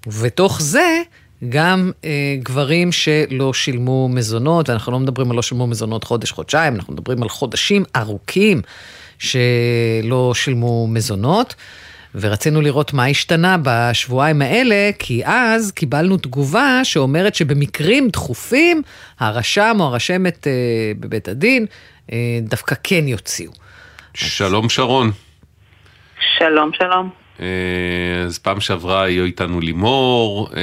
ובתוך 0.06 0.62
זה 0.62 0.98
גם 1.48 1.90
אה, 2.04 2.10
גברים 2.42 2.92
שלא 2.92 3.52
שילמו 3.54 4.08
מזונות, 4.08 4.68
ואנחנו 4.68 4.92
לא 4.92 4.98
מדברים 4.98 5.30
על 5.30 5.36
לא 5.36 5.42
שילמו 5.42 5.66
מזונות 5.66 6.04
חודש-חודשיים, 6.04 6.74
אנחנו 6.74 6.92
מדברים 6.92 7.22
על 7.22 7.28
חודשים 7.28 7.84
ארוכים 7.96 8.62
שלא 9.18 10.32
שילמו 10.34 10.86
מזונות. 10.90 11.54
ורצינו 12.14 12.60
לראות 12.60 12.92
מה 12.92 13.06
השתנה 13.06 13.56
בשבועיים 13.62 14.42
האלה, 14.42 14.90
כי 14.98 15.22
אז 15.24 15.72
קיבלנו 15.72 16.16
תגובה 16.16 16.80
שאומרת 16.84 17.34
שבמקרים 17.34 18.08
דחופים, 18.08 18.82
הרשם 19.20 19.76
או 19.80 19.84
הרשמת 19.84 20.46
אה, 20.46 20.52
בבית 21.00 21.28
הדין 21.28 21.66
אה, 22.12 22.38
דווקא 22.42 22.74
כן 22.82 23.08
יוציאו. 23.08 23.52
שלום 24.14 24.68
שרון. 24.68 25.10
שלום, 26.38 26.70
שלום. 26.78 27.10
אה, 27.40 27.46
אז 28.26 28.38
פעם 28.38 28.60
שעברה 28.60 29.02
היו 29.02 29.24
איתנו 29.24 29.60
לימור 29.60 30.48
אה, 30.56 30.62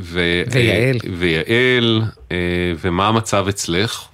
ו- 0.00 0.42
ויעל. 0.52 0.96
ויעל, 1.18 2.02
אה, 2.32 2.36
ומה 2.80 3.08
המצב 3.08 3.48
אצלך? 3.48 4.08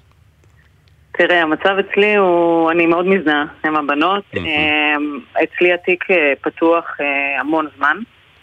תראה, 1.12 1.42
המצב 1.42 1.76
אצלי 1.80 2.16
הוא, 2.16 2.70
אני 2.70 2.86
מאוד 2.86 3.06
מזדהה 3.06 3.44
עם 3.64 3.76
הבנות. 3.76 4.24
אה, 4.36 4.96
אצלי 5.44 5.72
התיק 5.72 6.04
אה, 6.10 6.32
פתוח 6.40 6.84
אה, 7.00 7.40
המון 7.40 7.66
זמן, 7.76 7.96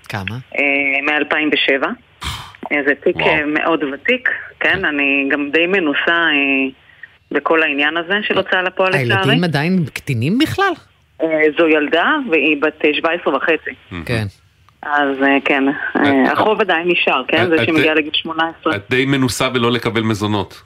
כמה? 0.10 0.36
מ-2007. 1.04 1.88
זה 2.88 2.94
תיק 3.04 3.16
וואו. 3.16 3.28
אה, 3.28 3.46
מאוד 3.46 3.84
ותיק, 3.84 4.30
כן, 4.60 4.86
אני 4.86 5.30
גם 5.32 5.50
די 5.52 5.68
מנוסה 5.68 6.12
אה, 6.12 6.70
בכל 7.32 7.64
העניין 7.64 7.98
הזה 7.98 8.14
של 8.22 8.38
הוצאה 8.38 8.62
לפועל 8.62 8.90
לצערי. 8.90 9.14
הילדים 9.14 9.44
עדיין 9.44 9.86
קטינים 9.94 10.38
בכלל? 10.38 10.74
אה, 11.22 11.28
זו 11.58 11.68
ילדה 11.68 12.16
והיא 12.32 12.62
בת 12.62 12.86
אה, 12.86 12.94
17 12.94 13.36
וחצי. 13.36 14.04
כן. 14.06 14.26
אז 14.82 15.24
אה, 15.24 15.38
כן, 15.46 15.64
אה, 15.96 16.32
החוב 16.32 16.62
עדיין 16.62 16.88
נשאר, 16.88 17.24
כן? 17.28 17.50
זה 17.50 17.66
שמגיע 17.66 17.94
לגיל 17.94 18.14
18. 18.14 18.76
את 18.76 18.82
די 18.90 19.06
מנוסה 19.06 19.50
בלא 19.50 19.72
לקבל 19.72 20.02
מזונות. 20.02 20.62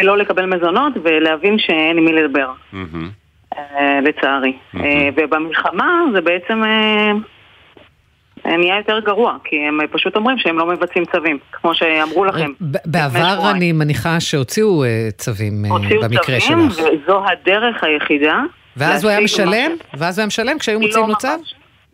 ולא 0.00 0.18
לקבל 0.18 0.46
מזונות 0.46 0.92
ולהבין 1.02 1.58
שאין 1.58 1.98
עם 1.98 2.04
מי 2.04 2.12
לדבר. 2.12 2.50
אה, 3.56 4.00
לצערי. 4.02 4.56
אה, 4.76 5.08
ובמלחמה 5.16 6.04
זה 6.12 6.20
בעצם 6.20 6.62
אה, 6.64 8.56
נהיה 8.56 8.76
יותר 8.76 8.98
גרוע, 9.00 9.36
כי 9.44 9.56
הם 9.56 9.78
פשוט 9.92 10.16
אומרים 10.16 10.38
שהם 10.38 10.58
לא 10.58 10.66
מבצעים 10.66 11.04
צווים, 11.04 11.38
כמו 11.52 11.74
שאמרו 11.74 12.24
לכם. 12.24 12.52
בעבר 12.60 13.50
אני 13.50 13.72
מניחה 13.72 14.20
שהוציאו 14.20 14.84
צווים 15.16 15.64
אה, 15.64 15.70
הוציאו 15.70 16.02
במקרה 16.02 16.40
צווים, 16.40 16.70
שלך. 16.70 16.84
וזו 16.84 17.24
הדרך 17.26 17.84
היחידה. 17.84 18.40
ואז 18.76 19.04
הוא 19.04 19.10
היה 19.10 19.20
משלם? 19.20 19.70
ואז 19.94 20.18
הוא 20.18 20.22
היה 20.22 20.26
משלם 20.26 20.58
כשהיו 20.58 20.80
מוציאים 20.80 21.08
לו 21.08 21.16
צו? 21.16 21.28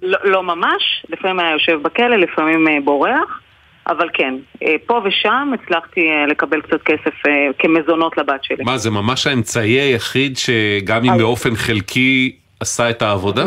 לא, 0.03 0.19
לא 0.25 0.43
ממש, 0.43 1.07
לפעמים 1.09 1.41
היה 1.41 1.51
יושב 1.51 1.83
בכלא, 1.83 2.17
לפעמים 2.17 2.85
בורח, 2.85 3.41
אבל 3.89 4.09
כן, 4.13 4.35
אה, 4.63 4.75
פה 4.87 5.01
ושם 5.05 5.51
הצלחתי 5.55 6.01
אה, 6.11 6.27
לקבל 6.27 6.61
קצת 6.61 6.83
כסף 6.85 7.27
אה, 7.27 7.33
כמזונות 7.59 8.19
לבת 8.19 8.45
שלי. 8.45 8.65
מה, 8.65 8.79
זה 8.79 8.91
ממש 8.91 9.27
האמצעי 9.27 9.81
היחיד 9.81 10.37
שגם 10.37 11.05
אם 11.05 11.19
באופן 11.19 11.55
חלקי 11.57 12.37
עשה 12.61 12.91
את 12.91 13.03
העבודה? 13.03 13.45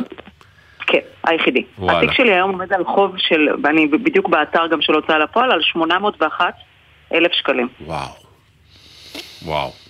כן, 0.88 1.00
היחידי. 1.24 1.64
וואלה. 1.80 1.98
התיק 1.98 2.12
שלי 2.12 2.34
היום 2.34 2.52
עומד 2.52 2.74
על 2.74 2.84
חוב 2.86 3.16
של, 3.18 3.48
ואני 3.64 3.88
בדיוק 3.88 4.30
באתר 4.30 4.68
גם 4.68 4.82
של 4.82 4.94
הוצאה 4.94 5.20
לפועל, 5.20 5.52
על 5.52 5.62
801 5.62 6.54
אלף 7.14 7.32
שקלים. 7.32 7.68
וואו. 7.82 8.10
וואו. 9.46 9.87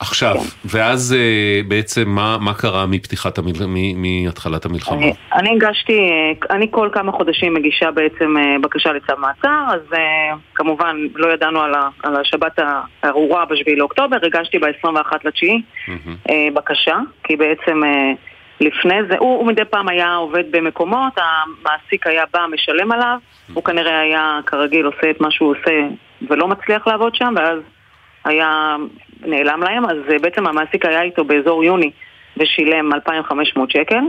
עכשיו, 0.00 0.34
ואז 0.64 1.16
אה, 1.18 1.60
בעצם 1.68 2.08
מה, 2.08 2.36
מה 2.40 2.54
קרה 2.54 2.86
מפתיחת 2.86 3.38
המל... 3.38 3.52
מהתחלת 3.96 4.64
המלחמה? 4.64 4.96
אני, 4.96 5.12
אני 5.32 5.50
הגשתי, 5.56 5.92
אה, 5.92 6.56
אני 6.56 6.66
כל 6.70 6.88
כמה 6.92 7.12
חודשים 7.12 7.54
מגישה 7.54 7.90
בעצם 7.90 8.36
אה, 8.36 8.56
בקשה 8.62 8.92
לצו 8.92 9.12
מעצר, 9.18 9.64
אז 9.68 9.80
כמובן 10.54 10.96
לא 11.14 11.32
ידענו 11.32 11.60
על, 11.60 11.74
ה, 11.74 11.88
על 12.02 12.16
השבת 12.16 12.58
הארורה 13.02 13.44
ב-7 13.44 13.76
לאוקטובר, 13.76 14.16
הגשתי 14.22 14.58
ב-21 14.58 15.16
לתשיעי 15.24 15.62
אה, 16.30 16.48
בקשה, 16.54 16.96
כי 17.24 17.36
בעצם 17.36 17.80
לפני 18.60 19.04
זה, 19.10 19.16
הוא, 19.18 19.38
הוא 19.38 19.46
מדי 19.46 19.64
פעם 19.64 19.88
היה 19.88 20.14
עובד 20.14 20.44
במקומות, 20.50 21.12
המעסיק 21.16 22.06
היה 22.06 22.24
בא, 22.32 22.46
משלם 22.52 22.92
עליו, 22.92 23.18
הוא 23.54 23.64
כנראה 23.64 24.00
היה 24.00 24.38
כרגיל 24.46 24.86
עושה 24.86 25.10
את 25.10 25.20
מה 25.20 25.30
שהוא 25.30 25.50
עושה 25.50 25.80
ולא 26.30 26.48
מצליח 26.48 26.86
לעבוד 26.86 27.14
שם, 27.14 27.34
ואז 27.36 27.58
היה 28.28 28.76
נעלם 29.20 29.62
להם, 29.62 29.84
אז 29.84 29.98
אה, 30.12 30.18
בעצם 30.18 30.46
המעסיק 30.46 30.84
היה 30.84 31.02
איתו 31.02 31.24
באזור 31.24 31.64
יוני 31.64 31.90
ושילם 32.36 32.92
2,500 32.92 33.70
שקל. 33.70 34.00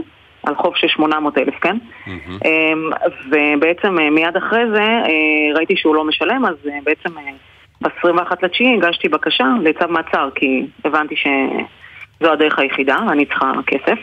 על 0.42 0.54
חוב 0.54 0.76
של 0.76 0.88
800 0.88 1.38
אלף, 1.38 1.54
כן? 1.60 1.76
אמ, 2.06 2.90
ובעצם 3.30 3.98
אה, 3.98 4.10
מיד 4.10 4.36
אחרי 4.36 4.70
זה 4.74 4.82
אה, 4.82 5.54
ראיתי 5.56 5.76
שהוא 5.76 5.94
לא 5.94 6.04
משלם, 6.04 6.44
אז 6.44 6.54
בעצם 6.84 7.18
אה, 7.18 7.32
ב-21 7.80 8.34
לתשיעי 8.42 8.74
הגשתי 8.76 9.08
בקשה 9.08 9.44
לצו 9.62 9.88
מעצר, 9.88 10.28
כי 10.34 10.66
הבנתי 10.84 11.14
שזו 11.16 12.32
הדרך 12.32 12.58
היחידה, 12.58 12.98
ואני 13.08 13.26
צריכה 13.26 13.52
כסף. 13.66 13.98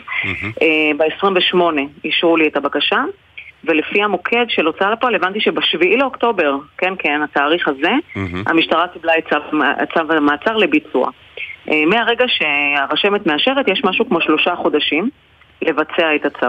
ב-28 0.96 1.60
אישרו 2.04 2.36
לי 2.36 2.48
את 2.48 2.56
הבקשה, 2.56 3.04
ולפי 3.64 4.02
המוקד 4.02 4.44
של 4.48 4.66
הוצאה 4.66 4.90
לפועל 4.90 5.14
הבנתי 5.14 5.40
שבשביעי 5.40 5.96
לאוקטובר, 5.96 6.56
כן, 6.78 6.94
כן, 6.98 7.22
התאריך 7.22 7.68
הזה, 7.68 7.90
המשטרה 8.46 8.88
קיבלה 8.88 9.12
את 9.18 9.24
צו, 9.28 9.58
צו 9.94 10.12
המעצר 10.12 10.56
לביצוע. 10.56 11.10
אה, 11.70 11.86
מהרגע 11.86 12.24
שהרשמת 12.28 13.26
מאשרת 13.26 13.68
יש 13.68 13.84
משהו 13.84 14.08
כמו 14.08 14.20
שלושה 14.20 14.56
חודשים 14.56 15.10
לבצע 15.62 16.14
את 16.14 16.24
הצו. 16.24 16.46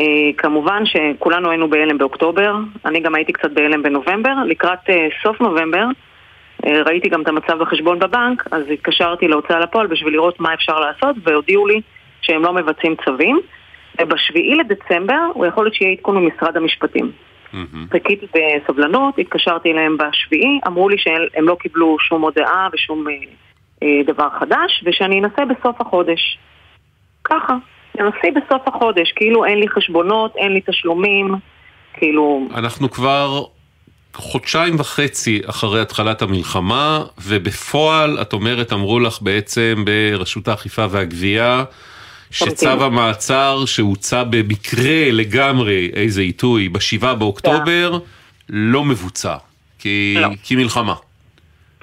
אה, 0.00 0.06
כמובן 0.36 0.82
שכולנו 0.86 1.50
היינו 1.50 1.70
בהלם 1.70 1.98
באוקטובר, 1.98 2.54
אני 2.84 3.00
גם 3.00 3.14
הייתי 3.14 3.32
קצת 3.32 3.50
בהלם 3.50 3.82
בנובמבר, 3.82 4.34
לקראת 4.46 4.90
אה, 4.90 5.08
סוף 5.22 5.40
נובמבר 5.40 5.84
ראיתי 6.86 7.08
גם 7.08 7.22
את 7.22 7.28
המצב 7.28 7.58
בחשבון 7.58 7.98
בבנק, 7.98 8.44
אז 8.50 8.62
התקשרתי 8.72 9.28
להוצאה 9.28 9.60
לפועל 9.60 9.86
בשביל 9.86 10.12
לראות 10.12 10.40
מה 10.40 10.54
אפשר 10.54 10.80
לעשות, 10.80 11.16
והודיעו 11.22 11.66
לי 11.66 11.80
שהם 12.20 12.42
לא 12.42 12.52
מבצעים 12.52 12.94
צווים. 13.04 13.40
ובשביעי 14.00 14.54
לדצמבר, 14.54 15.22
הוא 15.34 15.46
יכול 15.46 15.64
להיות 15.64 15.74
שיהיה 15.74 15.92
עדכון 15.92 16.16
ממשרד 16.16 16.56
המשפטים. 16.56 17.12
חיכיתי 17.90 18.26
בסבלנות, 18.34 19.18
התקשרתי 19.18 19.72
אליהם 19.72 19.96
בשביעי, 19.96 20.60
אמרו 20.66 20.88
לי 20.88 20.98
שהם 20.98 21.48
לא 21.48 21.56
קיבלו 21.60 21.96
שום 22.00 22.22
הודעה 22.22 22.68
ושום 22.72 23.08
אה, 23.08 23.14
אה, 23.82 24.02
דבר 24.06 24.28
חדש, 24.40 24.84
ושאני 24.86 25.20
אנסה 25.20 25.42
בסוף 25.44 25.80
החודש. 25.80 26.38
ככה, 27.24 27.56
תנסי 27.96 28.30
בסוף 28.30 28.62
החודש, 28.68 29.12
כאילו 29.12 29.44
אין 29.44 29.58
לי 29.58 29.68
חשבונות, 29.68 30.36
אין 30.36 30.52
לי 30.52 30.60
תשלומים, 30.66 31.34
כאילו... 31.94 32.48
אנחנו 32.54 32.90
כבר 32.90 33.44
חודשיים 34.14 34.80
וחצי 34.80 35.42
אחרי 35.46 35.80
התחלת 35.80 36.22
המלחמה, 36.22 37.04
ובפועל, 37.26 38.18
את 38.20 38.32
אומרת, 38.32 38.72
אמרו 38.72 39.00
לך 39.00 39.18
בעצם 39.22 39.84
ברשות 39.84 40.48
האכיפה 40.48 40.86
והגבייה, 40.90 41.64
שצו 42.32 42.68
המעצר 42.68 43.64
שהוצא 43.66 44.22
במקרה 44.22 45.10
לגמרי, 45.12 45.90
איזה 45.94 46.20
עיתוי, 46.20 46.68
בשבעה 46.68 47.14
באוקטובר, 47.14 47.98
לא 48.48 48.84
מבוצע. 48.84 49.36
כי, 49.78 50.16
לא. 50.20 50.28
כי 50.42 50.56
מלחמה. 50.56 50.94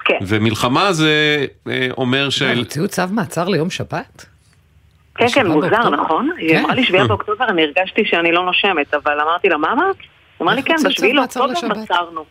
כן. 0.05 0.17
ומלחמה 0.27 0.93
זה 0.93 1.45
אה, 1.67 1.87
אומר 1.97 2.29
של... 2.29 2.57
הוציאו 2.57 2.87
צו 2.87 3.03
מעצר 3.11 3.49
ליום 3.49 3.69
שבת? 3.69 4.25
כן, 5.15 5.27
כן, 5.33 5.47
מוזר, 5.47 5.69
באוקטובר? 5.69 6.03
נכון? 6.03 6.29
היא 6.37 6.49
כן. 6.49 6.59
אמרה 6.59 6.75
לי 6.75 6.83
שביעי 6.83 7.07
באוקטובר, 7.07 7.45
אני 7.49 7.63
הרגשתי 7.63 8.01
שאני 8.05 8.31
לא 8.31 8.45
נושמת, 8.45 8.93
אבל 8.93 9.19
אמרתי 9.19 9.49
לה, 9.49 9.57
מה 9.57 9.71
אמרת? 9.71 9.95
היא 9.99 10.07
אמרה 10.41 10.55
לי, 10.55 10.63
כן, 10.63 10.75
בשביעי 10.85 11.13
לאוקטובר? 11.13 11.53
מסרנו. 11.83 12.25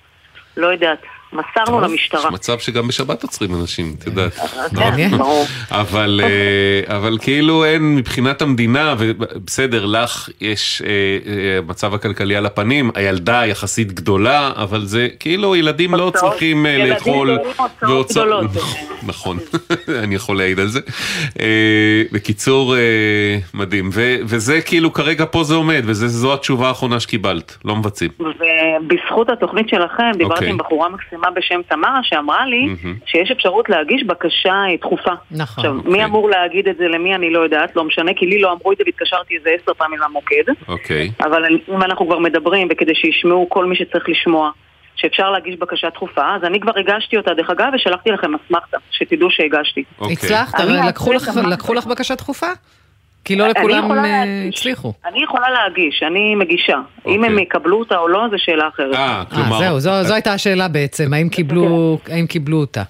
לא 0.57 0.67
יודעת, 0.67 0.99
מסרנו 1.33 1.81
למשטרה. 1.81 2.31
מצב 2.31 2.59
שגם 2.59 2.89
בשבת 2.89 3.23
עוצרים 3.23 3.55
אנשים, 3.55 3.95
את 3.99 4.07
יודעת. 4.07 4.33
כן, 4.77 5.11
ברור. 5.19 5.47
אבל, 5.71 6.21
אה, 6.25 6.97
אבל 6.97 7.19
כאילו 7.23 7.65
אין 7.65 7.97
מבחינת 7.97 8.43
המדינה, 8.43 8.95
ובסדר, 8.99 9.87
לך 9.87 10.29
יש 10.41 10.83
אה, 10.83 10.89
אה, 10.89 11.61
מצב 11.67 11.95
הכלכלי 11.95 12.37
על 12.37 12.47
הפנים, 12.47 12.91
הילדה 12.95 13.47
יחסית 13.47 13.93
גדולה, 13.93 14.53
אבל 14.57 14.85
זה 14.85 15.09
כאילו 15.21 15.57
ילדים 15.57 15.95
לא 15.95 16.13
צריכים 16.15 16.67
אה, 16.67 16.71
ילדים 16.71 16.93
לאכול. 16.93 17.39
גדולות. 17.83 18.51
נכון, 19.03 19.39
אני 20.03 20.15
יכול 20.15 20.37
להעיד 20.37 20.61
על 20.61 20.67
זה. 20.67 20.81
אה, 21.41 22.03
בקיצור, 22.13 22.77
אה, 22.77 23.39
מדהים. 23.55 23.91
וזה 24.25 24.61
כאילו 24.61 24.93
כרגע 24.93 25.25
פה 25.31 25.45
זה 25.45 25.55
עומד, 25.55 25.83
וזו 25.85 26.35
התשובה 26.35 26.69
האחרונה 26.69 27.01
שקיבלת, 27.01 27.57
לא 27.65 27.77
מבצעים. 27.77 28.11
ובזכות 28.21 29.31
התוכנית 29.31 29.69
שלכם, 29.69 30.11
דיברתי 30.13 30.35
אוקיי. 30.35 30.51
עם 30.51 30.59
בחורה 30.59 30.89
מקסימה 30.89 31.18
בשם 31.37 31.61
תמרה, 31.69 31.99
שאמרה 32.03 32.47
לי 32.47 32.69
שיש 33.07 33.31
אפשרות 33.31 33.69
להגיש 33.69 34.03
בקשה 34.05 34.53
אה, 34.53 34.77
דחופה. 34.81 35.11
נכון. 35.31 35.65
עכשיו, 35.65 35.91
מי 35.93 36.05
אמור 36.05 36.31
להגיד 36.31 36.69
את 36.69 36.77
זה 36.77 36.89
למי 36.89 37.15
אני 37.15 37.31
לא 37.33 37.39
יודעת, 37.41 37.77
לא 37.77 37.85
משנה, 37.85 38.11
כי 38.17 38.27
לי 38.27 38.41
לא 38.41 38.53
אמרו 38.53 38.73
את 38.73 38.79
זה 38.79 38.83
והתקשרתי 38.87 39.37
איזה 39.37 39.51
עשר 39.63 39.75
פעמים 39.75 40.01
למוקד. 40.01 40.45
אוקיי. 40.69 41.11
אבל 41.21 41.45
אני- 41.45 41.59
אם 41.75 41.83
אנחנו 41.83 42.07
כבר 42.07 42.19
מדברים, 42.19 42.69
וכדי 42.71 42.95
שישמעו 42.95 43.47
כל 43.49 43.65
מי 43.67 43.77
שצריך 43.77 44.09
לשמוע, 44.09 44.51
שאפשר 44.97 45.31
להגיש 45.31 45.57
בקשה 45.57 45.89
דחופה, 45.91 46.35
אז 46.37 46.45
אני 46.45 46.61
כבר 46.61 46.73
הגשתי 46.79 47.17
אותה, 47.17 47.35
דרך 47.35 47.51
אגב, 47.51 47.67
ושלחתי 47.75 48.11
לכם 48.11 48.31
אסמכתה, 48.35 48.77
שתדעו 48.91 49.31
שהגשתי. 49.31 49.85
הצלחת? 50.01 50.61
אני 50.61 50.89
לקחו 50.89 51.13
אעשה 51.13 51.31
לך-. 51.41 51.47
לקחו 51.53 51.75
לך 51.75 51.87
בקשה 51.87 52.15
דחופה? 52.15 52.47
כי 53.29 53.37
לא 53.37 53.49
לכולם 53.49 54.05
אה. 54.05 54.25
הצליחו. 54.49 54.93
אני 55.07 55.23
יכולה 55.23 55.47
להגיש, 55.51 56.03
אני 56.07 56.35
מגישה. 56.35 56.73
אם 56.73 56.81
אוקיי. 57.05 57.27
הם 57.27 57.39
יקבלו 57.39 57.79
אותה 57.79 57.99
או 57.99 58.09
לא, 58.09 58.27
זו 58.31 58.37
שאלה 58.39 58.69
אחרת. 58.69 58.95
אה, 58.95 59.23
אה, 59.33 59.59
זהו, 59.59 59.81
זו 59.81 59.91
זו 60.03 60.15
הייתה 60.15 60.33
השאלה 60.33 60.69
בעצם, 60.69 61.13
האם 61.15 61.29
קיבלו 61.29 61.99
האם 62.09 62.27
קיבלו 62.27 62.57
אותה. 62.57 62.83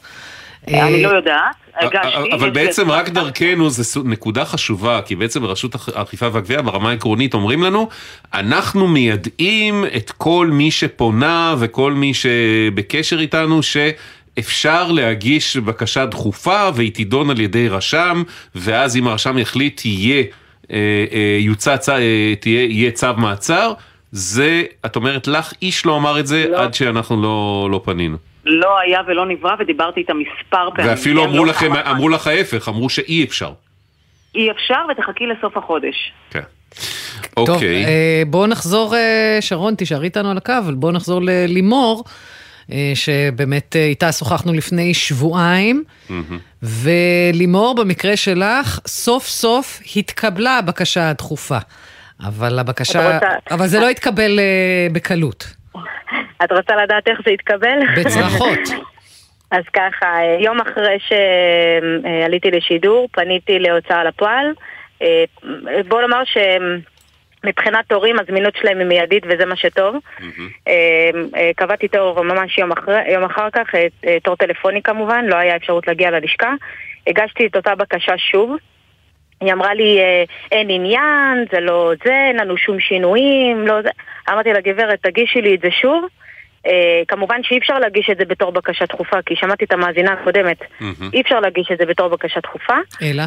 אני 0.69 1.05
אה, 1.05 1.11
לא 1.11 1.17
יודעת, 1.17 1.57
הגשתי. 1.81 2.35
אבל 2.35 2.51
בעצם 2.51 2.91
רק 2.91 3.09
דרכנו 3.09 3.71
זה 3.71 4.01
נקודה 4.05 4.45
חשובה, 4.45 5.01
כי 5.07 5.17
בעצם 5.17 5.41
ברשות 5.43 5.75
האכ- 5.75 5.93
האכיפה 5.95 6.29
והגבייה 6.33 6.63
ברמה 6.63 6.91
העקרונית 6.91 7.35
אומרים 7.35 7.63
לנו, 7.63 7.89
אנחנו 8.35 8.89
מיידעים 8.89 9.85
את 9.97 10.11
כל 10.11 10.49
מי 10.53 10.71
שפונה 10.71 11.55
וכל 11.59 11.93
מי 11.93 12.15
שבקשר 12.15 13.21
איתנו, 13.21 13.63
שאפשר 14.39 14.93
להגיש 14.93 15.57
בקשה 15.57 16.07
דחופה 16.07 16.69
והיא 16.75 16.93
תידון 16.95 17.31
על 17.31 17.41
ידי 17.41 17.69
רשם, 17.69 18.23
ואז 18.55 18.97
אם 18.97 19.07
הרשם 19.07 19.39
יחליט 19.39 19.85
יהיה, 19.85 20.25
אה, 20.73 21.05
אה, 21.13 21.37
יוצא, 21.41 21.77
אה, 21.89 22.35
תהיה, 22.41 22.65
יהיה 22.65 22.91
צו 22.91 23.07
מעצר. 23.17 23.73
זה, 24.13 24.63
את 24.87 24.97
אומרת 24.97 25.27
לך, 25.27 25.53
איש 25.63 25.87
לא 25.87 25.97
אמר 25.97 26.21
את 26.21 26.27
זה 26.27 26.47
עד 26.57 26.75
שאנחנו 26.75 27.23
לא, 27.23 27.69
לא 27.71 27.81
פנינו. 27.85 28.17
לא 28.45 28.79
היה 28.79 29.01
ולא 29.07 29.27
נברא, 29.27 29.55
ודיברתי 29.59 30.01
איתה 30.01 30.13
מספר 30.15 30.69
פעמים. 30.75 30.91
ואפילו 30.91 31.25
אמרו 31.25 31.45
לא 31.45 31.51
לכם. 31.51 31.73
אמרו 31.73 32.09
לך 32.09 32.27
ההפך, 32.27 32.69
אמרו 32.69 32.89
שאי 32.89 33.25
אפשר. 33.25 33.51
אי 34.35 34.51
אפשר 34.51 34.81
ותחכי 34.91 35.27
לסוף 35.27 35.57
החודש. 35.57 36.13
כן. 36.31 36.41
טוב, 37.35 37.51
אוקיי. 37.51 37.85
אה, 37.85 38.23
בואו 38.27 38.47
נחזור, 38.47 38.95
שרון, 39.41 39.75
תישארי 39.75 40.05
איתנו 40.05 40.31
על 40.31 40.37
הקו, 40.37 40.53
אבל 40.65 40.75
בואו 40.75 40.93
נחזור 40.93 41.21
ללימור, 41.23 42.05
שבאמת 42.95 43.77
אה, 43.77 43.85
איתה 43.85 44.13
שוחחנו 44.13 44.53
לפני 44.53 44.95
שבועיים, 44.95 45.85
ולימור, 46.63 47.75
במקרה 47.75 48.17
שלך, 48.17 48.79
סוף 48.87 49.27
סוף 49.27 49.81
התקבלה 49.97 50.59
הבקשה 50.59 51.11
הדחופה. 51.11 51.59
אבל 52.27 52.59
הבקשה, 52.59 53.15
רוצה- 53.15 53.27
אבל 53.51 53.67
זה 53.67 53.81
לא 53.81 53.89
התקבל 53.89 54.39
אה, 54.39 54.87
בקלות. 54.93 55.55
את 56.45 56.53
רוצה 56.53 56.77
לדעת 56.85 57.09
איך 57.09 57.19
זה 57.25 57.31
התקבל? 57.31 57.79
בצרחות. 57.97 58.59
אז 59.51 59.63
ככה, 59.73 60.07
יום 60.41 60.61
אחרי 60.61 60.99
שעליתי 61.09 62.51
לשידור, 62.51 63.09
פניתי 63.13 63.59
להוצאה 63.59 64.05
לפועל. 64.05 64.47
אה, 65.03 65.25
בוא 65.89 66.01
נאמר 66.01 66.23
שמבחינת 67.43 67.93
הורים 67.93 68.17
הזמינות 68.19 68.57
שלהם 68.57 68.79
היא 68.79 68.87
מיידית 68.87 69.23
וזה 69.27 69.47
מה 69.47 69.57
שטוב. 69.57 69.97
אה, 70.69 71.51
קבעתי 71.57 71.89
תור 71.89 72.23
ממש 72.23 72.59
יום, 72.59 72.73
אחרי, 72.73 73.13
יום 73.13 73.25
אחר 73.25 73.51
כך, 73.53 73.75
אה, 73.75 73.87
אה, 74.07 74.17
תור 74.23 74.37
טלפוני 74.37 74.83
כמובן, 74.83 75.25
לא 75.25 75.37
היה 75.37 75.57
אפשרות 75.57 75.87
להגיע 75.87 76.11
ללשכה. 76.11 76.53
הגשתי 77.07 77.47
את 77.47 77.57
אותה 77.57 77.75
בקשה 77.75 78.19
שוב. 78.19 78.57
היא 79.41 79.53
אמרה 79.53 79.75
לי, 79.75 79.99
אין 80.53 80.71
עניין, 80.71 81.45
זה 81.53 81.61
לא 81.61 81.93
זה, 82.05 82.15
אין 82.29 82.37
לנו 82.37 82.57
שום 82.57 82.81
שינויים, 82.81 83.67
לא 83.67 83.83
זה. 83.83 83.89
אמרתי 84.31 84.53
לה, 84.53 84.61
גברת, 84.61 84.99
תגישי 85.03 85.41
לי 85.41 85.55
את 85.55 85.61
זה 85.61 85.69
שוב. 85.71 86.05
אה, 86.67 87.03
כמובן 87.09 87.43
שאי 87.43 87.59
אפשר 87.59 87.79
להגיש 87.79 88.11
את 88.11 88.17
זה 88.19 88.25
בתור 88.25 88.53
בקשה 88.53 88.85
דחופה, 88.87 89.23
כי 89.27 89.37
שמעתי 89.37 89.65
את 89.65 89.73
המאזינה 89.73 90.13
הקודמת. 90.13 90.59
אי 91.13 91.21
אפשר 91.21 91.41
להגיש 91.41 91.69
את 91.73 91.79
זה 91.79 91.87
בתור 91.87 92.09
בקשה 92.09 92.41
דחופה. 92.41 92.77
אלא? 93.03 93.23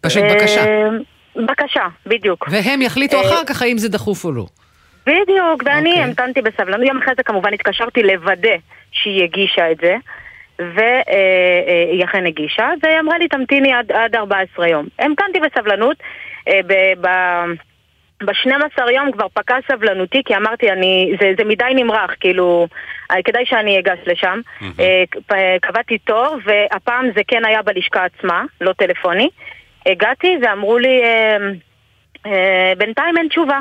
פשוט 0.00 0.22
בקשה. 0.34 0.88
בקשה, 1.36 1.86
בדיוק. 2.06 2.48
והם 2.50 2.82
יחליטו 2.82 3.16
אה, 3.16 3.22
אחר 3.22 3.44
כך 3.46 3.62
האם 3.62 3.78
זה 3.78 3.88
דחוף 3.88 4.24
או 4.24 4.32
לא. 4.32 4.46
בדיוק, 5.06 5.62
ואני 5.64 5.90
אוקיי. 5.90 6.04
המתנתי 6.04 6.42
בסבלנות. 6.42 6.88
יום 6.88 6.98
אחרי 6.98 7.14
זה 7.16 7.22
כמובן 7.22 7.54
התקשרתי 7.54 8.02
לוודא 8.02 8.56
שהיא 8.92 9.22
הגישה 9.24 9.70
את 9.70 9.76
זה, 9.82 9.96
והיא 10.58 12.04
אכן 12.04 12.26
הגישה, 12.26 12.68
והיא 12.82 13.00
אמרה 13.00 13.18
לי 13.18 13.28
תמתיני 13.28 13.72
עד, 13.72 13.92
עד 13.92 14.16
14 14.16 14.68
יום. 14.68 14.86
המתנתי 14.98 15.38
בסבלנות, 15.40 15.96
אה, 16.48 16.60
ב- 16.66 17.06
ב- 17.06 17.52
ב-12 18.26 18.90
יום 18.90 19.12
כבר 19.12 19.26
פקע 19.34 19.56
סבלנותי, 19.72 20.22
כי 20.24 20.36
אמרתי, 20.36 20.70
אני, 20.72 21.12
זה, 21.20 21.32
זה 21.38 21.44
מדי 21.44 21.64
נמרח, 21.74 22.10
כאילו, 22.20 22.66
אה, 23.10 23.16
כדאי 23.24 23.46
שאני 23.46 23.78
אגש 23.78 23.98
לשם. 24.06 24.40
אה, 24.80 25.02
פ- 25.26 25.32
קבעתי 25.62 25.98
תור, 25.98 26.36
והפעם 26.44 27.06
זה 27.16 27.20
כן 27.28 27.44
היה 27.44 27.62
בלשכה 27.62 28.04
עצמה, 28.04 28.42
לא 28.60 28.72
טלפוני. 28.72 29.28
הגעתי 29.86 30.36
ואמרו 30.42 30.78
לי, 30.78 31.02
אה, 31.04 31.36
אה, 32.26 32.72
בינתיים 32.78 33.18
אין 33.18 33.28
תשובה. 33.28 33.58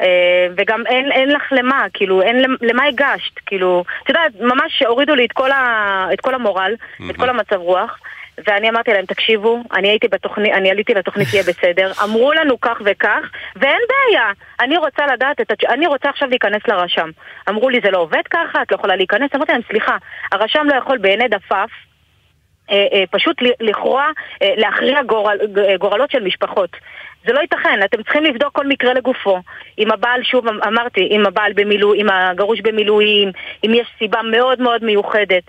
אה, 0.00 0.46
וגם 0.56 0.86
אין, 0.86 1.12
אין 1.12 1.28
לך 1.32 1.42
למה, 1.52 1.86
כאילו, 1.94 2.22
אין 2.22 2.42
למ- 2.42 2.56
למה 2.60 2.84
הגשת, 2.84 3.38
כאילו, 3.46 3.84
את 4.02 4.08
יודעת, 4.08 4.32
ממש 4.40 4.82
הורידו 4.82 5.14
לי 5.14 5.24
את 5.24 5.32
כל, 5.32 5.50
ה, 5.50 6.06
את 6.12 6.20
כל 6.20 6.34
המורל, 6.34 6.74
את 7.10 7.16
כל 7.16 7.28
המצב 7.28 7.56
רוח, 7.56 7.98
ואני 8.46 8.68
אמרתי 8.70 8.92
להם, 8.92 9.04
תקשיבו, 9.06 9.62
אני 9.76 9.88
הייתי 9.88 10.08
בתוכנית, 10.08 10.52
אני 10.52 10.70
עליתי 10.70 10.94
לתוכנית 10.94 11.28
יהיה 11.32 11.42
בסדר, 11.42 11.92
אמרו 12.04 12.32
לנו 12.32 12.60
כך 12.60 12.78
וכך, 12.84 13.30
ואין 13.56 13.80
בעיה, 13.88 14.30
אני 14.60 14.76
רוצה 14.76 15.06
לדעת 15.06 15.40
את. 15.40 15.52
אני 15.68 15.86
רוצה 15.86 16.08
עכשיו 16.08 16.28
להיכנס 16.28 16.62
לרשם. 16.68 17.10
אמרו 17.48 17.68
לי, 17.70 17.80
זה 17.84 17.90
לא 17.90 17.98
עובד 17.98 18.22
ככה, 18.30 18.62
את 18.62 18.70
לא 18.72 18.76
יכולה 18.76 18.96
להיכנס, 18.96 19.30
אמרתי 19.34 19.52
להם, 19.52 19.60
סליחה, 19.68 19.96
הרשם 20.32 20.66
לא 20.66 20.74
יכול 20.74 20.98
בעיני 20.98 21.28
דפף 21.28 21.68
פשוט 23.10 23.42
ל- 23.42 23.68
לכאורה 23.68 24.10
אה, 24.42 24.54
להכריע 24.56 25.02
גורל, 25.02 25.38
ג- 25.52 25.76
גורלות 25.78 26.10
של 26.10 26.22
משפחות. 26.24 26.70
זה 27.26 27.32
לא 27.32 27.40
ייתכן, 27.40 27.80
אתם 27.84 28.02
צריכים 28.02 28.24
לבדוק 28.24 28.52
כל 28.54 28.66
מקרה 28.66 28.94
לגופו. 28.94 29.38
אם 29.78 29.92
הבעל, 29.92 30.22
שוב 30.22 30.48
אמ- 30.48 30.62
אמרתי, 30.66 31.08
אם 31.10 31.26
הבעל 31.26 31.52
במילואים, 31.52 32.00
אם 32.08 32.14
הגרוש 32.14 32.60
במילואים, 32.60 33.30
אם 33.66 33.74
יש 33.74 33.88
סיבה 33.98 34.22
מאוד 34.22 34.60
מאוד 34.62 34.84
מיוחדת, 34.84 35.42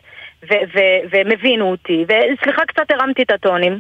והם 1.12 1.32
הבינו 1.32 1.72
אותי, 1.72 2.06
וסליחה, 2.08 2.66
קצת 2.66 2.92
הרמתי 2.92 3.24
את 3.24 3.32
הטונים. 3.32 3.80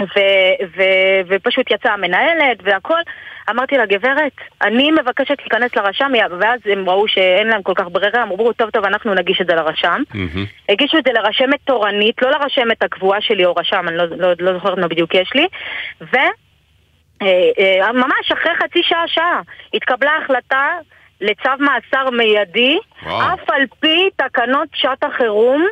ו- 0.00 0.64
ו- 0.76 1.20
ופשוט 1.28 1.70
יצאה 1.70 1.92
המנהלת 1.92 2.58
והכל. 2.62 3.00
אמרתי 3.50 3.76
לה, 3.76 3.86
גברת, 3.86 4.32
אני 4.62 4.90
מבקשת 4.90 5.36
להיכנס 5.40 5.76
לרשם, 5.76 6.12
ואז 6.40 6.60
הם 6.64 6.90
ראו 6.90 7.08
שאין 7.08 7.48
להם 7.48 7.62
כל 7.62 7.72
כך 7.76 7.84
ברירה, 7.92 8.22
אמרו, 8.22 8.52
טוב, 8.52 8.70
טוב, 8.70 8.84
אנחנו 8.84 9.14
נגיש 9.14 9.40
את 9.40 9.46
זה 9.46 9.54
לרשם. 9.54 10.02
הגישו 10.68 10.98
את 10.98 11.04
זה 11.04 11.12
לרשמת 11.12 11.58
תורנית, 11.64 12.22
לא 12.22 12.30
לרשמת 12.30 12.82
הקבועה 12.82 13.20
שלי 13.20 13.44
או 13.44 13.54
רשם, 13.54 13.88
אני 13.88 13.96
לא, 13.96 14.04
לא, 14.04 14.32
לא 14.38 14.52
זוכרת 14.52 14.78
מה 14.78 14.88
בדיוק 14.88 15.14
יש 15.14 15.30
לי. 15.34 15.46
ו... 16.00 16.16
אה, 17.22 17.50
אה, 17.58 17.92
ממש 17.92 18.32
אחרי 18.32 18.52
חצי 18.62 18.82
שעה, 18.82 19.04
שעה, 19.06 19.40
התקבלה 19.74 20.10
החלטה 20.22 20.68
לצו 21.20 21.50
מאסר 21.58 22.10
מיידי, 22.10 22.78
וואו. 23.02 23.34
אף 23.34 23.50
על 23.50 23.62
פי 23.80 24.08
תקנות 24.16 24.68
שעת 24.74 25.04
החירום. 25.04 25.66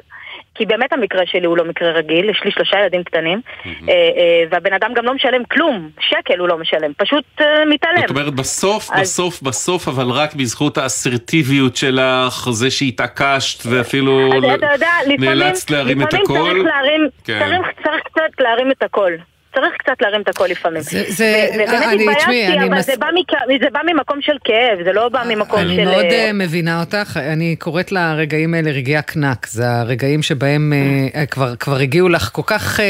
כי 0.61 0.67
באמת 0.67 0.93
המקרה 0.93 1.23
שלי 1.27 1.47
הוא 1.47 1.57
לא 1.57 1.65
מקרה 1.65 1.91
רגיל, 1.91 2.31
יש 2.31 2.41
לי 2.45 2.51
שלושה 2.51 2.79
ילדים 2.79 3.05
קטנים, 3.05 3.41
אה, 3.67 3.73
אה, 3.89 4.45
והבן 4.51 4.73
אדם 4.73 4.95
גם 4.95 5.05
לא 5.05 5.15
משלם 5.15 5.45
כלום, 5.45 5.91
שקל 6.01 6.39
הוא 6.39 6.49
לא 6.49 6.59
משלם, 6.59 6.93
פשוט 6.97 7.25
אה, 7.41 7.65
מתעלם. 7.65 8.01
זאת 8.01 8.11
אומרת, 8.11 8.35
בסוף, 8.35 8.91
בסוף, 9.01 9.43
בסוף, 9.43 9.89
אבל 9.89 10.11
רק 10.11 10.35
בזכות 10.35 10.79
האסרטיביות 10.79 11.77
שלך, 11.77 12.49
זה 12.51 12.71
שהתעקשת 12.71 13.67
ואפילו 13.67 14.31
אתה 14.55 14.73
יודע, 14.73 14.91
לפעמים, 15.07 15.21
נאלצת 15.21 15.71
להרים 15.71 16.03
את 16.03 16.07
לפעמים 16.07 16.25
הכל. 16.25 16.51
צריך 16.53 16.65
להרים, 16.65 17.09
כן. 17.25 17.39
צריך, 17.39 17.85
צריך 17.85 18.03
קצת 18.05 18.41
להרים 18.41 18.71
את 18.71 18.83
הכל. 18.83 19.13
צריך 19.55 19.73
קצת 19.79 20.03
להרים 20.03 20.21
את 20.23 20.29
הקול 20.29 20.49
לפעמים. 20.49 20.81
זה- 20.83 21.05
זה- 21.09 21.47
ו- 21.51 21.55
ובאמת 21.55 21.69
אני- 21.85 21.99
תשמעי, 21.99 22.15
התביישתי, 22.15 22.47
אני 22.47 22.69
אבל 22.69 22.79
מס- 22.79 22.87
זה 22.87 22.93
בא 22.99 23.07
מכ- 23.15 23.63
זה 23.63 23.71
בא 23.73 23.81
ממקום 23.93 24.21
של 24.21 24.37
כאב, 24.45 24.83
זה 24.85 24.93
לא 24.93 25.09
בא 25.09 25.23
ממקום 25.29 25.61
של... 25.61 25.67
אני 25.71 25.85
מאוד 25.85 26.05
אה, 26.05 26.27
אה, 26.27 26.31
מבינה 26.33 26.81
אותך, 26.81 27.17
אני 27.17 27.57
קוראת 27.57 27.93
לרגעים 27.93 28.55
האלה 28.55 28.71
רגעי 28.71 28.97
הקנק, 28.97 29.47
זה 29.47 29.71
הרגעים 29.71 30.23
שבהם 30.23 30.73
אה, 30.73 31.21
אה, 31.21 31.27
כבר, 31.27 31.57
כבר 31.57 31.77
הגיעו 31.77 32.09
לך 32.09 32.31
כל 32.33 32.43
כך 32.47 32.81
אה, 32.81 32.85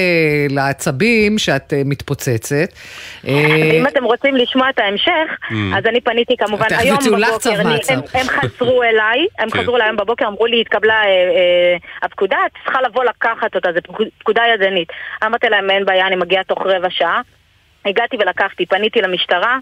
לעצבים 0.51 1.39
שאת 1.39 1.73
אה, 1.73 1.83
מתפוצצת. 1.85 2.55
אה, 3.29 3.33
אם 3.81 3.87
אתם 3.87 4.05
רוצים 4.05 4.37
לשמוע 4.37 4.71
את 4.71 4.79
ההמשך, 4.79 5.11
Mm. 5.51 5.55
אז 5.79 5.87
אני 5.87 6.01
פניתי 6.01 6.35
כמובן 6.37 6.67
היום 6.71 6.99
בבוקר, 7.07 7.61
אני-. 7.61 7.79
הם- 7.89 8.01
הם 8.15 8.27
חזרו 8.29 8.83
אליי, 8.83 9.27
הם 9.39 9.51
כן. 9.51 9.59
חזרו 9.63 9.77
אליי 9.77 9.87
היום 9.89 9.97
בבוקר, 9.97 10.27
אמרו 10.29 10.47
לי, 10.47 10.61
התקבלה 10.61 10.95
אה, 10.95 11.07
אה, 11.07 11.77
הפקודה, 12.03 12.37
את 12.47 12.53
צריכה 12.65 12.79
לבוא 12.83 13.05
לקחת 13.05 13.55
אותה, 13.55 13.69
זו 13.75 13.81
פקוד- 13.83 14.07
פקודה 14.19 14.43
ידנית. 14.55 14.89
אמרתי 15.27 15.47
להם, 15.49 15.71
אין 15.71 15.85
בעיה, 15.85 16.07
אני 16.07 16.17
מגיעה 16.17 16.45
תוך 16.51 16.63
רבע 16.67 16.91
שעה. 16.91 17.21
הגעתי 17.87 18.17
ולקחתי, 18.17 18.67
פניתי 18.67 19.01
למשטרה, 19.01 19.59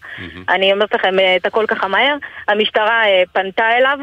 אני 0.49 0.72
אומרת 0.72 0.95
לכם 0.95 1.18
אה, 1.18 1.36
את 1.36 1.47
הכל 1.47 1.64
ככה 1.68 1.89
מהר, 1.89 2.16
המשטרה 2.49 3.05
אה, 3.07 3.22
פנתה 3.32 3.70
אליו, 3.76 3.99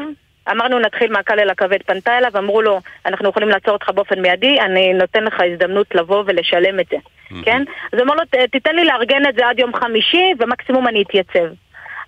אמרנו 0.50 0.78
נתחיל 0.78 1.12
מהקל 1.12 1.40
אל 1.40 1.50
הכבד, 1.50 1.82
פנתה 1.86 2.18
אליו, 2.18 2.30
אמרו 2.38 2.62
לו, 2.62 2.80
אנחנו 3.06 3.28
יכולים 3.28 3.48
לעצור 3.48 3.72
אותך 3.72 3.90
באופן 3.90 4.20
מיידי, 4.22 4.60
אני 4.60 4.92
נותן 4.92 5.24
לך 5.24 5.34
הזדמנות 5.52 5.94
לבוא 5.94 6.22
ולשלם 6.26 6.80
את 6.80 6.86
זה, 6.90 6.96
כן? 7.44 7.62
אז 7.92 8.00
אמר 8.00 8.14
לו, 8.14 8.24
"ת- 8.24 8.50
תיתן 8.52 8.76
לי 8.76 8.84
לארגן 8.84 9.26
את 9.28 9.34
זה 9.34 9.46
עד 9.48 9.58
יום 9.58 9.74
חמישי, 9.74 10.32
ומקסימום 10.38 10.88
אני 10.88 11.02
אתייצב. 11.02 11.46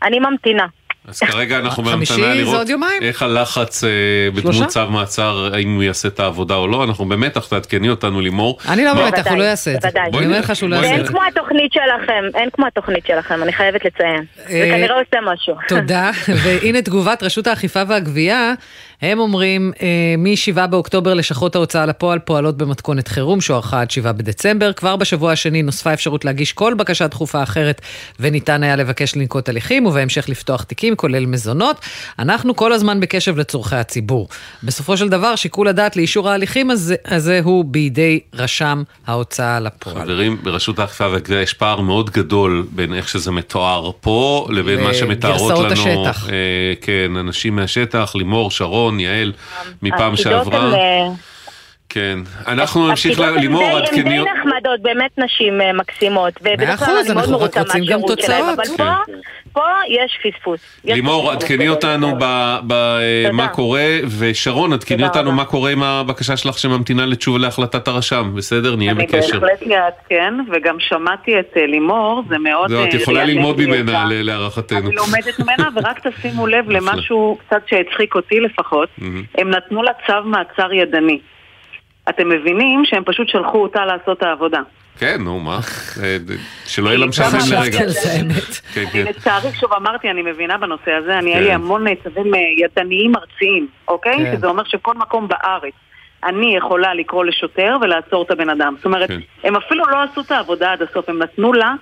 אני 0.02 0.18
ממתינה. 0.18 0.66
אז 1.08 1.20
כרגע 1.20 1.58
אנחנו 1.58 1.82
בהמתנה 1.82 2.34
לראות. 2.34 2.66
איך 3.00 3.22
הלחץ 3.22 3.84
אה? 3.84 3.90
בדמות 4.34 4.66
צו 4.68 4.86
מעצר, 4.90 5.50
האם 5.54 5.74
הוא 5.74 5.82
יעשה 5.82 6.08
את 6.08 6.20
העבודה 6.20 6.54
או 6.54 6.68
לא, 6.68 6.84
אנחנו 6.84 7.04
במתח, 7.04 7.46
תעדכני 7.46 7.88
אותנו 7.90 8.20
לימור. 8.20 8.58
אני 8.68 8.84
לא 8.84 8.94
מה- 8.94 9.04
במתח, 9.10 9.26
הוא 9.26 9.38
לא 9.38 9.44
יעשה 9.44 9.74
את 9.74 9.82
זה. 9.82 9.88
בוודאי. 9.88 10.10
אני 10.18 10.26
אומר 10.26 10.38
לך 10.40 10.56
שהוא 10.56 10.70
לא 10.70 10.76
יעשה 10.76 10.94
את 11.00 11.06
זה. 11.06 11.12
כמו 11.12 11.20
התוכנית 11.28 11.72
שלכם, 11.72 12.24
אין 12.34 12.48
כמו 12.52 12.66
התוכנית 12.66 13.06
שלכם, 13.06 13.42
אני 13.42 13.52
חייבת 13.52 13.84
לציין. 13.84 14.24
זה 14.36 14.42
אה, 14.54 14.70
כנראה 14.70 14.94
עושה 14.98 15.32
משהו. 15.32 15.54
תודה, 15.68 16.10
והנה 16.44 16.82
תגובת 16.82 17.22
רשות 17.22 17.46
האכיפה 17.46 17.82
והגבייה, 17.88 18.52
הם 19.02 19.18
אומרים, 19.18 19.72
אה, 19.82 20.14
מ-7 20.18 20.66
באוקטובר 20.66 21.14
לשכות 21.14 21.54
ההוצאה 21.54 21.86
לפועל 21.86 22.18
פועלות 22.18 22.56
במתכונת 22.56 23.08
חירום 23.08 23.40
שהוארכה 23.40 23.80
עד 23.80 23.90
7 23.90 24.12
בדצמבר. 24.12 24.72
כבר 24.72 24.96
בשבוע 24.96 25.32
השני 25.32 25.62
נוספה 25.62 25.92
אפשרות 25.92 26.24
להגיש 26.24 26.52
כל 26.52 26.74
בקשה 26.74 27.06
דחופה 27.06 27.42
אחרת, 27.42 27.80
וניתן 28.20 28.62
היה 28.62 28.76
לבקש 28.76 29.16
לנקוט 29.16 29.48
הליכים, 29.48 29.86
ובהמשך 29.86 30.28
לפתוח 30.28 30.62
תיקים, 30.62 30.96
כולל 30.96 31.26
מזונות. 31.26 31.80
אנחנו 32.18 32.56
כל 32.56 32.72
הזמן 32.72 33.00
בקשב 33.00 33.38
לצורכי 33.38 33.76
הציבור. 33.76 34.28
בסופו 34.62 34.96
של 34.96 35.08
דבר, 35.08 35.36
שיקול 35.36 35.68
הדעת 35.68 35.96
לאישור 35.96 36.30
ההליכים 36.30 36.70
הזה, 36.70 36.96
הזה 37.04 37.40
הוא 37.44 37.64
בידי 37.64 38.20
רשם 38.34 38.82
ההוצאה 39.06 39.60
לפועל. 39.60 39.96
חברים, 39.96 40.38
ברשות 40.42 40.78
האכיפה 40.78 41.08
והגבייה 41.08 41.42
יש 41.42 41.52
פער 41.52 41.80
מאוד 41.80 42.10
גדול 42.10 42.66
בין 42.70 42.94
איך 42.94 43.08
שזה 43.08 43.30
מתואר 43.30 43.90
פה 44.00 44.46
לבין 44.50 44.80
מה 44.80 44.94
שמתארות 44.94 45.50
לנו. 45.50 45.64
לגרסאות 45.64 46.06
השטח. 46.06 46.28
אה, 46.30 46.34
כן, 46.80 47.16
אנשים 47.16 47.56
מהשטח, 47.56 48.12
לימור, 48.14 48.50
שרון, 48.50 48.87
יעל, 49.00 49.32
מפעם 49.82 50.10
הן, 50.10 50.16
שעברה. 50.16 50.74
אה, 50.74 51.08
כן. 51.88 52.18
אנחנו 52.46 52.88
נמשיך, 52.88 53.20
לימור, 53.20 53.62
די- 53.62 54.00
הן 54.00 54.08
די. 54.08 54.30
נחמדות, 54.38 54.80
באמת 54.82 55.10
נשים 55.18 55.60
אה, 55.60 55.72
מקסימות. 55.72 56.34
כלל 56.42 56.74
אחוז, 56.74 57.10
אני 57.10 57.20
אנחנו 57.20 57.40
רק 57.40 57.58
רוצים 57.58 57.84
גם 57.84 58.00
תוצאות. 58.06 58.54
אבל 58.54 58.64
כן. 58.64 58.76
פה- 58.76 59.12
פה 59.52 59.60
יש 59.88 60.18
פספוס. 60.22 60.60
לימור, 60.84 61.30
עדכני. 61.32 61.68
אותנו 61.68 62.08
במה 62.18 62.98
תודה. 63.30 63.48
קורה, 63.48 63.82
ושרון, 64.18 64.72
עדכני 64.72 65.04
אותנו. 65.04 65.32
מה 65.32 65.44
קורה 65.44 65.70
עם 65.70 65.82
הבקשה 65.82 66.36
שלך 66.36 66.58
שממתינה 66.58 67.06
לתשובה 67.06 67.38
להחלטת 67.38 67.88
הרשם, 67.88 68.32
בסדר? 68.36 68.76
נהיה 68.76 68.92
אני 68.92 69.06
בקשר. 69.06 69.38
בהחלט 69.40 69.62
אעדכן, 69.62 70.34
וגם 70.52 70.76
שמעתי 70.80 71.40
את 71.40 71.52
אה, 71.56 71.66
לימור, 71.66 72.22
זה 72.28 72.38
מאוד... 72.38 72.68
זהו, 72.68 72.84
את 72.84 72.94
אה, 72.94 73.00
יכולה 73.00 73.24
ללמוד 73.24 73.56
ממנה, 73.60 74.04
להערכתנו. 74.10 74.78
אני 74.78 74.94
לומדת 74.94 75.40
ממנה, 75.40 75.68
ורק 75.76 76.06
תשימו 76.06 76.46
לב 76.46 76.70
למשהו 76.70 77.38
קצת 77.46 77.62
שהצחיק 77.66 78.14
אותי 78.14 78.40
לפחות. 78.40 78.88
הם 79.38 79.50
נתנו 79.50 79.82
לה 79.82 79.92
צו 80.06 80.12
מעצר 80.24 80.72
ידני. 80.72 81.18
אתם 82.08 82.28
מבינים 82.28 82.84
שהם 82.84 83.04
פשוט 83.04 83.28
שלחו 83.28 83.62
אותה 83.62 83.84
לעשות 83.84 84.18
את 84.18 84.22
העבודה. 84.22 84.60
כן, 84.98 85.16
נו, 85.20 85.40
מה? 85.40 85.58
אה, 86.02 86.16
שלא 86.66 86.88
יהיה 86.88 86.98
לה 86.98 87.06
לרגע. 87.50 87.80
על 87.80 87.88
זה, 87.88 88.08
כן, 88.74 88.80
אני 88.80 88.90
כן. 88.90 89.04
לצערי, 89.08 89.52
שוב 89.52 89.72
אמרתי, 89.72 90.10
אני 90.10 90.22
מבינה 90.22 90.58
בנושא 90.58 90.92
הזה, 90.92 91.18
אני, 91.18 91.30
היה 91.30 91.40
לי 91.40 91.48
כן. 91.48 91.54
המון 91.54 91.84
צווים 92.04 92.34
אה, 92.34 92.40
ידניים 92.56 93.16
ארציים, 93.16 93.66
אוקיי? 93.88 94.16
כן. 94.16 94.36
שזה 94.36 94.46
אומר 94.46 94.64
שכל 94.64 94.94
מקום 94.94 95.28
בארץ 95.28 95.74
אני 96.24 96.56
יכולה 96.56 96.94
לקרוא 96.94 97.24
לשוטר 97.24 97.76
ולעצור 97.80 98.22
את 98.22 98.30
הבן 98.30 98.50
אדם. 98.50 98.74
זאת 98.76 98.84
אומרת, 98.84 99.08
כן. 99.08 99.20
הם 99.44 99.56
אפילו 99.56 99.84
לא 99.86 100.02
עשו 100.02 100.20
את 100.20 100.30
העבודה 100.30 100.72
עד 100.72 100.82
הסוף, 100.82 101.08
הם 101.08 101.22
נתנו 101.22 101.52
לה 101.52 101.74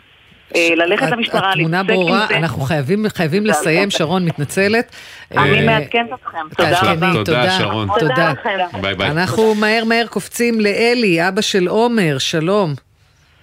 ללכת 0.55 1.11
למשטרה, 1.11 1.53
התמונה 1.53 1.83
להתעסק 1.83 1.91
עם 1.91 2.05
ברורה, 2.05 2.27
זה. 2.29 2.37
אנחנו 2.37 2.63
חייבים, 2.63 3.07
חייבים 3.09 3.47
לסיים, 3.47 3.91
שרון 3.91 4.25
מתנצלת. 4.25 4.93
אני 5.33 5.59
אה, 5.61 5.67
מעדכנת 5.67 6.11
אתכם, 6.15 6.39
תודה 6.57 6.81
רבה. 6.83 7.13
תודה, 7.15 7.51
שרון. 7.51 7.89
תודה. 8.01 8.33
ביי 8.81 8.95
ביי. 8.95 9.11
אנחנו 9.11 9.55
מהר 9.55 9.85
מהר 9.85 10.07
קופצים 10.07 10.61
לאלי, 10.61 11.29
אבא 11.29 11.41
של 11.41 11.69
עומר, 11.69 12.19
שלום. 12.19 12.75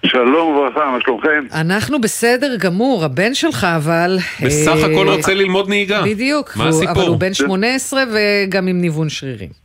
שלום 0.06 0.56
וברכה, 0.56 0.90
מה 0.90 0.98
שלומכם? 1.00 1.46
אנחנו 1.54 2.00
בסדר 2.00 2.56
גמור, 2.56 3.04
הבן 3.04 3.34
שלך 3.34 3.66
אבל... 3.76 4.18
בסך 4.42 4.76
אה, 4.76 4.92
הכל 4.92 5.08
רוצה 5.08 5.34
ללמוד 5.34 5.68
נהיגה. 5.68 6.02
בדיוק, 6.02 6.56
מה 6.56 6.68
הסיפור? 6.68 6.92
אבל 6.92 7.06
הוא 7.06 7.16
בן 7.16 7.34
18 7.34 8.02
וגם 8.12 8.66
עם 8.66 8.80
ניוון 8.80 9.08
שרירים. 9.08 9.63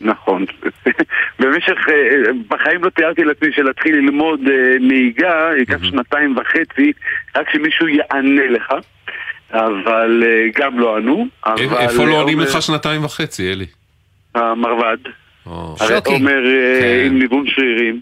נכון. 0.00 0.44
במשך, 1.40 1.78
אה, 1.88 2.32
בחיים 2.48 2.84
לא 2.84 2.90
תיארתי 2.90 3.24
לעצמי 3.24 3.48
שלהתחיל 3.52 3.94
ללמוד 3.96 4.40
אה, 4.48 4.76
נהיגה 4.80 5.50
ייקח 5.58 5.84
שנתיים 5.84 6.36
וחצי, 6.36 6.92
רק 7.36 7.50
שמישהו 7.52 7.88
יענה 7.88 8.46
לך, 8.50 8.74
אבל 9.52 10.22
אה, 10.26 10.46
גם 10.54 10.78
לא 10.78 10.96
ענו. 10.96 11.26
איפה 11.80 12.04
לא 12.04 12.22
עונים 12.22 12.40
לך 12.40 12.62
שנתיים 12.62 13.04
וחצי, 13.04 13.52
אלי? 13.52 13.66
המרבד. 14.34 14.96
הרי 15.46 15.96
שוקי. 15.96 16.12
עומר 16.12 16.46
אה, 16.46 16.80
כן. 16.80 17.06
עם 17.06 17.18
ניוון 17.18 17.44
שרירים. 17.46 18.00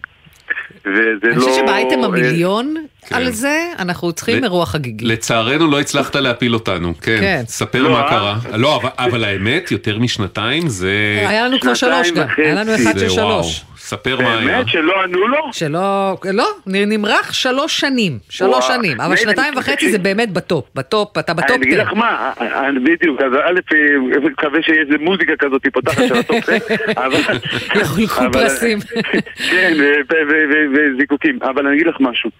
וזה 0.86 0.98
אני 1.24 1.36
לא... 1.36 1.40
חושבת 1.40 1.54
שבאייטם 1.54 2.00
אה, 2.00 2.04
המיליון 2.04 2.74
כן. 3.08 3.14
על 3.14 3.30
זה, 3.30 3.66
אנחנו 3.78 4.12
צריכים 4.12 4.44
אירוע 4.44 4.66
חגיגי. 4.66 5.04
לצערנו 5.04 5.70
לא 5.70 5.80
הצלחת 5.80 6.16
להפיל 6.16 6.54
אותנו, 6.54 6.94
כן. 7.02 7.16
כן. 7.20 7.42
ספר 7.48 7.82
לא, 7.82 7.90
מה 7.90 8.00
אה? 8.02 8.08
קרה. 8.10 8.38
לא, 8.54 8.76
אבל- 8.76 8.88
אבל 8.98 9.24
האמת, 9.24 9.70
יותר 9.70 9.98
משנתיים 9.98 10.68
זה... 10.68 11.24
היה 11.28 11.44
לנו 11.48 11.60
כבר 11.60 11.74
שלוש 11.74 12.10
גם, 12.10 12.26
היה 12.36 12.54
לנו 12.54 12.74
אחד 12.74 12.98
של 12.98 13.06
וואו. 13.06 13.44
שלוש. 13.44 13.64
ספר 13.84 14.16
מה 14.22 14.38
היה. 14.38 14.46
באמת 14.46 14.68
שלא 14.68 15.02
ענו 15.02 15.28
לו? 15.28 15.48
שלא, 15.52 16.16
לא, 16.32 16.46
נמרח 16.66 17.32
שלוש 17.32 17.80
שנים, 17.80 18.18
שלוש 18.30 18.50
וואו. 18.64 18.76
שנים, 18.78 19.00
אבל 19.00 19.16
שנתיים 19.16 19.54
וחצי. 19.56 19.90
זה 19.92 19.98
באמת 19.98 20.32
בטופ, 20.32 20.64
בטופ, 20.74 21.18
אתה 21.18 21.34
בטופ 21.34 21.50
אני 21.50 21.66
אגיד 21.66 21.78
לך 21.78 21.92
מה, 21.92 22.32
אני- 22.40 22.80
בדיוק, 22.80 23.20
אז 23.20 23.32
א', 23.32 23.60
אה, 23.74 24.20
מקווה 24.30 24.62
שיהיה 24.62 24.80
איזה 24.80 24.98
מוזיקה 25.00 25.32
כזאת 25.38 25.62
פותחת 25.72 26.02
של 26.08 26.14
הטופ, 26.16 26.48
אבל... 27.04 27.38
יחולקו 27.80 28.32
פרסים. 28.32 28.78
כן, 29.50 29.72
ו- 29.80 30.14
ו- 30.14 30.44
ו- 30.50 30.66
וזיקוקים, 30.94 31.38
אבל 31.42 31.66
אני 31.66 31.76
אגיד 31.76 31.86
לך 31.86 31.96
משהו. 32.00 32.30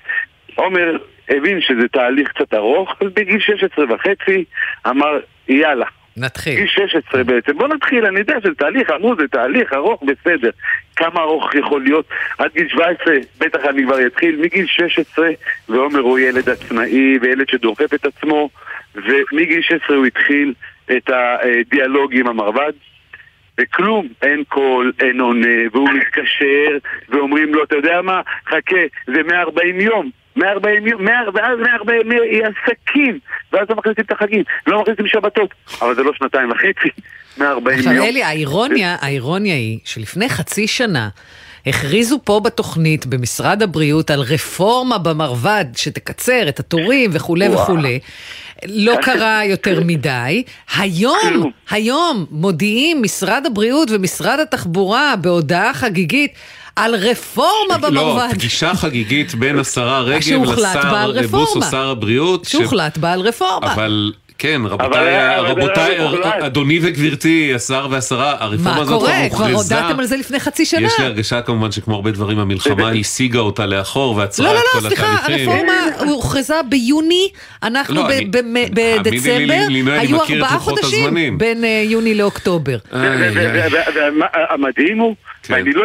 עומר 0.55 0.97
הבין 1.29 1.61
שזה 1.61 1.89
תהליך 1.93 2.29
קצת 2.29 2.55
ארוך, 2.55 2.91
אז 3.01 3.09
בגיל 3.17 3.41
16 3.41 3.85
וחצי 3.95 4.45
אמר, 4.89 5.19
יאללה. 5.49 5.87
נתחיל. 6.17 6.55
גיל 6.55 6.67
16 6.67 7.25
בעצם, 7.25 7.59
בוא 7.59 7.69
נתחיל, 7.69 8.07
אני 8.07 8.19
יודע 8.19 8.35
שזה 8.45 8.55
תהליך, 8.55 8.91
אמרו, 8.91 9.17
זה 9.17 9.29
תהליך 9.29 9.73
ארוך, 9.73 10.03
בסדר. 10.03 10.51
כמה 10.97 11.21
ארוך 11.21 11.55
יכול 11.55 11.83
להיות? 11.83 12.09
עד 12.39 12.51
גיל 12.55 12.69
17, 12.69 13.15
בטח 13.39 13.59
אני 13.69 13.83
כבר 13.83 14.07
אתחיל, 14.07 14.41
מגיל 14.41 14.67
16, 14.67 15.29
ועומר 15.69 16.01
הוא 16.01 16.19
ילד 16.19 16.49
עצמאי, 16.49 17.19
וילד 17.21 17.49
שדוחף 17.49 17.95
את 17.95 18.07
עצמו, 18.07 18.49
ומגיל 18.95 19.63
16 19.63 19.97
הוא 19.97 20.07
התחיל 20.07 20.55
את 20.97 21.11
הדיאלוג 21.11 22.15
עם 22.15 22.27
המרבד. 22.27 22.73
וכלום, 23.61 24.09
אין 24.23 24.45
קול, 24.49 24.93
אין 25.01 25.21
עונה, 25.21 25.69
והוא 25.73 25.91
מתקשר, 25.91 26.79
ואומרים 27.09 27.55
לו, 27.55 27.65
אתה 27.65 27.77
יודע 27.77 28.03
מה, 28.03 28.21
חכה, 28.47 28.77
זה 29.07 29.23
140 29.23 29.81
יום, 29.81 30.11
140 30.37 30.87
יום, 30.87 31.05
100, 31.05 31.15
ואז 31.35 31.59
140 31.59 32.13
יום 32.13 32.23
היא 32.23 32.43
עסקים, 32.43 33.19
ואז 33.53 33.67
לא 33.71 33.77
מכניסים 33.77 34.05
את 34.05 34.13
החגים, 34.13 34.43
לא 34.67 34.83
מכניסים 34.83 35.07
שבתות, 35.07 35.55
אבל 35.83 35.95
זה 35.95 36.03
לא 36.03 36.13
שנתיים 36.15 36.51
וחצי, 36.51 36.89
140 37.39 37.79
יום. 37.79 37.89
עכשיו 37.89 38.05
אלי, 38.05 38.23
האירוניה, 38.23 38.97
האירוניה 39.01 39.55
היא 39.55 39.79
שלפני 39.85 40.29
חצי 40.29 40.67
שנה 40.67 41.09
הכריזו 41.67 42.19
פה 42.25 42.41
בתוכנית 42.45 43.07
במשרד 43.07 43.63
הבריאות 43.63 44.11
על 44.11 44.21
רפורמה 44.21 44.99
במרבד 44.99 45.65
שתקצר 45.77 46.49
את 46.49 46.61
התורים 46.61 47.11
וכולי. 47.13 47.49
וכולי. 47.49 47.99
לא 48.67 48.97
קרה 49.03 49.45
יותר 49.45 49.81
מדי. 49.85 50.43
היום, 50.77 51.51
היום 51.71 52.27
מודיעים 52.31 53.03
משרד 53.03 53.47
הבריאות 53.47 53.89
ומשרד 53.91 54.41
התחבורה 54.41 55.15
בהודעה 55.21 55.75
חגיגית 55.75 56.35
על 56.77 56.95
רפורמה 56.95 57.51
לא, 57.71 57.77
במרבד. 57.77 58.29
פגישה 58.31 58.75
חגיגית 58.75 59.35
בין 59.35 59.59
השרה 59.59 60.01
רגב 60.01 60.19
לשר 60.19 60.39
בוסו, 61.31 61.43
רפורמה. 61.43 61.67
שר 61.71 61.89
הבריאות. 61.89 62.45
שהוחלט 62.45 62.99
בה 62.99 63.13
על 63.13 63.21
רפורמה. 63.21 63.75
אבל 63.75 64.13
כן, 64.39 64.61
רבותיי, 64.65 65.39
רבותיי. 65.39 65.97
אדוני 66.47 66.79
וגברתי, 66.83 67.53
השר 67.55 67.87
והשרה, 67.91 68.37
הרפורמה 68.39 68.75
מה 68.75 68.83
הזאת 68.83 68.87
כבר 68.87 68.99
קורה? 68.99 69.29
כבר 69.31 69.47
הוכרזה. 69.47 69.79
הודעתם 69.79 70.01
על 70.01 70.07
זה 70.07 70.17
לפני 70.17 70.41
חצי 70.41 70.65
שנה. 70.65 70.87
יש 70.87 70.99
לי 70.99 71.05
הרגשה 71.05 71.43
כמובן 71.43 71.73
שכמו 71.73 71.95
הרבה 71.95 72.11
דברים, 72.11 72.39
המלחמה 72.39 72.91
הסיגה 72.91 73.39
אותה 73.39 73.67
לאחור 73.67 74.17
ועצרה 74.17 74.53
לא, 74.53 74.59
את 74.59 74.65
לא, 74.65 74.81
כל 74.81 74.85
לא, 74.85 74.89
סליחה, 74.89 75.15
התהליכים. 75.15 75.51
הרפורמה 75.51 75.73
הוכרזה 76.13 76.55
ביוני, 76.69 77.29
אנחנו 77.63 77.95
לא, 77.95 78.09
בדצמבר, 78.73 79.67
היו 79.93 80.21
ארבעה 80.21 80.59
חודשים. 80.59 81.39
בין 81.39 81.65
אה, 81.65 81.83
יוני 81.87 82.15
לאוקטובר. 82.15 82.77
והמדהים 82.93 84.99
הוא, 84.99 85.15
כן. 85.47 85.55
ואני 85.55 85.73
לא- 85.73 85.85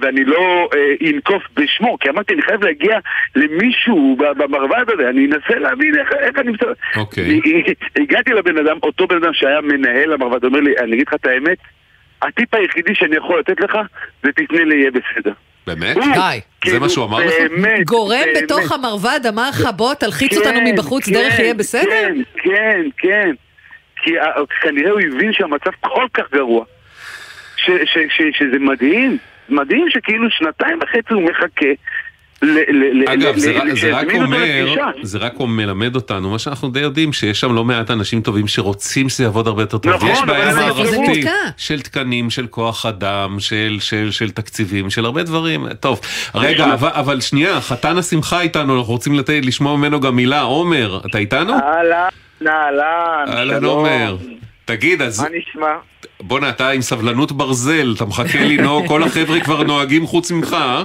ואני 0.00 0.24
לא 0.24 0.68
אה, 0.74 1.10
אנקוף 1.14 1.42
בשמו, 1.56 1.98
כי 1.98 2.08
אמרתי, 2.10 2.34
אני 2.34 2.42
חייב 2.42 2.64
להגיע 2.64 2.98
למישהו 3.36 4.16
במרבד 4.18 4.84
הזה, 4.94 5.08
אני 5.10 5.24
אנסה 5.26 5.58
להבין 5.58 5.98
איך 5.98 6.08
איך 6.18 6.38
אני... 6.38 6.50
מסתכל. 6.50 6.72
אוקיי. 6.96 7.40
הגעתי 7.96 8.30
לבן 8.30 8.58
אדם, 8.58 8.76
אותו 8.82 9.06
בן 9.06 9.16
אדם 9.16 9.32
שהיה 9.34 9.60
מנהל 9.60 10.12
המרבד, 10.12 10.44
אומר 10.44 10.60
לי, 10.60 10.78
אני 10.78 10.94
אגיד 10.94 11.06
לך 11.08 11.14
את 11.14 11.26
האמת, 11.26 11.58
הטיפ 12.22 12.54
היחידי 12.54 12.94
שאני 12.94 13.16
יכול 13.16 13.38
לתת 13.38 13.60
לך, 13.60 13.78
זה 14.22 14.32
תתנה 14.32 14.64
לי 14.64 14.74
יהיה 14.74 14.90
בסדר. 14.90 15.32
באמת? 15.66 15.96
די. 15.96 16.02
זה 16.34 16.40
כאילו, 16.60 16.80
מה 16.80 16.88
שהוא 16.88 17.04
אמר 17.04 17.18
לך? 17.18 17.32
באמת, 17.50 17.84
גורם. 17.86 18.18
בתוך 18.42 18.72
המרבד 18.72 19.20
אמר 19.28 19.48
לך, 19.50 19.68
בוא 19.76 19.94
תלחיץ 19.94 20.36
אותנו 20.36 20.52
כן, 20.60 20.64
מבחוץ, 20.64 21.06
כן, 21.06 21.12
דרך 21.12 21.38
יהיה 21.38 21.54
בסדר? 21.54 21.90
כן, 21.90 22.16
כן, 22.42 22.80
כן. 22.98 23.30
כי 24.02 24.18
ה- 24.18 24.32
כנראה 24.62 24.90
הוא 24.90 25.00
הבין 25.00 25.32
שהמצב 25.32 25.70
כל 25.80 26.06
כך 26.14 26.24
גרוע. 26.32 26.64
ש- 27.66 27.90
ש- 27.92 28.16
ש- 28.16 28.38
שזה 28.38 28.58
מדהים, 28.58 29.18
מדהים 29.48 29.86
שכאילו 29.90 30.30
שנתיים 30.30 30.78
וחצי 30.82 31.14
הוא 31.14 31.22
מחכה 31.22 31.66
ל- 32.42 32.46
ל- 32.48 33.02
ל- 33.02 33.08
אגב, 33.08 33.34
ל- 33.36 33.38
זה, 33.38 33.52
ל- 33.52 33.56
רק- 33.56 33.74
זה 33.74 33.92
רק 33.92 34.00
שיזמינו 34.06 34.24
אותו 34.24 34.34
אומר, 34.34 34.64
לפגישה. 34.64 34.86
זה 35.02 35.18
רק 35.18 35.34
מלמד 35.40 35.94
אותנו, 35.96 36.30
מה 36.30 36.38
שאנחנו 36.38 36.70
די 36.70 36.80
יודעים, 36.80 37.12
שיש 37.12 37.40
שם 37.40 37.54
לא 37.54 37.64
מעט 37.64 37.90
אנשים 37.90 38.20
טובים 38.20 38.48
שרוצים 38.48 39.08
שזה 39.08 39.24
יעבוד 39.24 39.46
הרבה 39.46 39.62
יותר 39.62 39.78
טוב. 39.78 39.92
נכון, 39.92 40.10
אבל 40.10 40.26
בעיה 40.26 40.54
מערכתית? 40.54 41.26
של 41.56 41.80
תקנים, 41.80 42.30
של 42.30 42.46
כוח 42.46 42.86
אדם, 42.86 43.36
של, 43.40 43.76
של, 43.80 44.10
של 44.10 44.30
תקציבים, 44.30 44.90
של 44.90 45.04
הרבה 45.04 45.22
דברים. 45.22 45.66
טוב, 45.80 46.00
רגע, 46.34 46.72
אבל, 46.72 46.88
אבל 46.92 47.20
שנייה, 47.20 47.60
חתן 47.60 47.98
השמחה 47.98 48.40
איתנו, 48.40 48.78
אנחנו 48.78 48.92
רוצים 48.92 49.14
לתת, 49.18 49.40
לשמוע 49.44 49.76
ממנו 49.76 50.00
גם 50.00 50.16
מילה. 50.16 50.40
עומר, 50.40 51.00
אתה 51.10 51.18
איתנו? 51.18 51.52
אהלן, 51.52 52.08
אהלן, 52.46 53.24
אהלן 53.28 53.60
שלום. 53.60 53.76
עומר. 53.78 54.16
תגיד, 54.64 55.02
אז 55.02 55.20
מה 55.20 55.28
נשמע? 55.38 55.72
בואנה, 56.20 56.48
אתה 56.48 56.70
עם 56.70 56.80
סבלנות 56.80 57.32
ברזל, 57.32 57.92
אתה 57.96 58.04
מחכה 58.04 58.38
לנהוג, 58.40 58.86
כל 58.88 59.02
החבר'ה 59.02 59.40
כבר 59.40 59.62
נוהגים 59.62 60.06
חוץ 60.06 60.30
ממך, 60.30 60.56
אה? 60.60 60.82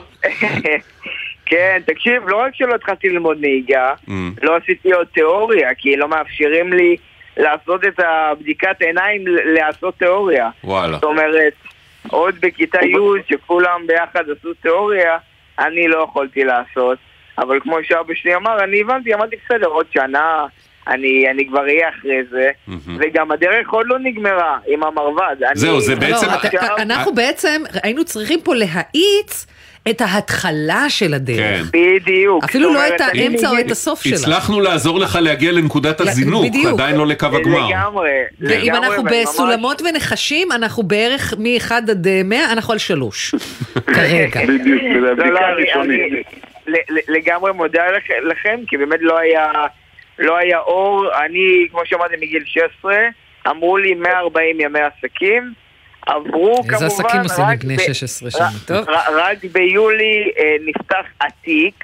כן, 1.45 1.81
תקשיב, 1.85 2.23
לא 2.27 2.37
רק 2.37 2.55
שלא 2.55 2.75
התחלתי 2.75 3.09
ללמוד 3.09 3.37
נהיגה, 3.41 3.93
Mm. 4.07 4.11
לא 4.41 4.55
עשיתי 4.55 4.91
עוד 4.91 5.07
תיאוריה, 5.13 5.69
כי 5.77 5.95
לא 5.95 6.07
מאפשרים 6.07 6.73
לי 6.73 6.95
לעשות 7.37 7.85
את 7.85 7.99
הבדיקת 7.99 8.81
עיניים 8.81 9.23
לעשות 9.27 9.95
תיאוריה. 9.97 10.49
וואלה. 10.63 10.93
זאת 10.93 11.03
אומרת, 11.03 11.53
עוד 12.09 12.35
בכיתה 12.39 12.79
י' 12.85 12.95
שכולם 13.29 13.81
ביחד 13.87 14.23
עשו 14.39 14.53
תיאוריה, 14.53 15.17
אני 15.59 15.87
לא 15.87 16.05
יכולתי 16.09 16.43
לעשות. 16.43 16.97
אבל 17.37 17.59
כמו 17.59 17.77
שאבא 17.83 18.13
שלי 18.15 18.35
אמר, 18.35 18.63
אני 18.63 18.81
הבנתי, 18.81 19.13
אמרתי 19.13 19.35
בסדר, 19.45 19.67
עוד 19.67 19.85
שנה, 19.93 20.45
אני, 20.87 21.25
אני 21.31 21.47
כבר 21.47 21.61
אהיה 21.61 21.89
אחרי 21.89 22.17
זה. 22.31 22.49
וגם 22.99 23.31
הדרך 23.31 23.69
עוד 23.69 23.85
לא 23.89 23.97
נגמרה 23.99 24.57
עם 24.67 24.83
המרבד. 24.83 25.35
אני- 25.43 25.59
זהו, 25.59 25.81
זה 25.81 25.95
בעצם- 25.95 26.27
לא, 26.27 26.33
אתה- 26.45 26.75
אנחנו 26.81 27.13
בעצם 27.15 27.61
היינו 27.83 28.03
צריכים 28.05 28.41
פה 28.41 28.55
להאיץ 28.55 29.47
את 29.89 30.01
ההתחלה 30.01 30.85
של 30.89 31.13
הדרך. 31.13 31.69
כן. 31.73 31.95
בדיוק. 31.95 32.43
אפילו 32.43 32.73
לא 32.73 32.87
את 32.87 33.01
אני- 33.01 33.21
האמצע 33.23 33.49
או 33.49 33.59
את 33.59 33.71
הסוף 33.71 34.03
שלה. 34.03 34.15
הצלחנו 34.15 34.59
לעזור 34.61 34.99
לך 34.99 35.17
להגיע 35.21 35.51
לנקודת 35.51 36.01
הזינוק, 36.01 36.45
בדיוק. 36.45 36.73
עדיין 36.73 36.95
לא 36.95 37.07
לקו 37.07 37.25
הגמר. 37.25 37.67
לגמרי. 37.69 38.09
ואם 38.39 38.75
אנחנו 38.75 39.03
בסולמות 39.03 39.81
ונחשים, 39.81 40.51
אנחנו 40.51 40.83
בערך 40.83 41.33
מ-1 41.39 41.71
עד 41.71 42.07
אה, 42.07 42.21
100, 42.25 42.51
אנחנו 42.51 42.73
על 42.73 42.79
3. 42.79 43.35
כרגע. 43.95 44.41
בדיוק, 44.47 44.81
זה 44.93 44.99
לא, 44.99 45.09
הבדיקה 45.11 45.29
לא, 45.29 45.39
אני- 45.39 45.45
הראשונית. 45.47 46.01
אני 46.67 46.75
לגמרי 47.07 47.51
מודה 47.53 47.83
לכ- 47.97 48.31
לכם, 48.31 48.59
כי 48.67 48.77
באמת 48.77 48.99
לא 49.01 49.17
היה, 49.19 49.51
לא 50.19 50.37
היה 50.37 50.59
אור. 50.59 51.05
אני, 51.25 51.67
כמו 51.71 51.81
שאמרתי, 51.85 52.15
מגיל 52.15 52.43
16, 52.45 52.95
אמרו 53.47 53.77
לי 53.77 53.93
140 53.93 54.59
ימי 54.59 54.79
עסקים. 54.79 55.53
עברו 56.07 56.55
כמובן 56.55 56.73
איזה 56.73 56.85
עסקים 56.85 57.21
עושים 57.21 57.45
לבני 57.53 57.75
ב- 57.77 57.79
16 57.79 58.31
שנה, 58.31 58.47
טוב? 58.67 58.89
ר- 58.89 59.17
רק 59.19 59.37
ביולי 59.51 60.31
אה, 60.39 60.55
נפתח 60.65 61.05
עתיק, 61.19 61.83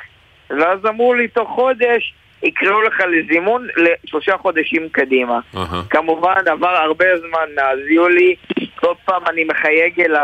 ואז 0.49 0.85
אמרו 0.85 1.13
לי 1.13 1.27
תוך 1.27 1.49
חודש 1.49 2.13
יקראו 2.43 2.81
לך 2.81 2.99
לזימון 3.11 3.67
לשלושה 3.77 4.37
חודשים 4.37 4.89
קדימה. 4.91 5.39
אהה. 5.57 5.81
כמובן 5.89 6.35
עבר 6.47 6.67
הרבה 6.69 7.05
זמן 7.19 7.55
מאז 7.55 7.79
יולי, 7.89 8.35
כל 8.75 8.93
פעם 9.05 9.21
אני 9.29 9.43
מחייג 9.43 10.01
אל 10.01 10.15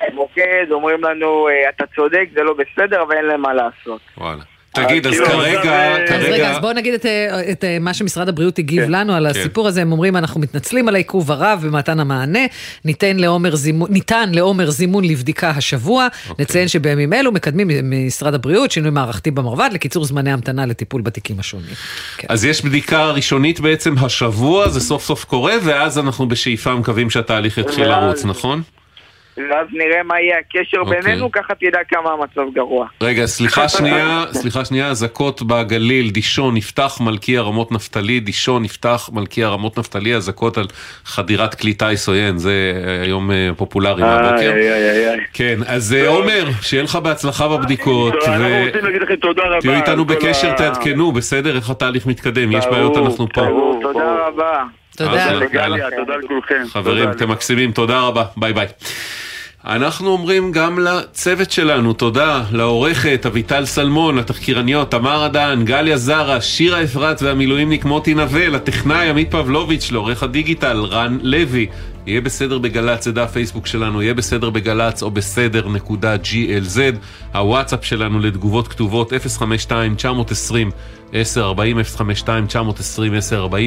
המוקד, 0.00 0.66
אומרים 0.70 1.04
לנו 1.04 1.48
אה, 1.48 1.68
אתה 1.68 1.84
צודק, 1.96 2.28
זה 2.34 2.42
לא 2.42 2.54
בסדר, 2.54 3.02
אבל 3.02 3.16
אין 3.16 3.24
להם 3.24 3.40
מה 3.42 3.54
לעשות. 3.54 4.00
וואלה. 4.18 4.42
תגיד, 4.72 5.06
אז 5.06 5.12
כאילו, 5.12 5.26
כרגע, 5.26 5.94
אז 5.94 6.00
אז 6.10 6.10
רגע, 6.10 6.28
כרגע... 6.28 6.50
אז 6.50 6.58
בואו 6.58 6.72
נגיד 6.72 6.94
את, 6.94 7.06
אה, 7.06 7.50
את 7.50 7.64
אה, 7.64 7.78
מה 7.80 7.94
שמשרד 7.94 8.28
הבריאות 8.28 8.58
הגיב 8.58 8.84
כן. 8.84 8.90
לנו 8.90 9.14
על 9.14 9.26
הסיפור 9.26 9.68
הזה, 9.68 9.82
הם 9.82 9.92
אומרים 9.92 10.16
אנחנו 10.16 10.40
מתנצלים 10.40 10.88
על 10.88 10.94
העיכוב 10.94 11.30
הרב 11.30 11.60
במתן 11.66 12.00
המענה, 12.00 12.38
ניתן 12.84 13.16
לעומר 14.32 14.70
זימון, 14.70 15.04
לבדיקה 15.04 15.50
השבוע, 15.50 16.08
אוקיי. 16.28 16.44
נציין 16.44 16.68
שבימים 16.68 17.12
אלו 17.12 17.32
מקדמים 17.32 17.68
משרד 17.82 18.34
הבריאות 18.34 18.70
שינוי 18.70 18.90
מערכתי 18.90 19.30
במרבד 19.30 19.70
לקיצור 19.72 20.04
זמני 20.04 20.32
המתנה 20.32 20.66
לטיפול 20.66 21.02
בתיקים 21.02 21.40
השונים. 21.40 21.74
אז 22.28 22.44
יש 22.44 22.64
בדיקה 22.64 23.10
ראשונית 23.10 23.60
בעצם 23.60 23.94
השבוע, 23.98 24.68
זה 24.68 24.80
סוף 24.80 25.04
סוף 25.04 25.24
קורה, 25.24 25.54
ואז 25.62 25.98
אנחנו 25.98 26.28
בשאיפה 26.28 26.74
מקווים 26.74 27.10
שהתהליך 27.10 27.58
יתחיל 27.58 27.84
לרוץ, 27.88 28.24
נכון? 28.24 28.62
ואז 29.50 29.66
נראה 29.72 30.02
מה 30.02 30.20
יהיה 30.20 30.38
הקשר 30.38 30.78
אוקיי. 30.78 31.00
בינינו, 31.00 31.32
ככה 31.32 31.54
תדע 31.54 31.78
כמה 31.88 32.10
המצב 32.12 32.54
גרוע. 32.54 32.86
רגע, 33.00 33.26
סליחה 33.26 33.68
שנייה, 33.68 34.24
סליחה 34.32 34.64
שנייה, 34.64 34.88
אזעקות 34.88 35.42
בגליל, 35.42 36.10
דישון, 36.10 36.54
נפתח 36.54 36.98
מלכיה 37.00 37.42
רמות 37.42 37.72
נפתלי, 37.72 38.20
דישון, 38.20 38.62
נפתח 38.62 39.10
מלכיה 39.12 39.48
רמות 39.48 39.78
נפתלי, 39.78 40.14
אזעקות 40.14 40.58
על 40.58 40.66
חדירת 41.04 41.54
כלי 41.54 41.74
טיס 41.74 42.08
עוין, 42.08 42.38
זה 42.38 42.72
אה, 42.86 43.02
היום 43.02 43.30
אה, 43.30 43.50
פופולרי 43.56 44.02
מהבוקר. 44.02 44.52
איי, 44.52 44.72
איי, 44.72 44.90
איי, 44.90 45.10
איי. 45.10 45.20
כן, 45.32 45.58
אז 45.66 45.92
אה, 45.92 46.08
עומר, 46.08 46.44
שיהיה 46.62 46.82
לך 46.82 46.96
בהצלחה 46.96 47.48
בבדיקות, 47.48 48.14
אנחנו 48.14 48.44
רוצים 48.66 48.84
להגיד 48.84 49.02
לכם 49.02 49.16
תודה 49.16 49.42
רבה. 49.42 49.60
תהיו 49.60 49.74
איתנו 49.74 50.04
בקשר, 50.04 50.52
תעדכנו, 50.52 51.12
בסדר? 51.12 51.56
איך 51.56 51.70
התהליך 51.70 52.06
מתקדם, 52.06 52.52
יש 52.52 52.66
בעיות, 52.66 52.96
אנחנו 52.96 53.28
פה. 53.34 53.40
תודה. 53.82 54.26
רבה. 54.28 54.64
תודה. 54.96 55.40
תודה, 55.96 56.16
לכולכם. 56.16 56.64
חברים. 56.68 57.10
אתם 57.10 57.30
מקסימים, 57.30 57.72
תודה 57.72 58.00
רבה, 58.00 58.24
ביי 58.36 58.52
ביי. 58.52 58.66
אנחנו 59.68 60.10
אומרים 60.10 60.52
גם 60.52 60.78
לצוות 60.78 61.50
שלנו, 61.50 61.92
תודה 61.92 62.44
לעורכת 62.52 63.26
אביטל 63.26 63.64
סלמון, 63.64 64.18
לתחקירניות 64.18 64.90
תמר 64.90 65.26
אדן, 65.26 65.64
גליה 65.64 65.96
זרה, 65.96 66.40
שירה 66.40 66.84
אפרת 66.84 67.22
והמילואימניק 67.22 67.84
מוטי 67.84 68.14
נווה, 68.14 68.48
לטכנאי 68.48 69.08
עמית 69.08 69.30
פבלוביץ', 69.30 69.92
לעורך 69.92 70.22
הדיגיטל 70.22 70.84
רן 70.84 71.18
לוי. 71.22 71.66
יהיה 72.06 72.20
בסדר 72.20 72.58
בגל"צ, 72.58 73.04
זה 73.04 73.12
דף 73.12 73.30
פייסבוק 73.32 73.66
שלנו, 73.66 74.02
יהיה 74.02 74.14
בסדר 74.14 74.50
בגל"צ 74.50 75.02
או 75.02 75.10
בסדר 75.10 75.68
נקודה 75.68 76.16
glz. 76.16 76.78
הוואטסאפ 77.34 77.84
שלנו 77.84 78.20
לתגובות 78.20 78.68
כתובות 78.68 79.12
052-920-1040, 79.12 79.16
052-920-1040 81.96 82.00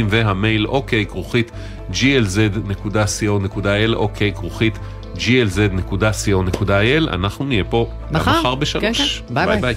והמייל 0.10 0.68
אוקיי 0.68 1.06
כרוכית 1.06 1.52
glz.co.il, 1.91 3.93
אוקיי 3.93 4.32
כרוכית 4.36 4.80
glz.co.il. 5.16 7.09
אנחנו 7.14 7.45
נהיה 7.45 7.64
פה 7.64 7.89
מחר. 8.12 8.55
בשלוש. 8.55 8.84
כן, 8.84 8.93
כן. 8.93 9.34
ביי, 9.34 9.62
ביי. 9.62 9.76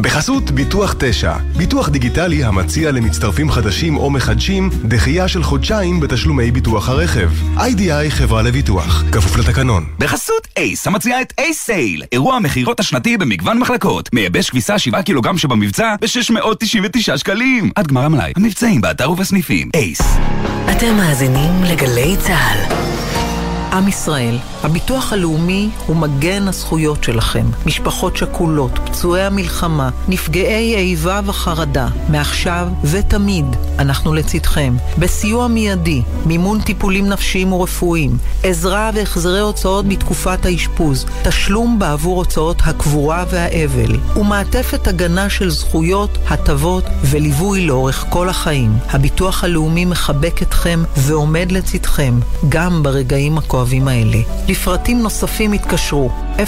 בחסות 0.00 0.50
ביטוח 0.50 0.94
9, 0.98 1.36
ביטוח 1.56 1.88
דיגיטלי 1.88 2.44
המציע 2.44 2.90
למצטרפים 2.90 3.50
חדשים 3.50 3.96
או 3.96 4.10
מחדשים 4.10 4.70
דחייה 4.84 5.28
של 5.28 5.42
חודשיים 5.42 6.00
בתשלומי 6.00 6.50
ביטוח 6.50 6.88
הרכב. 6.88 7.30
איי-די-איי 7.58 8.10
חברה 8.10 8.42
לביטוח, 8.42 9.04
כפוף 9.12 9.36
לתקנון. 9.36 9.86
בחסות 9.98 10.48
אייס, 10.56 10.86
המציעה 10.86 11.22
את 11.22 11.32
אייס 11.38 11.64
סייל, 11.64 12.02
אירוע 12.12 12.36
המכירות 12.36 12.80
השנתי 12.80 13.16
במגוון 13.16 13.58
מחלקות. 13.58 14.08
מייבש 14.12 14.50
כביסה 14.50 14.78
7 14.78 15.02
קילוגרם 15.02 15.38
שבמבצע 15.38 15.94
ב-699 16.00 17.16
שקלים. 17.16 17.70
עד 17.76 17.86
גמר 17.86 18.04
המלאי, 18.04 18.32
המבצעים 18.36 18.80
באתר 18.80 19.10
ובסניפים. 19.10 19.70
אייס. 19.74 20.00
אתם 20.70 20.96
מאזינים 20.96 21.64
לגלי 21.64 22.16
צה"ל. 22.16 22.86
עם 23.72 23.88
ישראל, 23.88 24.38
הביטוח 24.62 25.12
הלאומי 25.12 25.70
הוא 25.86 25.96
מגן 25.96 26.48
הזכויות 26.48 27.04
שלכם. 27.04 27.46
משפחות 27.66 28.16
שכולות, 28.16 28.78
פצועי 28.84 29.22
המלחמה, 29.22 29.90
נפגעי 30.08 30.76
איבה 30.76 31.20
וחרדה, 31.24 31.88
מעכשיו 32.08 32.68
ותמיד 32.84 33.46
אנחנו 33.78 34.14
לצדכם. 34.14 34.76
בסיוע 34.98 35.48
מיידי, 35.48 36.02
מימון 36.26 36.60
טיפולים 36.60 37.08
נפשיים 37.08 37.52
ורפואיים, 37.52 38.18
עזרה 38.42 38.90
והחזרי 38.94 39.40
הוצאות 39.40 39.88
בתקופת 39.88 40.46
האשפוז, 40.46 41.06
תשלום 41.22 41.78
בעבור 41.78 42.16
הוצאות 42.16 42.62
הקבורה 42.64 43.24
והאבל, 43.30 43.96
ומעטפת 44.16 44.88
הגנה 44.88 45.30
של 45.30 45.50
זכויות, 45.50 46.18
הטבות 46.28 46.84
וליווי 47.02 47.66
לאורך 47.66 48.04
כל 48.08 48.28
החיים. 48.28 48.72
הביטוח 48.90 49.44
הלאומי 49.44 49.84
מחבק 49.84 50.42
אתכם 50.42 50.82
ועומד 50.96 51.52
לצדכם, 51.52 52.14
גם 52.48 52.82
ברגעים 52.82 53.38
הכואבים 53.56 53.88
האלה. 53.88 54.18
לפרטים 54.48 55.02
נוספים 55.02 55.52
התקשרו 55.52 56.10
02-626-9999 56.36 56.38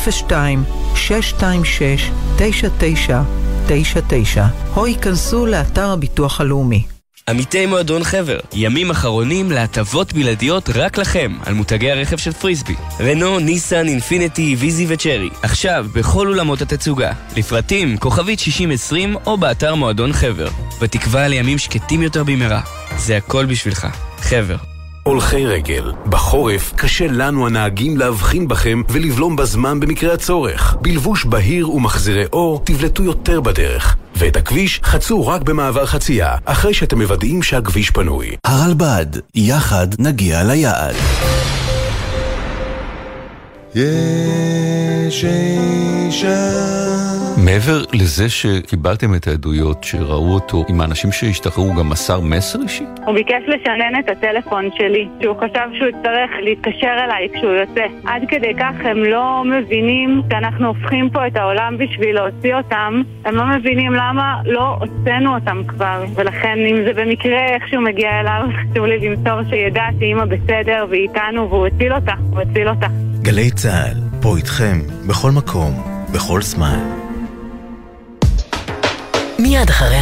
או 4.76 4.86
ייכנסו 4.86 5.46
לאתר 5.46 5.90
הביטוח 5.90 6.40
הלאומי. 6.40 6.82
עמיתי 7.28 7.66
מועדון 7.66 8.04
חבר, 8.04 8.38
ימים 8.52 8.90
אחרונים 8.90 9.50
להטבות 9.50 10.12
בלעדיות 10.12 10.70
רק 10.74 10.98
לכם 10.98 11.36
על 11.46 11.54
מותגי 11.54 11.90
הרכב 11.90 12.16
של 12.16 12.32
פריסבי. 12.32 12.74
רנו, 13.00 13.38
ניסן, 13.38 13.88
אינפיניטי, 13.88 14.56
ויזי 14.58 14.86
וצ'רי. 14.88 15.28
עכשיו 15.42 15.86
בכל 15.94 16.26
אולמות 16.26 16.62
התצוגה. 16.62 17.12
לפרטים 17.36 17.96
כוכבית 17.96 18.38
6020 18.38 19.16
או 19.26 19.36
באתר 19.36 19.74
מועדון 19.74 20.12
חבר. 20.12 20.48
בתקווה 20.80 21.28
לימים 21.28 21.58
שקטים 21.58 22.02
יותר 22.02 22.24
במהרה. 22.24 22.60
זה 22.96 23.16
הכל 23.16 23.46
בשבילך. 23.46 23.86
חבר. 24.20 24.77
הולכי 25.08 25.46
רגל. 25.46 25.92
בחורף 26.06 26.72
קשה 26.76 27.06
לנו 27.06 27.46
הנהגים 27.46 27.96
להבחין 27.96 28.48
בכם 28.48 28.82
ולבלום 28.88 29.36
בזמן 29.36 29.80
במקרה 29.80 30.14
הצורך. 30.14 30.76
בלבוש 30.80 31.24
בהיר 31.24 31.70
ומחזירי 31.70 32.24
אור 32.32 32.62
תבלטו 32.64 33.02
יותר 33.02 33.40
בדרך. 33.40 33.96
ואת 34.16 34.36
הכביש 34.36 34.80
חצו 34.84 35.26
רק 35.26 35.42
במעבר 35.42 35.86
חצייה, 35.86 36.34
אחרי 36.44 36.74
שאתם 36.74 36.98
מוודאים 37.02 37.42
שהכביש 37.42 37.90
פנוי. 37.90 38.36
הרלב"ד, 38.44 39.06
יחד 39.34 39.86
נגיע 39.98 40.44
ליעד. 40.44 40.94
יש 43.74 45.24
אישה 45.24 47.07
מעבר 47.44 47.84
לזה 47.92 48.28
שקיבלתם 48.28 49.14
את 49.14 49.26
העדויות 49.26 49.84
שראו 49.84 50.34
אותו 50.34 50.64
עם 50.68 50.80
האנשים 50.80 51.12
שהשתחררו, 51.12 51.74
גם 51.74 51.88
מסר 51.88 52.20
מסר 52.20 52.58
אישי? 52.62 52.84
הוא 53.06 53.14
ביקש 53.14 53.42
לשנן 53.46 54.00
את 54.00 54.08
הטלפון 54.08 54.68
שלי, 54.78 55.08
שהוא 55.22 55.36
חשב 55.36 55.68
שהוא 55.78 55.88
יצטרך 55.88 56.30
להתקשר 56.42 56.94
אליי 57.04 57.28
כשהוא 57.34 57.50
יוצא. 57.50 57.86
עד 58.04 58.22
כדי 58.28 58.52
כך 58.58 58.74
הם 58.84 59.04
לא 59.04 59.42
מבינים 59.44 60.22
שאנחנו 60.32 60.66
הופכים 60.66 61.10
פה 61.10 61.26
את 61.26 61.36
העולם 61.36 61.78
בשביל 61.78 62.14
להוציא 62.14 62.54
אותם, 62.54 63.02
הם 63.24 63.34
לא 63.34 63.46
מבינים 63.46 63.92
למה 63.92 64.34
לא 64.44 64.78
הוצאנו 64.80 65.34
אותם 65.34 65.62
כבר. 65.68 66.04
ולכן 66.14 66.58
אם 66.70 66.76
זה 66.84 66.92
במקרה 67.02 67.54
איכשהו 67.54 67.80
מגיע 67.80 68.20
אליו, 68.20 68.42
חשוב 68.60 68.86
לי 68.86 69.08
למסור 69.08 69.50
שידע 69.50 69.84
שאימא 69.98 70.24
בסדר 70.24 70.86
והיא 70.90 71.08
איתנו 71.08 71.48
והוא 71.50 71.66
הציל 71.66 71.92
אותה, 71.92 72.12
הוא 72.30 72.40
הציל 72.40 72.68
אותה. 72.68 72.86
גלי 73.22 73.50
צה"ל, 73.50 73.96
פה 74.22 74.36
איתכם, 74.36 74.78
בכל 75.08 75.30
מקום, 75.30 75.72
בכל 76.14 76.42
זמן. 76.42 77.07
מיד 79.48 79.70
אחרי 79.70 79.98